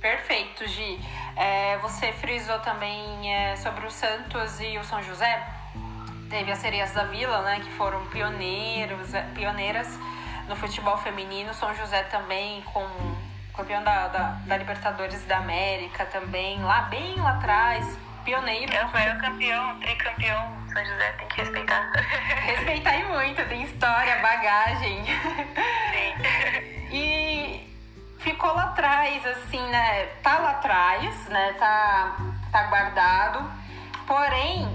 Perfeito, 0.00 0.66
Gi. 0.66 0.98
É, 1.36 1.76
você 1.78 2.12
frisou 2.12 2.58
também 2.60 3.34
é, 3.34 3.56
sobre 3.56 3.86
o 3.86 3.90
Santos 3.90 4.60
e 4.60 4.78
o 4.78 4.84
São 4.84 5.02
José. 5.02 5.42
Teve 6.30 6.52
as 6.52 6.58
Sereias 6.58 6.92
da 6.92 7.04
Vila, 7.04 7.42
né, 7.42 7.60
que 7.60 7.70
foram 7.70 8.04
pioneiros, 8.06 9.14
é, 9.14 9.22
pioneiras 9.34 9.88
no 10.46 10.56
futebol 10.56 10.96
feminino. 10.98 11.52
São 11.54 11.74
José 11.74 12.02
também 12.04 12.62
com 12.62 12.86
campeão 13.54 13.82
da, 13.82 14.08
da, 14.08 14.22
da 14.46 14.56
Libertadores 14.56 15.24
da 15.24 15.38
América 15.38 16.06
também, 16.06 16.62
lá 16.62 16.82
bem 16.82 17.16
lá 17.16 17.32
atrás, 17.32 17.98
pioneiro. 18.28 18.74
É 18.74 18.84
o 18.84 18.92
maior 18.92 19.18
campeão, 19.18 19.80
tricampeão. 19.80 20.52
São 20.72 20.84
José 20.84 21.12
tem 21.12 21.28
que 21.28 21.40
respeitar. 21.40 21.90
Respeitar 22.44 22.96
e 22.96 23.04
muito, 23.04 23.48
tem 23.48 23.62
história, 23.62 24.16
bagagem. 24.20 25.02
Sim. 25.04 26.92
E 26.92 27.74
ficou 28.18 28.54
lá 28.54 28.64
atrás, 28.64 29.24
assim, 29.26 29.60
né? 29.68 30.06
Tá 30.22 30.38
lá 30.38 30.50
atrás, 30.50 31.28
né? 31.28 31.54
Tá, 31.54 32.16
tá 32.52 32.62
guardado. 32.64 33.50
Porém, 34.06 34.68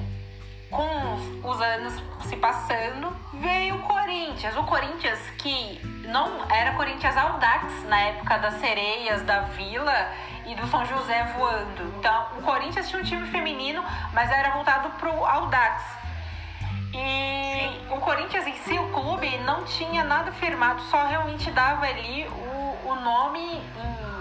com 0.71 1.47
os 1.47 1.61
anos 1.61 1.93
se 2.27 2.35
passando, 2.37 3.15
veio 3.33 3.75
o 3.75 3.81
Corinthians. 3.83 4.57
O 4.57 4.63
Corinthians 4.63 5.19
que 5.37 5.79
não 6.07 6.43
era 6.49 6.73
Corinthians 6.73 7.15
Audax 7.15 7.83
na 7.83 7.99
época 7.99 8.37
das 8.39 8.55
sereias 8.55 9.21
da 9.23 9.41
Vila 9.41 10.11
e 10.45 10.55
do 10.55 10.67
São 10.67 10.85
José 10.85 11.23
voando. 11.37 11.93
Então, 11.97 12.27
o 12.37 12.41
Corinthians 12.41 12.89
tinha 12.89 13.01
um 13.01 13.03
time 13.03 13.27
feminino, 13.27 13.83
mas 14.13 14.31
era 14.31 14.51
voltado 14.51 14.89
pro 14.91 15.25
Audax. 15.25 15.83
E 16.93 17.91
o 17.91 17.99
Corinthians 17.99 18.45
em 18.45 18.55
si, 18.57 18.77
o 18.77 18.89
clube, 18.89 19.37
não 19.39 19.63
tinha 19.63 20.03
nada 20.03 20.31
firmado, 20.31 20.81
só 20.83 21.07
realmente 21.07 21.49
dava 21.51 21.85
ali 21.85 22.27
o, 22.27 22.89
o 22.89 22.95
nome 22.95 23.39
em 23.39 24.13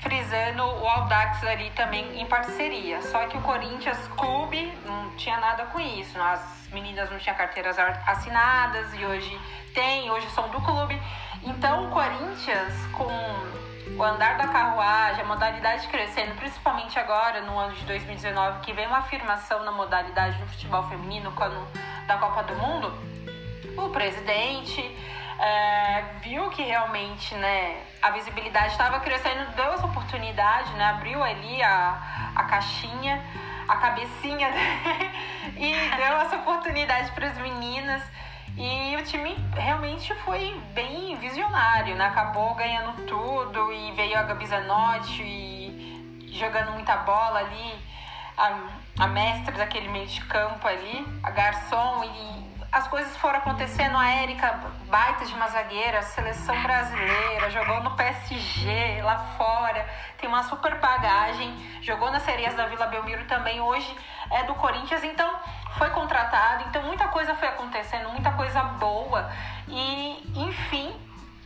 frisando 0.00 0.62
o 0.62 0.88
Audax 0.88 1.44
ali 1.44 1.70
também 1.70 2.20
em 2.20 2.26
parceria. 2.26 3.02
Só 3.02 3.26
que 3.26 3.36
o 3.36 3.42
Corinthians 3.42 3.98
Clube 4.16 4.72
não 4.86 5.10
tinha 5.16 5.38
nada 5.38 5.66
com 5.66 5.80
isso. 5.80 6.18
As 6.20 6.68
meninas 6.72 7.10
não 7.10 7.18
tinham 7.18 7.36
carteiras 7.36 7.76
assinadas 8.06 8.94
e 8.94 9.04
hoje 9.04 9.40
tem, 9.74 10.10
hoje 10.10 10.28
são 10.30 10.48
do 10.48 10.60
clube. 10.60 11.00
Então 11.42 11.86
o 11.86 11.90
Corinthians, 11.90 12.74
com 12.92 13.08
o 13.96 14.02
andar 14.02 14.36
da 14.36 14.48
carruagem, 14.48 15.22
a 15.22 15.26
modalidade 15.26 15.86
crescendo, 15.88 16.34
principalmente 16.36 16.98
agora 16.98 17.40
no 17.42 17.58
ano 17.58 17.74
de 17.74 17.84
2019, 17.84 18.60
que 18.60 18.72
vem 18.72 18.86
uma 18.86 18.98
afirmação 18.98 19.64
na 19.64 19.72
modalidade 19.72 20.38
do 20.38 20.46
futebol 20.46 20.82
feminino 20.88 21.32
quando, 21.32 21.56
da 22.06 22.18
Copa 22.18 22.42
do 22.42 22.54
Mundo, 22.54 22.92
o 23.76 23.88
presidente 23.90 24.80
é, 25.38 26.02
viu 26.20 26.48
que 26.50 26.62
realmente 26.62 27.34
né, 27.36 27.80
a 28.02 28.10
visibilidade 28.10 28.72
estava 28.72 28.98
crescendo, 29.00 29.50
deu 29.54 29.72
essa 29.72 29.86
oportunidade, 29.86 30.72
né, 30.74 30.84
abriu 30.84 31.22
ali 31.22 31.62
a, 31.62 32.32
a 32.34 32.44
caixinha, 32.44 33.24
a 33.68 33.76
cabecinha 33.76 34.50
né, 34.50 35.12
e 35.56 35.72
deu 35.96 36.20
essa 36.20 36.36
oportunidade 36.36 37.12
para 37.12 37.28
as 37.28 37.38
meninas. 37.38 38.02
E 38.60 38.96
o 38.96 39.04
time 39.04 39.36
realmente 39.54 40.12
foi 40.24 40.52
bem 40.74 41.16
visionário, 41.18 41.94
né? 41.94 42.06
Acabou 42.06 42.56
ganhando 42.56 43.06
tudo 43.06 43.72
e 43.72 43.92
veio 43.92 44.18
a 44.18 44.22
Gabi 44.24 44.46
Zanotti 44.46 45.22
e 45.22 46.28
jogando 46.32 46.72
muita 46.72 46.96
bola 46.96 47.38
ali, 47.38 47.74
a, 48.36 48.58
a 48.98 49.06
mestre 49.06 49.56
daquele 49.56 49.88
meio 49.88 50.08
de 50.08 50.20
campo 50.24 50.66
ali, 50.66 51.06
a 51.22 51.30
garçom 51.30 52.02
e 52.02 52.47
as 52.70 52.86
coisas 52.88 53.16
foram 53.16 53.38
acontecendo. 53.38 53.96
A 53.96 54.08
Érica, 54.08 54.60
baita 54.88 55.24
de 55.24 55.34
uma 55.34 55.48
zagueira, 55.48 56.02
seleção 56.02 56.60
brasileira, 56.62 57.50
jogou 57.50 57.82
no 57.82 57.96
PSG 57.96 59.00
lá 59.02 59.18
fora, 59.36 59.86
tem 60.18 60.28
uma 60.28 60.42
super 60.42 60.78
bagagem, 60.78 61.54
jogou 61.82 62.10
nas 62.10 62.22
serias 62.22 62.54
da 62.54 62.66
Vila 62.66 62.86
Belmiro 62.86 63.24
também, 63.24 63.60
hoje 63.60 63.96
é 64.30 64.44
do 64.44 64.54
Corinthians, 64.54 65.02
então 65.04 65.38
foi 65.76 65.90
contratado. 65.90 66.64
Então 66.68 66.82
muita 66.82 67.08
coisa 67.08 67.34
foi 67.34 67.48
acontecendo, 67.48 68.10
muita 68.10 68.32
coisa 68.32 68.62
boa. 68.62 69.30
E, 69.66 70.32
enfim, 70.34 70.94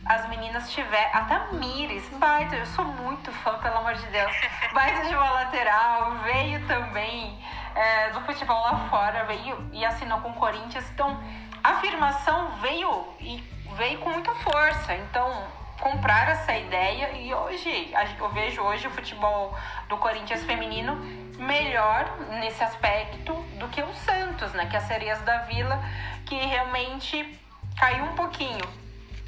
as 0.05 0.27
meninas 0.27 0.71
tiveram. 0.71 1.09
Até 1.13 1.39
Mires, 1.53 2.07
baita, 2.17 2.55
eu 2.55 2.65
sou 2.67 2.85
muito 2.85 3.31
fã, 3.31 3.57
pelo 3.59 3.77
amor 3.77 3.93
de 3.93 4.05
Deus. 4.07 4.35
Baita 4.73 5.07
de 5.07 5.15
uma 5.15 5.31
lateral, 5.31 6.11
veio 6.23 6.65
também 6.67 7.41
é, 7.75 8.09
do 8.11 8.21
futebol 8.21 8.61
lá 8.61 8.87
fora, 8.89 9.25
veio 9.25 9.69
e 9.71 9.83
assinou 9.85 10.19
com 10.21 10.29
o 10.29 10.33
Corinthians. 10.33 10.89
Então, 10.91 11.19
a 11.63 11.71
afirmação 11.71 12.51
veio 12.57 13.07
e 13.19 13.43
veio 13.75 13.99
com 13.99 14.09
muita 14.09 14.33
força. 14.35 14.93
Então, 14.95 15.47
comprar 15.79 16.29
essa 16.29 16.55
ideia 16.55 17.11
e 17.11 17.33
hoje, 17.33 17.93
eu 18.17 18.29
vejo 18.29 18.61
hoje 18.61 18.87
o 18.87 18.91
futebol 18.91 19.57
do 19.89 19.97
Corinthians 19.97 20.43
feminino 20.43 20.95
melhor 21.37 22.09
nesse 22.39 22.63
aspecto 22.63 23.33
do 23.59 23.67
que 23.69 23.81
o 23.81 23.93
Santos, 23.93 24.53
né? 24.53 24.65
Que 24.67 24.75
é 24.75 24.79
as 24.79 24.85
Sereias 24.85 25.21
da 25.21 25.39
Vila, 25.39 25.83
que 26.25 26.35
realmente 26.35 27.39
caiu 27.77 28.05
um 28.05 28.15
pouquinho 28.15 28.65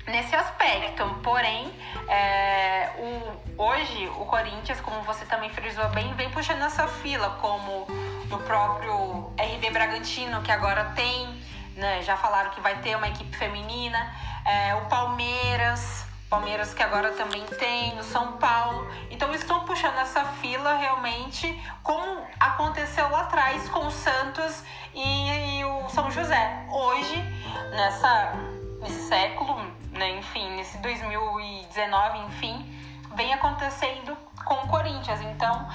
nesse 0.08 0.36
aspecto. 0.36 1.04
Porém, 1.24 1.72
é, 2.08 2.92
o, 2.98 3.62
hoje 3.64 4.08
o 4.18 4.26
Corinthians, 4.26 4.80
como 4.82 5.02
você 5.02 5.26
também 5.26 5.50
frisou 5.50 5.90
bem, 5.90 6.14
vem 6.14 6.30
puxando 6.30 6.64
essa 6.64 6.88
fila, 6.88 7.38
como 7.42 7.88
do 8.30 8.38
próprio 8.40 9.34
RB 9.38 9.70
Bragantino, 9.72 10.42
que 10.42 10.52
agora 10.52 10.86
tem, 10.96 11.28
né, 11.76 12.02
já 12.04 12.18
falaram 12.18 12.52
que 12.52 12.62
vai 12.62 12.80
ter 12.82 12.96
uma 12.96 13.08
equipe 13.08 13.36
feminina, 13.36 14.14
é, 14.46 14.76
o 14.76 14.86
Palmeiras. 14.86 16.06
Palmeiras 16.28 16.74
que 16.74 16.82
agora 16.82 17.12
também 17.12 17.46
tem, 17.46 17.96
no 17.96 18.04
São 18.04 18.34
Paulo. 18.34 18.90
Então 19.12 19.34
estão 19.34 19.64
puxando 19.64 19.98
essa 20.00 20.24
fila 20.42 20.76
realmente, 20.76 21.48
como 21.84 22.26
aconteceu 22.40 23.10
lá 23.10 23.22
atrás 23.22 23.70
com 23.70 23.86
o 23.86 23.92
Santos 23.92 24.64
e, 24.94 25.60
e 25.60 25.66
o 25.66 25.88
São 25.90 26.10
José. 26.10 26.66
Hoje, 26.70 27.24
nessa, 27.72 28.34
nesse 28.82 29.08
século, 29.08 29.56
né, 29.92 30.18
enfim, 30.18 30.50
nesse 30.56 30.78
2019, 30.80 32.18
enfim, 32.26 32.75
vem 33.16 33.34
acontecendo 33.34 34.18
com 34.44 34.54
o 34.54 34.68
Corinthians. 34.68 35.22
Então, 35.22 35.68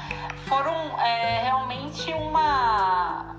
foram 0.47 0.74
é, 1.01 1.43
realmente 1.43 2.12
uma 2.12 3.36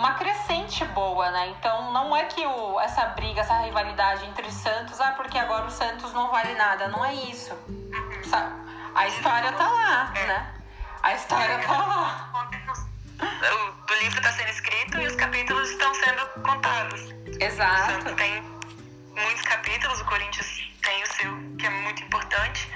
uma 0.00 0.14
crescente 0.14 0.82
boa, 0.86 1.30
né? 1.30 1.48
Então 1.48 1.92
não 1.92 2.16
é 2.16 2.24
que 2.24 2.44
o, 2.44 2.80
essa 2.80 3.04
briga, 3.08 3.42
essa 3.42 3.58
rivalidade 3.60 4.24
entre 4.24 4.50
Santos, 4.50 4.98
ah, 4.98 5.12
porque 5.12 5.36
agora 5.36 5.66
o 5.66 5.70
Santos 5.70 6.12
não 6.14 6.30
vale 6.30 6.54
nada, 6.54 6.88
não 6.88 7.04
é 7.04 7.12
isso. 7.12 7.54
A 8.94 9.08
história 9.08 9.52
tá 9.52 9.68
lá, 9.68 10.10
né? 10.10 10.54
A 11.02 11.14
história 11.14 11.58
tá 11.58 11.72
lá. 11.72 12.48
O, 13.20 13.94
livro 14.02 14.18
está 14.18 14.32
sendo 14.32 14.48
escrito 14.48 14.98
e 14.98 15.06
os 15.06 15.16
capítulos 15.16 15.70
estão 15.70 15.94
sendo 15.94 16.26
contados. 16.42 17.14
Exato. 17.38 18.14
Tem 18.16 18.42
muitos 19.14 19.42
capítulos, 19.42 20.00
o 20.00 20.04
Corinthians 20.06 20.46
tem 20.82 21.02
o 21.02 21.06
seu, 21.06 21.56
que 21.58 21.66
é 21.66 21.70
muito 21.70 22.02
importante. 22.02 22.70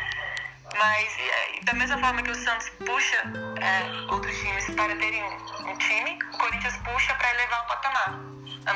Mas 0.78 1.18
é, 1.18 1.60
da 1.62 1.72
mesma 1.74 1.98
forma 1.98 2.22
que 2.22 2.30
o 2.30 2.34
Santos 2.34 2.68
puxa 2.84 3.22
é, 3.60 4.12
outros 4.12 4.36
times 4.38 4.64
para 4.74 4.94
terem 4.96 5.22
um, 5.22 5.70
um, 5.70 5.78
time, 5.78 6.18
o 6.32 6.38
Corinthians 6.38 6.76
puxa 6.78 7.14
para 7.14 7.30
elevar 7.34 7.60
o 7.62 7.66
patamar. 7.66 8.10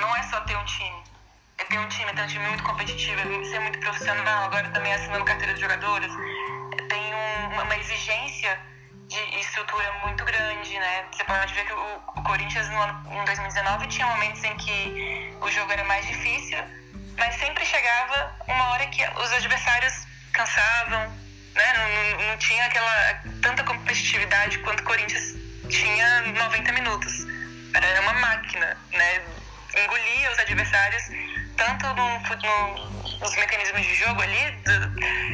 Não 0.01 0.17
é 0.17 0.23
só 0.25 0.41
ter 0.43 0.57
um 0.57 0.65
time. 0.65 1.03
É 1.59 1.65
ter 1.65 1.79
um 1.79 1.89
time, 1.89 2.13
ter 2.13 2.23
um 2.23 2.27
time 2.27 2.47
muito 2.47 2.63
competitivo, 2.63 3.21
é 3.21 3.45
ser 3.45 3.61
muito 3.61 3.81
profissional, 3.81 4.45
agora 4.45 4.69
também 4.71 4.93
assinando 4.95 5.25
carteira 5.25 5.55
de 5.55 5.61
jogadores. 5.61 6.13
Tem 6.89 7.15
um, 7.15 7.63
uma 7.63 7.77
exigência 7.77 8.59
de 9.09 9.41
estrutura 9.41 9.93
muito 10.05 10.25
grande, 10.25 10.79
né? 10.79 11.07
Você 11.11 11.25
pode 11.25 11.53
ver 11.55 11.65
que 11.65 11.73
o, 11.73 11.97
o 12.17 12.23
Corinthians 12.23 12.69
no 12.69 12.81
ano, 12.81 13.13
em 13.13 13.25
2019 13.25 13.87
tinha 13.89 14.07
momentos 14.07 14.45
em 14.45 14.57
que 14.59 15.37
o 15.41 15.51
jogo 15.51 15.73
era 15.73 15.83
mais 15.85 16.07
difícil, 16.07 16.59
mas 17.17 17.35
sempre 17.37 17.65
chegava 17.65 18.37
uma 18.47 18.71
hora 18.71 18.87
que 18.87 19.03
os 19.03 19.33
adversários 19.33 20.07
cansavam, 20.33 21.28
né? 21.59 21.73
Não, 21.75 22.19
não, 22.19 22.29
não 22.29 22.39
tinha 22.39 22.65
aquela 22.65 23.21
tanta 23.43 23.63
competitividade 23.65 24.59
quanto 24.61 24.81
o 24.81 24.85
Corinthians 24.85 25.35
tinha 25.69 26.23
90 26.23 26.73
minutos. 26.73 27.27
Era 27.75 28.01
uma 28.01 28.15
máquina, 28.15 28.77
né? 28.93 29.23
Engolia 29.77 30.33
os 30.33 30.39
adversários 30.39 31.03
tanto 31.59 31.87
no, 31.89 32.19
no, 32.21 33.19
nos 33.19 33.37
mecanismos 33.37 33.83
de 33.83 33.95
jogo 33.97 34.23
ali, 34.23 34.59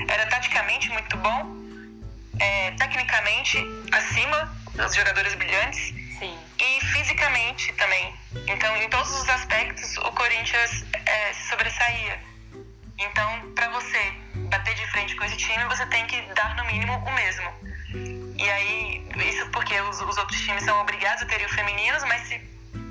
era 0.09 0.27
taticamente 0.27 0.89
muito 0.91 1.17
bom, 1.19 1.55
é, 2.41 2.71
tecnicamente 2.73 3.59
acima 3.93 4.57
dos 4.75 4.95
jogadores 4.95 5.35
brilhantes 5.35 5.95
Sim. 6.19 6.37
e 6.59 6.81
fisicamente 6.87 7.73
também. 7.75 8.15
Então, 8.49 8.75
em 8.79 8.89
todos 8.89 9.11
os 9.21 9.29
aspectos, 9.29 9.97
o 9.99 10.11
Corinthians 10.13 10.85
é, 10.95 11.33
se 11.35 11.49
sobressaía. 11.51 12.19
Então, 12.99 13.53
para 13.55 13.69
você 13.69 14.13
bater 14.55 14.75
de 14.75 14.87
frente 14.87 15.17
com 15.17 15.25
esse 15.25 15.37
time, 15.37 15.65
você 15.65 15.85
tem 15.87 16.07
que 16.07 16.21
dar 16.35 16.55
no 16.55 16.65
mínimo 16.67 16.95
o 16.97 17.13
mesmo. 17.13 17.53
E 18.37 18.51
aí, 18.51 19.07
isso 19.17 19.47
porque 19.51 19.81
os, 19.81 20.01
os 20.01 20.17
outros 20.17 20.41
times 20.41 20.63
são 20.65 20.81
obrigados 20.81 21.23
a 21.23 21.27
terem 21.27 21.47
o 21.47 21.49
femininos, 21.49 22.05
mas 22.05 22.23
se 22.29 22.41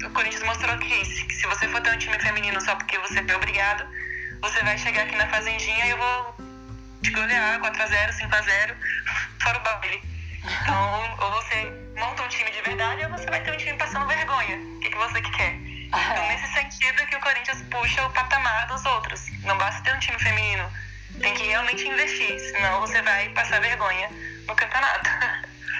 o 0.05 0.09
Corinthians 0.09 0.43
mostrou 0.43 0.77
que 0.79 1.05
se 1.05 1.47
você 1.47 1.67
for 1.69 1.81
ter 1.81 1.93
um 1.93 1.97
time 1.97 2.19
feminino 2.19 2.59
só 2.59 2.75
porque 2.75 2.97
você 2.99 3.19
é 3.19 3.35
obrigado, 3.35 3.85
você 4.41 4.61
vai 4.63 4.77
chegar 4.77 5.03
aqui 5.03 5.15
na 5.15 5.27
Fazendinha 5.27 5.85
e 5.85 5.89
eu 5.91 5.97
vou 5.97 6.35
te 7.01 7.11
golear 7.11 7.59
4x0, 7.61 8.09
5x0, 8.11 8.75
fora 9.41 9.57
o 9.57 9.61
baile. 9.61 10.03
Então, 10.43 11.17
ou 11.21 11.31
você 11.31 11.71
monta 11.97 12.23
um 12.23 12.27
time 12.27 12.51
de 12.51 12.61
verdade 12.61 13.05
ou 13.05 13.11
você 13.11 13.25
vai 13.27 13.41
ter 13.41 13.53
um 13.53 13.57
time 13.57 13.77
passando 13.77 14.05
vergonha. 14.05 14.57
O 14.57 14.79
que, 14.81 14.89
que 14.89 14.97
você 14.97 15.21
quer? 15.21 15.53
Então, 15.93 16.27
nesse 16.27 16.47
sentido 16.53 17.05
que 17.05 17.15
o 17.15 17.19
Corinthians 17.19 17.61
puxa 17.69 18.03
o 18.03 18.09
patamar 18.09 18.65
dos 18.65 18.83
outros. 18.83 19.27
Não 19.43 19.55
basta 19.59 19.79
ter 19.83 19.95
um 19.95 19.99
time 19.99 20.17
feminino. 20.17 20.67
Tem 21.19 21.33
que 21.33 21.43
realmente 21.43 21.87
investir, 21.87 22.39
senão 22.39 22.81
você 22.81 23.01
vai 23.01 23.29
passar 23.29 23.61
vergonha 23.61 24.09
no 24.47 24.55
campeonato. 24.55 25.09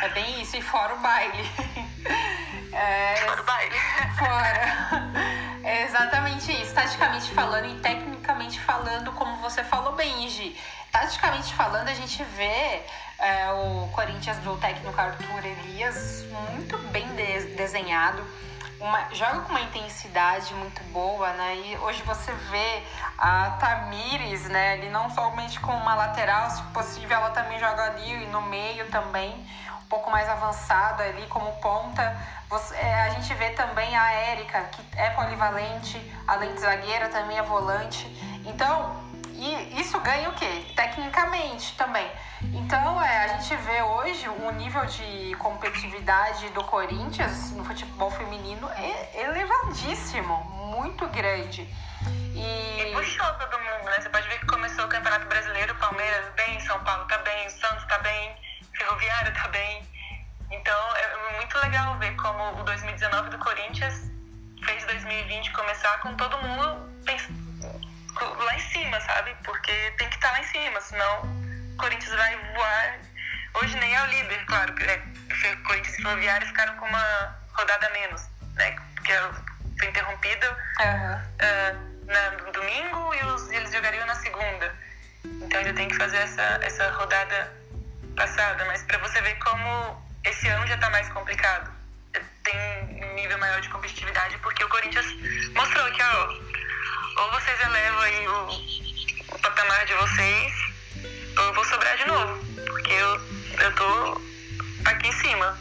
É 0.02 0.10
bem 0.10 0.42
isso, 0.42 0.58
e 0.58 0.62
fora 0.62 0.94
o 0.94 1.00
baile. 1.00 1.44
É, 2.74 3.18
fora 3.18 3.42
o 3.42 3.46
baile. 3.46 3.76
Fora. 4.18 5.14
É 5.64 5.84
exatamente 5.84 6.52
isso. 6.52 6.74
Taticamente 6.74 7.30
falando 7.30 7.68
e 7.68 7.80
tecnicamente 7.80 8.60
falando, 8.60 9.12
como 9.12 9.38
você 9.38 9.64
falou 9.64 9.94
bem, 9.94 10.28
Gi. 10.28 10.60
Taticamente 10.92 11.54
falando, 11.54 11.88
a 11.88 11.94
gente 11.94 12.24
vê 12.36 12.82
é, 13.20 13.52
o 13.52 13.88
Corinthians 13.94 14.38
do 14.40 14.58
técnico 14.58 15.00
Arthur 15.00 15.46
Elias 15.46 16.26
muito 16.52 16.78
bem 16.90 17.08
de 17.16 17.56
desenhado. 17.56 18.26
Uma, 18.84 19.08
joga 19.14 19.40
com 19.40 19.52
uma 19.52 19.62
intensidade 19.62 20.54
muito 20.56 20.84
boa, 20.92 21.32
né? 21.32 21.56
E 21.56 21.78
hoje 21.78 22.04
você 22.04 22.34
vê 22.34 22.84
a 23.18 23.52
Tamires, 23.52 24.44
né? 24.50 24.78
Ele 24.78 24.90
não 24.90 25.10
somente 25.10 25.58
com 25.62 25.72
uma 25.72 25.96
lateral, 25.96 26.50
se 26.50 26.62
possível, 26.64 27.16
ela 27.16 27.30
também 27.30 27.58
joga 27.58 27.82
ali 27.86 28.26
no 28.26 28.42
meio 28.42 28.86
também 28.92 29.34
um 29.82 29.86
pouco 29.88 30.12
mais 30.12 30.28
avançada 30.28 31.02
ali 31.02 31.26
como 31.28 31.50
ponta. 31.62 32.14
Você, 32.50 32.76
é, 32.76 33.04
a 33.04 33.10
gente 33.12 33.34
vê 33.36 33.52
também 33.52 33.96
a 33.96 34.12
Érica, 34.12 34.62
que 34.64 34.86
é 34.98 35.12
polivalente, 35.12 35.98
além 36.28 36.54
de 36.54 36.60
zagueira, 36.60 37.08
também 37.08 37.38
é 37.38 37.42
volante. 37.42 38.06
Então, 38.44 39.02
e 39.44 39.82
isso 39.82 40.00
ganha 40.00 40.30
o 40.30 40.34
quê? 40.34 40.64
Tecnicamente 40.74 41.76
também. 41.76 42.10
Então, 42.54 43.02
é, 43.02 43.26
a 43.26 43.28
gente 43.28 43.56
vê 43.58 43.82
hoje 43.82 44.30
o 44.30 44.52
nível 44.52 44.86
de 44.86 45.36
competitividade 45.36 46.48
do 46.52 46.64
Corinthians 46.64 47.52
no 47.52 47.66
futebol 47.66 48.10
feminino 48.12 48.70
é 48.70 49.24
elevadíssimo, 49.24 50.46
muito 50.72 51.06
grande. 51.08 51.68
E... 52.34 52.82
e 52.82 52.94
puxou 52.94 53.26
todo 53.34 53.60
mundo, 53.60 53.86
né? 53.86 54.00
Você 54.00 54.10
pode 54.10 54.28
ver 54.30 54.40
que 54.40 54.46
começou 54.46 54.86
o 54.86 54.88
Campeonato 54.88 55.26
Brasileiro, 55.28 55.76
Palmeiras 55.76 56.34
bem, 56.36 56.60
São 56.62 56.82
Paulo 56.86 57.06
tá 57.10 57.18
bem, 57.18 57.50
Santos 57.50 57.86
tá 57.88 57.98
bem, 58.00 58.36
Ferroviário 58.78 59.34
tá 59.34 59.48
bem. 59.50 59.84
Então 60.52 60.96
é 60.96 61.36
muito 61.38 61.58
legal 61.60 61.98
ver 62.00 62.16
como 62.16 62.62
o 62.62 62.64
2019 62.64 63.30
do 63.30 63.38
Corinthians 63.40 64.10
fez 64.64 64.86
2020 64.86 65.52
começar 65.52 66.00
com 66.00 66.16
todo 66.16 66.38
mundo 66.38 66.94
lá 68.44 68.56
em 68.56 68.60
cima, 68.60 69.00
sabe? 69.02 69.36
Porque 69.44 69.72
tem 69.98 70.10
que 70.10 70.16
estar 70.16 70.30
tá 70.30 70.34
lá 70.34 70.40
em 70.40 70.48
cima, 70.48 70.82
senão 70.82 71.22
o 71.74 71.78
Corinthians 71.78 72.16
vai 72.16 72.38
voar. 72.54 73.00
Hoje 73.56 73.78
nem 73.78 73.94
é 73.96 74.02
o 74.02 74.06
líder, 74.08 74.46
claro, 74.46 74.74
que 74.74 74.86
né? 74.86 75.02
Corinthians 75.66 76.00
e 76.00 76.02
Ferroviário 76.02 76.48
ficaram 76.48 76.76
com 76.78 76.86
uma 76.86 77.36
rodada 77.54 77.90
menos, 77.90 78.22
né? 78.56 78.76
Porque 78.96 79.14
foi 79.80 79.90
interrompido 79.90 80.48
uhum. 80.48 81.16
uh, 81.16 82.46
no 82.46 82.52
domingo 82.52 83.14
e 83.16 83.26
os, 83.26 83.52
eles 83.52 83.72
jogariam 83.72 84.06
na 84.06 84.16
segunda. 84.16 84.76
Então 85.26 85.60
ainda 85.60 85.74
tem 85.74 85.88
que 85.88 85.96
fazer 85.96 86.18
essa, 86.18 86.60
essa 86.62 86.90
rodada 86.92 87.52
passada, 88.16 88.66
mas 88.66 88.84
para 88.84 88.98
você 89.00 89.22
ver 89.22 89.36
como 89.40 90.04
esse 90.24 90.48
ano 90.48 90.66
já 90.68 90.76
está 90.76 90.90
mais 90.90 91.10
complicado. 91.10 91.72
Tem 92.44 93.04
um 93.04 93.16
nível 93.16 93.38
maior 93.38 93.62
de 93.62 93.70
competitividade 93.70 94.38
porque 94.40 94.64
o 94.64 94.70
Corinthians 94.70 95.06
mostrou 95.56 95.92
que 95.92 96.04
ó, 96.04 96.28
ou 97.18 97.32
vocês 97.32 97.60
elevam 97.62 98.00
aí 98.02 98.28
o, 98.28 99.36
o 99.36 99.40
patamar 99.40 99.86
de 99.86 99.94
vocês, 99.94 100.54
ou 101.38 101.44
eu 101.44 101.54
vou 101.54 101.66
sobrar 101.66 101.98
de 101.98 102.06
novo. 102.08 102.46
Porque 102.66 102.92
eu, 102.92 103.22
eu 103.60 103.76
tô 103.76 104.22
aqui 104.86 105.08
em 105.08 105.12
cima. 105.12 105.58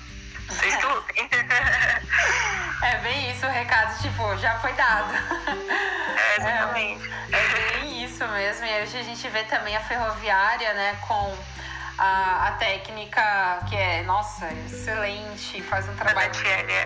Vocês 0.49 0.77
que 0.77 0.87
lutem. 0.87 1.29
É 2.83 2.99
bem 2.99 3.31
isso 3.31 3.47
o 3.47 3.49
recado, 3.49 3.97
tipo, 4.03 4.37
já 4.39 4.59
foi 4.59 4.73
dado. 4.73 5.15
É, 5.15 6.37
exatamente. 6.37 7.09
É, 7.31 7.37
é 7.37 7.79
bem 7.79 8.05
isso 8.05 8.27
mesmo. 8.27 8.67
E 8.67 8.83
hoje 8.83 8.99
a 8.99 9.03
gente 9.05 9.29
vê 9.29 9.45
também 9.45 9.77
a 9.77 9.81
ferroviária, 9.81 10.75
né, 10.75 10.99
com 11.07 11.39
a, 11.99 12.49
a 12.49 12.53
técnica 12.53 13.65
que 13.69 13.77
é, 13.77 14.03
nossa, 14.03 14.51
excelente, 14.67 15.63
faz 15.63 15.89
um 15.89 15.95
trabalho. 15.95 16.31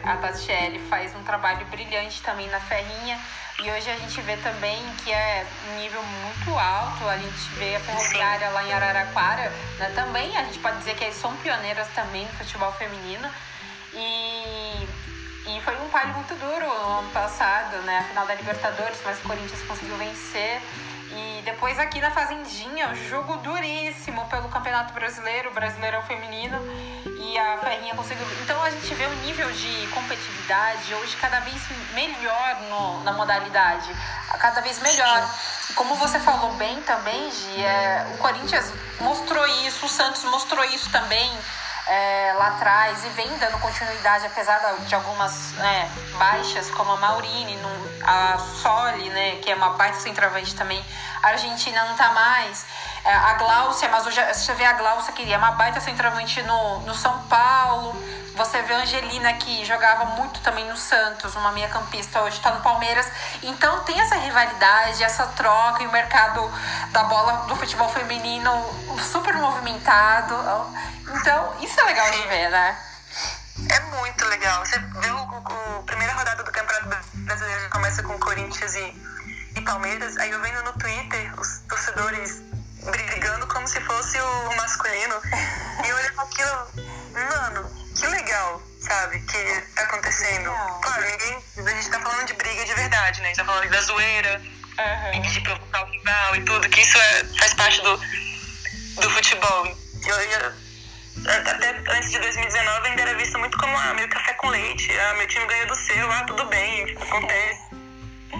A 0.04 0.16
Tatiele 0.16 0.78
faz 0.88 1.14
um 1.14 1.22
trabalho 1.22 1.64
brilhante 1.66 2.22
também 2.22 2.48
na 2.48 2.60
ferrinha. 2.60 3.18
E 3.58 3.70
hoje 3.70 3.90
a 3.90 3.96
gente 3.96 4.20
vê 4.20 4.36
também 4.36 4.78
que 5.02 5.10
é 5.10 5.46
um 5.68 5.80
nível 5.80 6.02
muito 6.02 6.58
alto. 6.58 7.08
A 7.08 7.16
gente 7.16 7.54
vê 7.54 7.76
a 7.76 7.80
ferroviária 7.80 8.50
lá 8.50 8.64
em 8.64 8.72
Araraquara, 8.72 9.50
né? 9.78 9.90
Também 9.94 10.36
a 10.36 10.44
gente 10.44 10.58
pode 10.58 10.76
dizer 10.78 10.94
que 10.94 11.04
eles 11.04 11.16
são 11.16 11.34
pioneiras 11.36 11.88
também 11.94 12.24
no 12.24 12.32
futebol 12.32 12.70
feminino. 12.72 13.28
E, 13.94 14.88
e 15.46 15.60
foi 15.62 15.74
um 15.80 15.88
palho 15.88 16.12
muito 16.14 16.34
duro 16.34 16.66
no 16.66 16.98
ano 16.98 17.10
passado, 17.12 17.78
né? 17.82 18.00
A 18.00 18.04
final 18.04 18.26
da 18.26 18.34
Libertadores, 18.34 19.00
mas 19.02 19.18
o 19.20 19.22
Corinthians 19.22 19.62
conseguiu 19.62 19.96
vencer. 19.96 20.60
E 21.16 21.40
depois 21.42 21.78
aqui 21.78 21.98
na 21.98 22.10
Fazendinha, 22.10 22.94
jogo 23.08 23.38
duríssimo 23.38 24.22
pelo 24.26 24.50
Campeonato 24.50 24.92
Brasileiro, 24.92 25.50
Brasileirão 25.54 26.02
Feminino, 26.02 26.58
e 27.18 27.38
a 27.38 27.56
Ferrinha 27.56 27.94
conseguiu. 27.94 28.26
Então 28.42 28.62
a 28.62 28.68
gente 28.68 28.94
vê 28.94 29.06
o 29.06 29.14
nível 29.24 29.50
de 29.52 29.86
competitividade 29.94 30.94
hoje 30.94 31.16
cada 31.16 31.40
vez 31.40 31.62
melhor 31.94 32.56
no, 32.68 33.02
na 33.02 33.12
modalidade, 33.14 33.90
cada 34.38 34.60
vez 34.60 34.78
melhor. 34.82 35.34
Como 35.74 35.94
você 35.94 36.20
falou 36.20 36.52
bem 36.54 36.82
também, 36.82 37.30
Gi, 37.30 37.64
é, 37.64 38.06
o 38.14 38.18
Corinthians 38.18 38.70
mostrou 39.00 39.46
isso, 39.66 39.86
o 39.86 39.88
Santos 39.88 40.22
mostrou 40.24 40.62
isso 40.64 40.90
também 40.90 41.32
é, 41.86 42.34
lá 42.36 42.48
atrás 42.48 43.04
e 43.04 43.08
vem 43.10 43.28
dando 43.38 43.58
continuidade, 43.60 44.26
apesar 44.26 44.58
de 44.86 44.94
algumas 44.94 45.52
né, 45.52 45.90
baixas, 46.18 46.68
como 46.70 46.92
a 46.92 46.96
Maurini, 46.96 47.56
a 48.02 48.38
Soli, 48.38 49.08
né, 49.10 49.36
que 49.36 49.50
é 49.50 49.54
uma 49.54 49.70
baita 49.70 50.00
centroavante 50.00 50.54
também. 50.54 50.84
A 51.22 51.28
Argentina 51.28 51.84
não 51.84 51.96
tá 51.96 52.10
mais. 52.10 52.66
É, 53.04 53.12
a 53.12 53.34
Gláucia, 53.34 53.88
mas 53.88 54.06
hoje 54.06 54.20
você 54.32 54.52
vê 54.54 54.64
a 54.64 54.72
Gláucia 54.72 55.12
que 55.12 55.32
é 55.32 55.38
uma 55.38 55.52
baita 55.52 55.80
centroavante 55.80 56.42
no, 56.42 56.80
no 56.80 56.94
São 56.94 57.22
Paulo. 57.28 57.94
Você 58.36 58.60
vê 58.62 58.74
a 58.74 58.78
Angelina 58.80 59.32
que 59.32 59.64
jogava 59.64 60.04
muito 60.04 60.40
também 60.40 60.68
no 60.68 60.76
Santos, 60.76 61.34
uma 61.36 61.52
meia 61.52 61.70
campista, 61.70 62.20
hoje 62.20 62.36
está 62.36 62.50
no 62.50 62.60
Palmeiras. 62.60 63.10
Então 63.42 63.82
tem 63.84 63.98
essa 63.98 64.16
rivalidade, 64.16 65.02
essa 65.02 65.26
troca 65.28 65.82
e 65.82 65.86
o 65.86 65.90
mercado 65.90 66.42
da 66.90 67.04
bola 67.04 67.46
do 67.46 67.56
futebol 67.56 67.88
feminino 67.88 68.52
super 69.10 69.34
movimentado. 69.36 70.34
Então, 71.14 71.56
isso 71.62 71.80
é 71.80 71.84
legal 71.84 72.10
de 72.10 72.22
ver, 72.28 72.50
né? 72.50 72.78
É 73.70 73.80
muito 73.96 74.24
legal. 74.26 74.66
Você 74.66 74.78
vê 74.78 75.10
o, 75.10 75.78
o, 75.78 75.82
primeira 75.84 76.12
rodada 76.12 76.42
do 76.42 76.52
Campeonato 76.52 76.90
Brasileiro 77.14 77.62
já 77.62 77.68
começa 77.70 78.02
com 78.02 78.18
Corinthians 78.18 78.74
e, 78.74 79.02
e 79.56 79.60
Palmeiras. 79.62 80.14
Aí 80.18 80.30
eu 80.30 80.42
vendo 80.42 80.62
no 80.62 80.74
Twitter 80.74 81.32
os 81.40 81.60
torcedores 81.66 82.42
brigando 82.84 83.46
como 83.46 83.66
se 83.66 83.80
fosse 83.80 84.20
o 84.20 84.56
masculino. 84.56 85.14
E 85.86 85.88
eu 85.88 85.96
olhando 85.96 86.20
aquilo, 86.20 86.66
mano, 87.14 87.85
que 87.96 88.06
legal, 88.06 88.62
sabe? 88.80 89.18
Que 89.20 89.60
tá 89.74 89.82
acontecendo. 89.82 90.50
Claro, 90.82 91.04
ninguém. 91.04 91.44
A 91.66 91.70
gente 91.70 91.90
tá 91.90 92.00
falando 92.00 92.26
de 92.26 92.34
briga 92.34 92.64
de 92.64 92.74
verdade, 92.74 93.20
né? 93.20 93.26
A 93.26 93.28
gente 93.28 93.38
tá 93.38 93.44
falando 93.44 93.70
da 93.70 93.80
zoeira, 93.80 94.42
uhum. 94.78 95.22
de 95.22 95.40
provocar 95.40 95.82
o 95.82 95.90
rival 95.90 96.36
e 96.36 96.40
tudo, 96.42 96.68
que 96.68 96.80
isso 96.80 96.98
é, 96.98 97.24
faz 97.38 97.54
parte 97.54 97.80
do, 97.82 97.96
do 99.00 99.10
futebol. 99.10 99.66
Eu, 100.06 100.16
eu, 100.20 100.66
até 101.26 101.70
antes 101.96 102.10
de 102.10 102.18
2019 102.18 102.88
ainda 102.88 103.02
era 103.02 103.14
visto 103.14 103.38
muito 103.38 103.56
como 103.58 103.76
ah, 103.76 103.94
meu 103.94 104.08
café 104.08 104.34
com 104.34 104.48
leite, 104.48 104.92
ah, 104.98 105.14
meu 105.14 105.26
time 105.26 105.46
ganhou 105.46 105.66
do 105.66 105.76
seu, 105.76 106.12
ah, 106.12 106.24
tudo 106.24 106.44
bem, 106.46 106.96
acontece. 107.00 107.66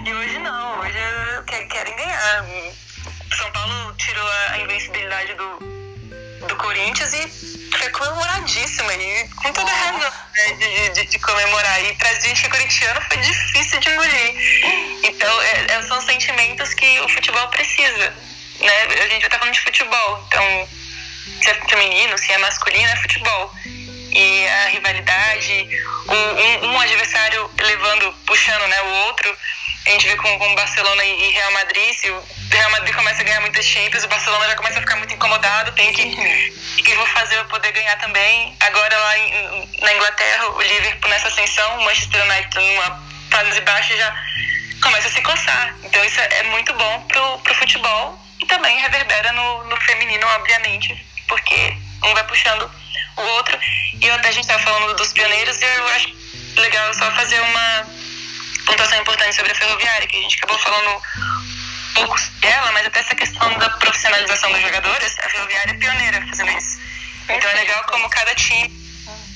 E 0.05 0.13
hoje 0.13 0.37
não, 0.39 0.79
hoje 0.79 0.97
querem 1.45 1.95
ganhar. 1.95 2.45
São 3.35 3.51
Paulo 3.51 3.93
tirou 3.95 4.27
a 4.49 4.59
invencibilidade 4.59 5.33
do, 5.33 5.76
do 6.45 6.55
Corinthians 6.55 7.13
e 7.13 7.77
foi 7.77 7.89
comemoradíssima. 7.89 8.93
E 8.93 9.27
com 9.29 9.51
toda 9.53 9.71
razão 9.71 9.99
né, 9.99 10.53
de, 10.53 10.89
de, 10.89 11.05
de, 11.07 11.19
comemorar. 11.19 11.83
E 11.83 11.95
pra 11.95 12.13
gente 12.19 12.41
que 12.41 12.47
é 12.47 12.49
corintiano 12.49 13.01
foi 13.01 13.17
difícil 13.17 13.79
de 13.79 13.89
engolir. 13.89 15.01
Então, 15.03 15.41
é, 15.41 15.65
é, 15.69 15.81
são 15.83 16.01
sentimentos 16.01 16.73
que 16.73 16.99
o 17.01 17.09
futebol 17.09 17.47
precisa. 17.49 18.13
Né? 18.59 18.83
A 19.03 19.07
gente 19.09 19.29
tá 19.29 19.37
falando 19.37 19.53
de 19.53 19.61
futebol. 19.61 20.25
Então, 20.27 20.69
se 21.41 21.49
é 21.49 21.53
feminino, 21.69 22.17
se 22.17 22.31
é 22.31 22.37
masculino, 22.37 22.89
é 22.89 22.95
futebol. 22.97 23.53
E 24.11 24.47
a 24.47 24.67
rivalidade, 24.69 25.67
um, 26.07 26.67
um 26.67 26.79
adversário 26.79 27.49
levando, 27.59 28.13
puxando 28.25 28.67
né, 28.67 28.81
o 28.81 28.89
outro. 29.07 29.37
A 29.85 29.89
gente 29.91 30.07
vê 30.07 30.15
com, 30.17 30.39
com 30.39 30.55
Barcelona 30.55 31.03
e 31.03 31.31
Real 31.31 31.51
Madrid, 31.53 31.93
se 31.93 32.09
o 32.09 32.23
Real 32.51 32.71
Madrid 32.71 32.93
começa 32.93 33.21
a 33.21 33.23
ganhar 33.23 33.39
muitas 33.39 33.65
Champions, 33.65 34.03
o 34.03 34.07
Barcelona 34.09 34.45
já 34.47 34.55
começa 34.55 34.79
a 34.79 34.81
ficar 34.81 34.97
muito 34.97 35.13
incomodado, 35.13 35.71
tem 35.73 35.93
que. 35.93 36.03
O 36.03 36.83
que 36.83 36.91
eu 36.91 36.97
vou 36.97 37.07
fazer 37.07 37.35
para 37.35 37.45
poder 37.45 37.71
ganhar 37.71 37.95
também? 37.97 38.55
Agora 38.59 38.97
lá 38.97 39.17
em, 39.17 39.69
na 39.81 39.93
Inglaterra, 39.93 40.49
o 40.49 40.61
Liverpool 40.61 41.09
nessa 41.09 41.29
ascensão, 41.29 41.79
o 41.79 41.83
Manchester 41.85 42.21
United 42.21 42.59
numa 42.59 43.07
fases 43.29 43.59
baixas 43.59 43.97
já 43.97 44.13
começa 44.81 45.07
a 45.07 45.11
se 45.11 45.21
coçar. 45.21 45.75
Então 45.83 46.03
isso 46.03 46.19
é 46.19 46.43
muito 46.43 46.73
bom 46.73 47.01
pro, 47.07 47.39
pro 47.39 47.55
futebol 47.55 48.19
e 48.41 48.45
também 48.45 48.77
reverbera 48.79 49.31
no, 49.33 49.63
no 49.65 49.77
feminino, 49.77 50.27
obviamente, 50.27 51.05
porque 51.27 51.77
um 52.03 52.13
vai 52.13 52.23
puxando 52.25 52.69
o 53.17 53.21
outro. 53.21 53.57
E 54.01 54.09
até 54.09 54.29
a 54.29 54.31
gente 54.31 54.43
estava 54.43 54.63
falando 54.63 54.95
dos 54.95 55.13
pioneiros 55.13 55.61
e 55.61 55.65
eu 55.65 55.87
acho 55.89 56.15
legal 56.57 56.93
só 56.93 57.11
fazer 57.11 57.39
uma 57.41 57.87
pontuação 58.65 58.99
importante 58.99 59.35
sobre 59.35 59.51
a 59.51 59.55
ferroviária, 59.55 60.07
que 60.07 60.17
a 60.17 60.21
gente 60.21 60.37
acabou 60.37 60.59
falando 60.59 61.01
pouco 61.95 62.19
dela, 62.41 62.71
mas 62.73 62.85
até 62.85 62.99
essa 62.99 63.15
questão 63.15 63.57
da 63.57 63.69
profissionalização 63.71 64.51
dos 64.51 64.61
jogadores, 64.61 65.15
a 65.19 65.29
ferroviária 65.29 65.71
é 65.71 65.73
pioneira 65.75 66.25
fazendo 66.27 66.51
isso. 66.51 66.79
Então 67.23 67.49
é 67.49 67.53
legal 67.55 67.83
como 67.85 68.09
cada 68.09 68.33
time, 68.35 68.71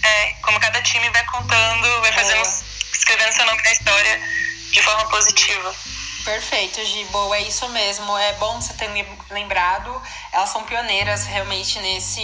é, 0.03 0.33
como 0.41 0.59
cada 0.59 0.81
time 0.81 1.09
vai 1.09 1.23
contando, 1.25 2.01
vai 2.01 2.13
fazendo, 2.13 2.41
escrevendo 2.93 3.33
seu 3.33 3.45
nome 3.45 3.61
na 3.63 3.71
história 3.71 4.21
de 4.71 4.81
forma 4.81 5.09
positiva. 5.09 5.75
Perfeito, 6.23 6.85
Gi. 6.85 7.03
Boa, 7.05 7.35
é 7.35 7.41
isso 7.41 7.67
mesmo. 7.69 8.15
É 8.17 8.33
bom 8.33 8.61
você 8.61 8.73
ter 8.73 8.89
lembrado. 9.31 10.01
Elas 10.31 10.49
são 10.49 10.63
pioneiras 10.63 11.25
realmente 11.25 11.79
nesse, 11.79 12.21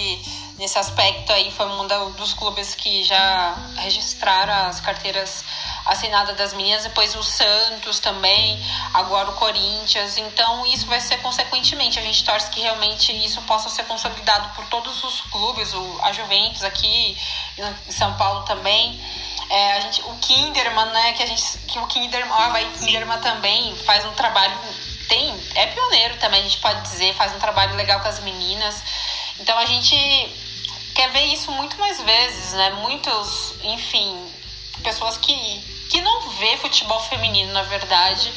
nesse 0.58 0.78
aspecto 0.78 1.32
aí. 1.32 1.52
Foi 1.52 1.66
um 1.68 2.12
dos 2.12 2.34
clubes 2.34 2.76
que 2.76 3.04
já 3.04 3.56
registraram 3.78 4.68
as 4.68 4.80
carteiras 4.80 5.44
assinada 5.86 6.34
das 6.34 6.54
meninas, 6.54 6.84
depois 6.84 7.16
o 7.16 7.24
Santos 7.24 8.00
também, 8.00 8.62
agora 8.94 9.30
o 9.30 9.34
Corinthians. 9.34 10.18
Então, 10.18 10.66
isso 10.66 10.86
vai 10.86 11.00
ser 11.00 11.18
consequentemente. 11.22 11.98
A 11.98 12.02
gente 12.02 12.24
torce 12.24 12.50
que 12.50 12.60
realmente 12.60 13.12
isso 13.26 13.42
possa 13.44 13.70
ser 13.70 13.86
consolidado 13.86 14.54
por 14.56 14.66
todos 14.66 15.04
os 15.04 15.22
clubes, 15.22 15.74
o, 15.74 16.00
a 16.04 16.12
Juventus 16.12 16.64
aqui 16.64 17.18
em 17.58 17.92
São 17.92 18.14
Paulo 18.16 18.44
também. 18.44 19.00
É, 19.50 19.74
a 19.74 19.80
gente, 19.80 20.02
o 20.02 20.16
Kinderman, 20.18 20.88
né? 20.88 21.14
Que 21.14 21.24
a 21.24 21.26
gente. 21.26 21.58
Que 21.60 21.80
o 21.80 21.88
Kinderman, 21.88 22.30
o 22.30 22.42
Havaí 22.42 22.70
Kinderman 22.78 23.20
também 23.20 23.76
faz 23.78 24.04
um 24.06 24.12
trabalho. 24.12 24.58
Tem, 25.08 25.34
é 25.56 25.68
pioneiro 25.68 26.18
também, 26.18 26.42
a 26.42 26.44
gente 26.44 26.58
pode 26.58 26.82
dizer, 26.82 27.16
faz 27.16 27.34
um 27.34 27.40
trabalho 27.40 27.78
legal 27.78 28.02
com 28.02 28.10
as 28.10 28.20
meninas. 28.20 28.84
Então 29.40 29.58
a 29.58 29.66
gente 29.66 29.96
quer 30.98 31.12
ver 31.12 31.26
isso 31.26 31.52
muito 31.52 31.78
mais 31.78 32.02
vezes, 32.02 32.54
né? 32.54 32.72
Muitos, 32.72 33.54
enfim, 33.62 34.34
pessoas 34.82 35.16
que 35.16 35.78
que 35.90 36.02
não 36.02 36.30
vê 36.32 36.58
futebol 36.58 37.00
feminino, 37.00 37.54
na 37.54 37.64
verdade, 37.64 38.30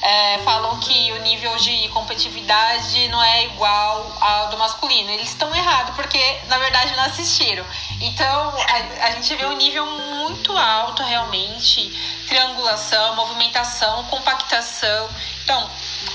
é, 0.00 0.38
falam 0.38 0.78
que 0.78 1.12
o 1.12 1.22
nível 1.22 1.56
de 1.56 1.88
competitividade 1.88 3.08
não 3.08 3.20
é 3.20 3.44
igual 3.46 4.16
ao 4.20 4.50
do 4.50 4.58
masculino. 4.58 5.10
Eles 5.10 5.28
estão 5.30 5.52
errados, 5.54 5.96
porque 5.96 6.20
na 6.48 6.58
verdade 6.58 6.94
não 6.94 7.04
assistiram. 7.04 7.64
Então 8.00 8.54
a, 8.56 9.06
a, 9.06 9.10
gente 9.12 9.34
vê 9.34 9.46
um 9.46 9.56
nível 9.56 9.84
muito 9.86 10.56
alto 10.56 11.02
realmente, 11.02 11.90
triangulação, 12.28 13.16
movimentação, 13.16 14.04
compactação. 14.04 15.08
Então, 15.42 15.70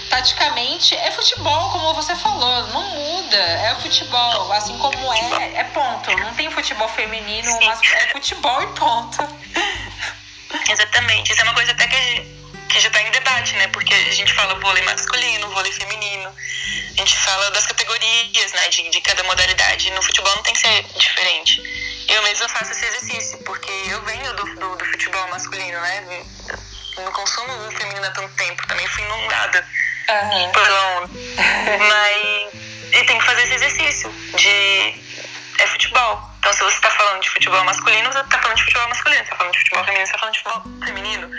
taticamente 0.09 0.95
é 0.95 1.11
futebol, 1.11 1.69
como 1.71 1.93
você 1.93 2.15
falou, 2.15 2.67
não 2.67 2.83
muda, 2.83 3.37
é 3.37 3.75
futebol, 3.81 4.51
assim 4.53 4.77
como 4.77 5.13
é, 5.13 5.53
é 5.55 5.63
ponto. 5.65 6.11
Não 6.17 6.33
tem 6.33 6.49
futebol 6.51 6.87
feminino, 6.89 7.59
mas 7.65 7.81
é 7.83 8.07
futebol 8.09 8.63
e 8.63 8.67
ponto. 8.67 9.17
Exatamente. 10.69 11.31
Isso 11.31 11.41
é 11.41 11.43
uma 11.43 11.53
coisa 11.53 11.71
até 11.71 11.87
que, 11.87 12.21
que 12.69 12.79
já 12.79 12.87
está 12.87 13.01
em 13.01 13.11
debate, 13.11 13.55
né? 13.55 13.67
Porque 13.67 13.93
a 13.93 14.11
gente 14.11 14.33
fala 14.33 14.59
vôlei 14.59 14.83
masculino, 14.83 15.49
vôlei 15.51 15.71
feminino. 15.71 16.29
A 16.29 16.99
gente 16.99 17.17
fala 17.17 17.51
das 17.51 17.65
categorias, 17.67 18.53
né? 18.53 18.67
De, 18.69 18.89
de 18.89 19.01
cada 19.01 19.23
modalidade. 19.23 19.91
No 19.91 20.01
futebol 20.01 20.35
não 20.35 20.43
tem 20.43 20.53
que 20.53 20.61
ser 20.61 20.83
diferente. 20.97 21.61
Eu 22.07 22.23
mesma 22.23 22.47
faço 22.49 22.71
esse 22.71 22.85
exercício, 22.85 23.37
porque 23.39 23.71
eu 23.89 24.01
venho 24.03 24.33
do, 24.35 24.55
do, 24.55 24.75
do 24.75 24.85
futebol 24.85 25.27
masculino, 25.29 25.79
né? 25.81 26.25
Não 26.97 27.11
consumo 27.11 27.71
feminino 27.71 28.05
há 28.05 28.11
tanto 28.11 28.33
tempo. 28.35 28.67
Também 28.67 28.87
fui 28.87 29.03
inundada 29.03 29.65
uhum. 30.09 30.51
pela 30.51 30.97
onda. 30.97 31.09
Mas... 31.89 32.67
E 32.93 33.03
tem 33.03 33.19
que 33.19 33.25
fazer 33.25 33.43
esse 33.43 33.55
exercício 33.55 34.09
de... 34.35 35.07
É 35.59 35.67
futebol 35.67 36.37
então, 36.47 36.55
se 36.55 36.63
você 36.63 36.77
está 36.77 36.89
falando 36.91 37.21
de 37.21 37.29
futebol 37.29 37.61
masculino, 37.65 38.09
você 38.09 38.19
está 38.21 38.39
falando 38.39 38.55
de 38.55 38.63
futebol 38.63 38.87
masculino. 38.87 39.17
Se 39.17 39.23
está 39.23 39.35
falando 39.35 39.51
de 39.51 39.59
futebol 39.59 39.83
feminino, 39.83 40.07
você 40.07 40.13
está 40.13 40.19
falando 40.19 40.33
de 40.33 40.39
futebol 40.39 40.85
feminino. 40.85 41.31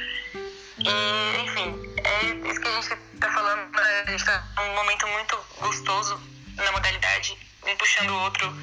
E, 0.80 1.40
enfim, 1.44 1.94
é 2.04 2.24
isso 2.50 2.60
que 2.60 2.68
a 2.68 2.72
gente 2.72 2.92
está 3.14 3.30
falando. 3.32 3.78
A 3.78 4.10
gente 4.10 4.20
está 4.20 4.44
num 4.58 4.74
momento 4.74 5.06
muito 5.06 5.38
gostoso 5.60 6.20
na 6.56 6.72
modalidade, 6.72 7.38
um 7.66 7.74
puxando 7.76 8.10
o 8.10 8.20
outro. 8.20 8.54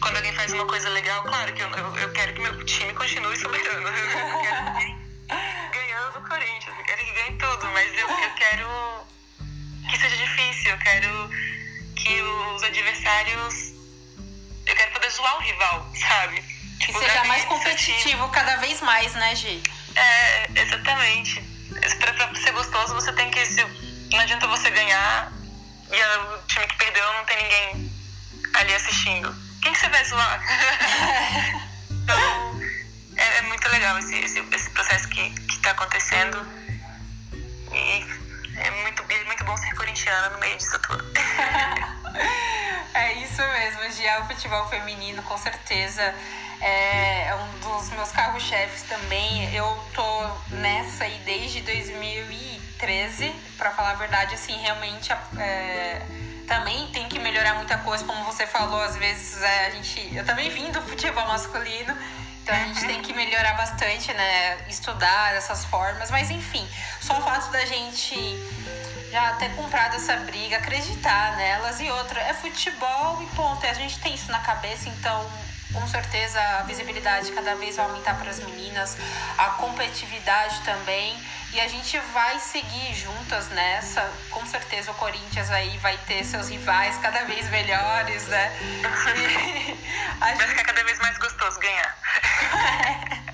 Quando 0.00 0.16
alguém 0.16 0.32
faz 0.32 0.52
uma 0.52 0.66
coisa 0.66 0.88
legal, 0.88 1.22
claro 1.22 1.52
que 1.52 1.62
eu, 1.62 1.68
eu, 1.70 1.96
eu 1.98 2.12
quero 2.12 2.32
que 2.34 2.40
meu 2.40 2.64
time 2.64 2.92
continue 2.94 3.36
soberano. 3.36 3.88
mas 7.72 7.92
eu, 7.98 8.08
eu 8.08 8.30
quero 8.34 8.68
que 9.90 9.98
seja 9.98 10.16
difícil, 10.16 10.70
eu 10.70 10.78
quero 10.78 11.30
que 11.96 12.22
os 12.22 12.62
adversários 12.62 13.72
eu 14.66 14.76
quero 14.76 14.92
poder 14.92 15.10
zoar 15.10 15.36
o 15.36 15.40
rival, 15.40 15.90
sabe? 15.94 16.42
Tipo, 16.78 16.98
que 16.98 17.06
seja 17.06 17.24
mais 17.24 17.44
competitivo 17.44 18.28
cada 18.30 18.56
vez 18.56 18.80
mais, 18.80 19.12
né, 19.14 19.34
Gi? 19.34 19.62
É, 19.94 20.50
exatamente. 20.54 21.42
Pra, 21.98 22.12
pra 22.12 22.34
ser 22.34 22.52
gostoso, 22.52 22.94
você 22.94 23.12
tem 23.12 23.30
que. 23.30 23.44
Se, 23.44 23.64
não 24.10 24.20
adianta 24.20 24.46
você 24.46 24.70
ganhar 24.70 25.32
e 25.90 25.96
o 25.96 26.46
time 26.46 26.66
que 26.66 26.76
perdeu 26.76 27.12
não 27.14 27.24
tem 27.24 27.36
ninguém 27.36 27.92
ali 28.54 28.74
assistindo. 28.74 29.34
Quem 29.62 29.72
que 29.72 29.78
você 29.78 29.88
vai 29.88 30.04
zoar? 30.04 30.42
então, 31.90 32.60
é, 33.16 33.38
é, 33.38 33.42
muito 33.42 33.68
legal 33.68 33.98
esse, 33.98 34.16
esse, 34.16 34.40
esse 34.52 34.70
processo 34.70 35.08
que, 35.08 35.30
que 35.30 35.58
tá 35.58 35.70
acontecendo. 35.70 36.38
E 37.72 38.04
é 38.56 38.70
muito, 38.70 39.02
é 39.08 39.24
muito 39.24 39.44
bom 39.44 39.56
ser 39.56 39.74
corintiana 39.74 40.30
no 40.30 40.38
meio 40.38 40.56
disso 40.56 40.78
tudo. 40.80 41.04
É 42.94 43.14
isso 43.14 43.40
mesmo, 43.40 43.90
Gia. 43.90 44.20
O 44.20 44.26
futebol 44.26 44.68
feminino, 44.68 45.22
com 45.22 45.36
certeza, 45.38 46.02
é 46.60 47.34
um 47.34 47.58
dos 47.60 47.90
meus 47.90 48.10
carros-chefes 48.10 48.82
também. 48.82 49.52
Eu 49.54 49.66
tô 49.94 50.56
nessa 50.56 51.04
aí 51.04 51.18
desde 51.24 51.62
2013, 51.62 53.34
para 53.56 53.70
falar 53.70 53.92
a 53.92 53.94
verdade, 53.94 54.34
assim, 54.34 54.54
realmente 54.58 55.10
é, 55.38 56.02
também 56.46 56.86
tem 56.88 57.08
que 57.08 57.18
melhorar 57.18 57.54
muita 57.54 57.78
coisa, 57.78 58.04
como 58.04 58.24
você 58.24 58.46
falou, 58.46 58.80
às 58.82 58.96
vezes 58.96 59.40
é, 59.40 59.66
a 59.66 59.70
gente. 59.70 60.14
Eu 60.14 60.24
também 60.26 60.50
vim 60.50 60.70
do 60.70 60.82
futebol 60.82 61.26
masculino. 61.26 61.96
Então 62.42 62.54
a 62.54 62.58
gente 62.58 62.86
tem 62.86 63.00
que 63.02 63.12
melhorar 63.14 63.54
bastante, 63.54 64.12
né? 64.12 64.58
Estudar 64.68 65.34
essas 65.34 65.64
formas, 65.64 66.10
mas 66.10 66.30
enfim, 66.30 66.66
só 67.00 67.18
o 67.18 67.22
fato 67.22 67.50
da 67.52 67.64
gente 67.64 68.16
já 69.12 69.34
ter 69.34 69.54
comprado 69.54 69.94
essa 69.94 70.16
briga, 70.16 70.56
acreditar 70.56 71.36
nelas 71.36 71.80
e 71.80 71.88
outra, 71.90 72.20
é 72.20 72.34
futebol 72.34 73.22
e 73.22 73.26
ponto. 73.36 73.64
A 73.66 73.74
gente 73.74 73.98
tem 74.00 74.14
isso 74.14 74.30
na 74.32 74.40
cabeça, 74.40 74.88
então 74.88 75.30
com 75.72 75.86
certeza 75.86 76.40
a 76.58 76.62
visibilidade 76.62 77.32
cada 77.32 77.54
vez 77.56 77.76
vai 77.76 77.86
aumentar 77.86 78.14
para 78.14 78.30
as 78.30 78.38
meninas, 78.40 78.96
a 79.38 79.46
competitividade 79.50 80.60
também. 80.60 81.18
E 81.52 81.60
a 81.60 81.68
gente 81.68 81.98
vai 82.14 82.38
seguir 82.38 82.94
juntas 82.94 83.48
nessa. 83.50 84.10
Com 84.30 84.44
certeza 84.46 84.90
o 84.90 84.94
Corinthians 84.94 85.50
aí 85.50 85.76
vai 85.78 85.98
ter 86.06 86.24
seus 86.24 86.48
rivais 86.48 86.96
cada 86.98 87.24
vez 87.24 87.48
melhores, 87.50 88.26
né? 88.28 88.52
E 90.22 90.34
Vai 90.34 90.48
ficar 90.48 90.64
cada 90.64 90.84
vez 90.84 90.98
mais 91.00 91.18
gostoso 91.18 91.58
ganhar. 91.58 91.98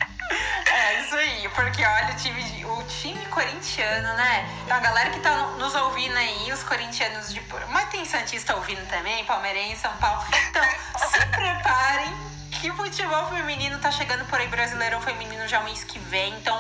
É 0.70 1.01
isso 1.01 1.14
aí, 1.16 1.49
porque 1.55 1.84
olha 1.84 2.12
o 2.12 2.16
time, 2.16 2.64
o 2.64 2.82
time 2.84 3.24
corintiano, 3.26 4.14
né? 4.14 4.47
Então 4.64 4.76
a 4.76 4.80
galera 4.80 5.11
que 5.11 5.20
tá 5.20 5.34
nos 5.59 5.74
ouvindo 5.74 6.16
aí, 6.16 6.53
os 6.53 6.62
corintianos 6.62 7.32
de. 7.32 7.43
Mas 7.68 7.89
tem 7.89 8.05
Santista 8.05 8.55
ouvindo 8.55 8.86
também, 8.89 9.24
Palmeirense, 9.24 9.80
São 9.80 9.93
Paulo. 9.97 10.22
Então 10.51 10.62
se 11.09 11.26
preparem 11.26 12.28
que 12.61 12.72
futebol 12.72 13.28
feminino 13.28 13.78
tá 13.78 13.90
chegando 13.90 14.24
por 14.26 14.40
aí, 14.40 14.48
Brasileirão 14.48 15.00
Feminino 15.00 15.46
já 15.46 15.61
mês 15.61 15.84
que 15.84 15.98
vem. 15.98 16.34
Então 16.34 16.56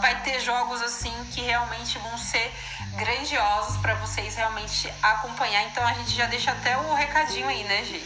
vai 0.00 0.22
ter 0.22 0.38
jogos 0.40 0.80
assim 0.82 1.12
que 1.32 1.40
realmente 1.40 1.98
vão 1.98 2.16
ser 2.16 2.52
grandiosos 2.96 3.76
para 3.78 3.94
vocês 3.94 4.36
realmente 4.36 4.92
acompanhar. 5.02 5.62
Então 5.64 5.84
a 5.86 5.92
gente 5.94 6.12
já 6.12 6.26
deixa 6.26 6.52
até 6.52 6.76
o 6.76 6.94
recadinho 6.94 7.48
aí, 7.48 7.64
né, 7.64 7.84
Gi? 7.84 8.02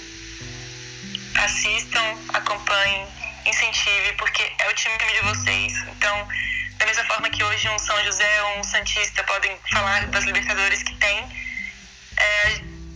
Assistam, 1.37 2.17
acompanhem 2.33 3.07
incentive, 3.45 4.13
porque 4.15 4.43
é 4.59 4.69
o 4.71 4.75
time 4.75 4.97
de 4.97 5.21
vocês. 5.23 5.73
Então, 5.89 6.29
da 6.79 6.87
mesma 6.87 7.05
forma 7.05 7.29
que 7.29 7.45
hoje 7.45 7.69
um 7.69 7.79
São 7.79 8.05
José 8.05 8.43
ou 8.45 8.61
um 8.61 8.65
Santista 8.65 9.23
podem 9.25 9.59
falar 9.71 10.07
das 10.07 10.25
Libertadores 10.25 10.83
que 10.83 10.95
tem, 10.95 11.19
é, 12.17 12.49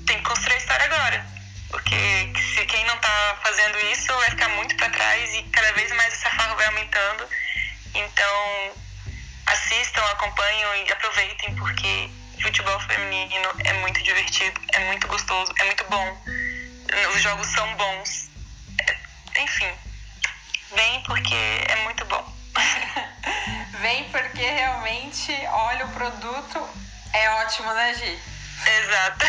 tem 0.06 0.16
que 0.16 0.22
construir 0.22 0.54
a 0.54 0.58
história 0.58 0.86
agora. 0.86 1.37
Porque 1.70 2.32
se 2.54 2.64
quem 2.66 2.84
não 2.86 2.94
está 2.94 3.38
fazendo 3.42 3.78
isso 3.92 4.12
vai 4.14 4.30
ficar 4.30 4.48
muito 4.50 4.76
para 4.76 4.90
trás 4.90 5.34
e 5.34 5.42
cada 5.44 5.72
vez 5.72 5.92
mais 5.92 6.12
essa 6.14 6.30
farra 6.30 6.54
vai 6.54 6.66
aumentando. 6.66 7.28
Então, 7.94 8.72
assistam, 9.46 10.02
acompanhem 10.12 10.86
e 10.86 10.92
aproveitem, 10.92 11.54
porque 11.56 12.10
futebol 12.42 12.80
feminino 12.80 13.48
é 13.64 13.72
muito 13.74 14.02
divertido, 14.02 14.60
é 14.72 14.78
muito 14.86 15.06
gostoso, 15.08 15.52
é 15.58 15.64
muito 15.64 15.84
bom. 15.84 16.24
Os 17.14 17.22
jogos 17.22 17.46
são 17.48 17.74
bons. 17.74 18.30
É, 18.80 19.42
enfim, 19.42 19.72
Vem 20.74 21.02
porque 21.04 21.34
é 21.34 21.76
muito 21.84 22.04
bom. 22.04 22.22
vem 23.80 24.04
porque 24.10 24.42
realmente, 24.42 25.32
olha, 25.50 25.86
o 25.86 25.92
produto 25.92 26.68
é 27.14 27.30
ótimo, 27.42 27.72
né, 27.72 27.94
Gi? 27.94 28.18
Exato. 28.66 29.26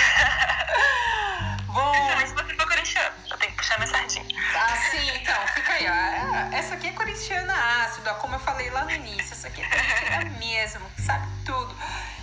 Bom. 1.80 1.92
Principalmente 1.94 2.28
se 2.28 2.36
você 2.36 2.56
for 2.56 2.68
corintiano, 2.68 3.16
eu 3.32 3.38
tenho 3.38 3.52
que 3.52 3.58
puxar 3.58 3.78
minha 3.78 3.88
sardinha. 3.88 4.26
Ah, 4.54 4.76
sim, 4.92 5.10
então, 5.16 5.48
fica 5.48 5.72
aí, 5.72 5.88
ó. 5.88 6.56
Essa 6.56 6.76
aqui 6.76 6.88
é 6.88 6.92
corintiana 6.92 7.54
ácida, 7.86 8.14
como 8.16 8.36
eu 8.36 8.40
falei 8.40 8.70
lá 8.70 8.84
no 8.84 8.92
início. 8.92 9.32
Essa 9.32 9.48
aqui 9.48 9.62
é 9.62 9.68
corintiana 9.68 10.30
mesmo, 10.40 10.86
sabe 11.06 11.28
tudo. 11.46 11.74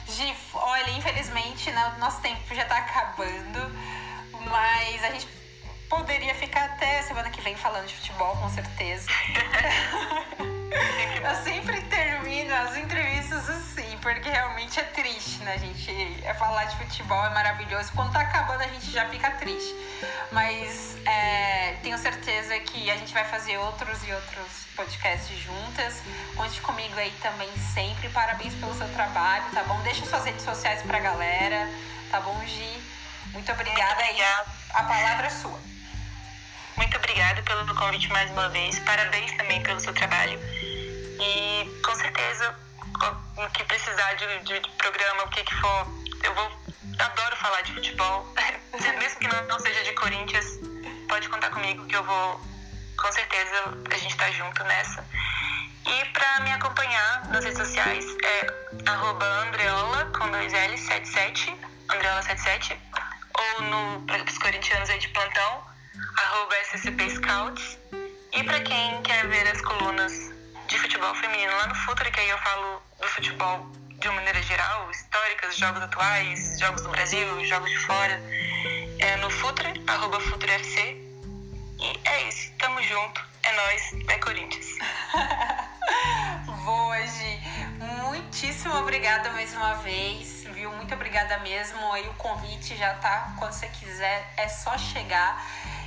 Gi, 0.08 0.36
olha, 0.52 0.90
infelizmente, 0.90 1.70
né, 1.70 1.94
o 1.96 1.98
nosso 1.98 2.20
tempo 2.20 2.54
já 2.54 2.64
tá 2.66 2.76
acabando, 2.76 3.70
mas 4.50 5.04
a 5.04 5.10
gente 5.10 5.26
poderia 5.88 6.34
ficar 6.34 6.64
até 6.64 7.02
semana 7.02 7.30
que 7.30 7.40
vem 7.40 7.56
falando 7.56 7.86
de 7.86 7.94
futebol, 7.94 8.36
com 8.36 8.50
certeza. 8.50 9.08
Eu 11.24 11.34
sempre 11.42 11.80
termino 11.82 12.54
as 12.54 12.76
entrevistas 12.76 13.15
porque 14.14 14.30
realmente 14.30 14.78
é 14.78 14.84
triste, 14.84 15.42
né, 15.42 15.58
gente? 15.58 15.90
É 16.24 16.32
falar 16.34 16.64
de 16.66 16.76
futebol 16.76 17.26
é 17.26 17.30
maravilhoso. 17.30 17.90
Quando 17.92 18.12
tá 18.12 18.20
acabando, 18.20 18.62
a 18.62 18.68
gente 18.68 18.88
já 18.92 19.08
fica 19.08 19.32
triste. 19.32 19.74
Mas 20.30 20.96
é, 21.04 21.76
tenho 21.82 21.98
certeza 21.98 22.56
que 22.60 22.88
a 22.88 22.96
gente 22.96 23.12
vai 23.12 23.24
fazer 23.24 23.58
outros 23.58 24.06
e 24.06 24.12
outros 24.12 24.66
podcasts 24.76 25.36
juntas. 25.38 26.02
Conte 26.36 26.60
comigo 26.60 26.94
aí 26.96 27.10
também 27.20 27.48
sempre. 27.74 28.08
Parabéns 28.10 28.54
pelo 28.54 28.72
seu 28.74 28.88
trabalho, 28.90 29.44
tá 29.52 29.64
bom? 29.64 29.80
Deixa 29.82 30.06
suas 30.06 30.24
redes 30.24 30.44
sociais 30.44 30.82
pra 30.82 31.00
galera, 31.00 31.68
tá 32.08 32.20
bom, 32.20 32.40
Gi? 32.46 32.80
Muito 33.32 33.50
obrigada 33.50 34.02
aí. 34.02 34.22
A 34.70 34.84
palavra 34.84 35.26
é 35.26 35.30
sua. 35.30 35.58
Muito 36.76 36.96
obrigada 36.96 37.42
pelo 37.42 37.74
convite 37.74 38.08
mais 38.10 38.30
uma 38.30 38.48
vez. 38.50 38.78
Parabéns 38.78 39.32
também 39.36 39.60
pelo 39.64 39.80
seu 39.80 39.92
trabalho. 39.92 40.38
E 41.18 41.80
com 41.84 41.94
certeza, 41.96 42.65
o 43.36 43.50
que 43.50 43.64
precisar 43.64 44.14
de, 44.14 44.38
de, 44.40 44.60
de 44.60 44.70
programa, 44.70 45.24
o 45.24 45.28
que, 45.28 45.44
que 45.44 45.54
for, 45.54 45.86
eu 46.22 46.34
vou. 46.34 46.66
Adoro 46.98 47.36
falar 47.36 47.60
de 47.62 47.74
futebol. 47.74 48.26
Mesmo 48.98 49.20
que 49.20 49.28
não, 49.28 49.58
seja 49.58 49.84
de 49.84 49.92
Corinthians, 49.92 50.58
pode 51.08 51.28
contar 51.28 51.50
comigo 51.50 51.86
que 51.86 51.96
eu 51.96 52.04
vou. 52.04 52.40
Com 52.96 53.12
certeza 53.12 53.78
a 53.90 53.98
gente 53.98 54.16
tá 54.16 54.30
junto 54.30 54.64
nessa. 54.64 55.04
E 55.86 56.04
para 56.06 56.40
me 56.40 56.52
acompanhar 56.52 57.28
nas 57.28 57.44
redes 57.44 57.58
sociais 57.58 58.04
é 58.24 58.46
Andreola 59.46 60.06
com 60.18 60.28
dois 60.30 60.52
L 60.52 60.78
77, 60.78 61.54
Andreola 61.90 62.22
77, 62.22 62.80
ou 63.38 63.62
no 63.62 64.06
os 64.28 64.38
corintianos 64.38 64.90
aí 64.90 64.98
de 64.98 65.08
plantão, 65.08 65.62
arroba 66.16 66.56
SCP 66.72 67.10
Scouts. 67.10 67.78
E 68.32 68.42
para 68.42 68.60
quem 68.60 69.02
quer 69.02 69.26
ver 69.28 69.46
as 69.48 69.60
colunas 69.60 70.12
de 70.66 70.78
futebol 70.78 71.14
feminino 71.14 71.52
lá 71.52 71.66
no 71.68 71.74
Futre, 71.74 72.10
que 72.10 72.20
aí 72.20 72.28
eu 72.28 72.38
falo 72.38 72.82
do 73.00 73.08
futebol 73.08 73.66
de 73.98 74.08
uma 74.08 74.16
maneira 74.16 74.42
geral, 74.42 74.90
históricas, 74.90 75.56
jogos 75.56 75.82
atuais, 75.82 76.58
jogos 76.58 76.82
do 76.82 76.88
Brasil, 76.90 77.44
jogos 77.44 77.70
de 77.70 77.78
fora, 77.78 78.20
é 78.98 79.16
no 79.16 79.30
Futre, 79.30 79.82
arroba 79.86 80.20
FutreFC. 80.20 81.02
E 81.78 82.00
é 82.04 82.28
isso, 82.28 82.52
tamo 82.58 82.82
junto, 82.82 83.24
é 83.42 83.52
nós, 83.52 83.92
é 84.08 84.18
Corinthians. 84.18 84.66
Boa, 86.64 87.06
Gi. 87.06 87.40
Muitíssimo 88.02 88.74
obrigada 88.76 89.30
mais 89.30 89.54
uma 89.54 89.74
vez, 89.74 90.44
viu? 90.52 90.70
Muito 90.72 90.94
obrigada 90.94 91.38
mesmo. 91.38 91.92
Aí 91.92 92.06
o 92.08 92.14
convite 92.14 92.76
já 92.76 92.94
tá, 92.94 93.34
quando 93.38 93.52
você 93.52 93.68
quiser, 93.68 94.32
é 94.36 94.48
só 94.48 94.76
chegar. 94.76 95.44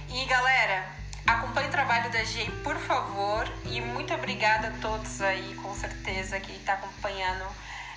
E 0.09 0.25
galera, 0.25 0.98
acompanhe 1.33 1.67
o 1.67 1.71
trabalho 1.71 2.11
da 2.11 2.23
Gi, 2.23 2.49
por 2.63 2.77
favor. 2.77 3.47
E 3.65 3.79
muito 3.81 4.13
obrigada 4.13 4.69
a 4.69 4.71
todos 4.81 5.21
aí, 5.21 5.55
com 5.55 5.73
certeza, 5.75 6.39
que 6.39 6.51
está 6.53 6.73
acompanhando 6.73 7.45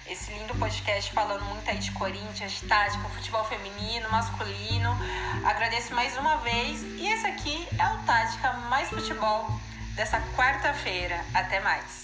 esse 0.07 0.33
lindo 0.33 0.55
podcast 0.57 1.13
falando 1.13 1.45
muito 1.45 1.69
aí 1.71 1.79
de 1.79 1.93
Corinthians, 1.93 2.61
tática, 2.69 3.09
futebol 3.11 3.45
feminino, 3.45 4.11
masculino. 4.11 4.91
Agradeço 5.45 5.95
mais 5.95 6.17
uma 6.17 6.37
vez. 6.39 6.83
E 6.83 7.07
esse 7.07 7.27
aqui 7.27 7.67
é 7.79 7.87
o 7.95 7.99
Tática 8.05 8.53
Mais 8.69 8.89
Futebol 8.91 9.47
dessa 9.95 10.21
quarta-feira. 10.37 11.25
Até 11.33 11.61
mais. 11.61 12.02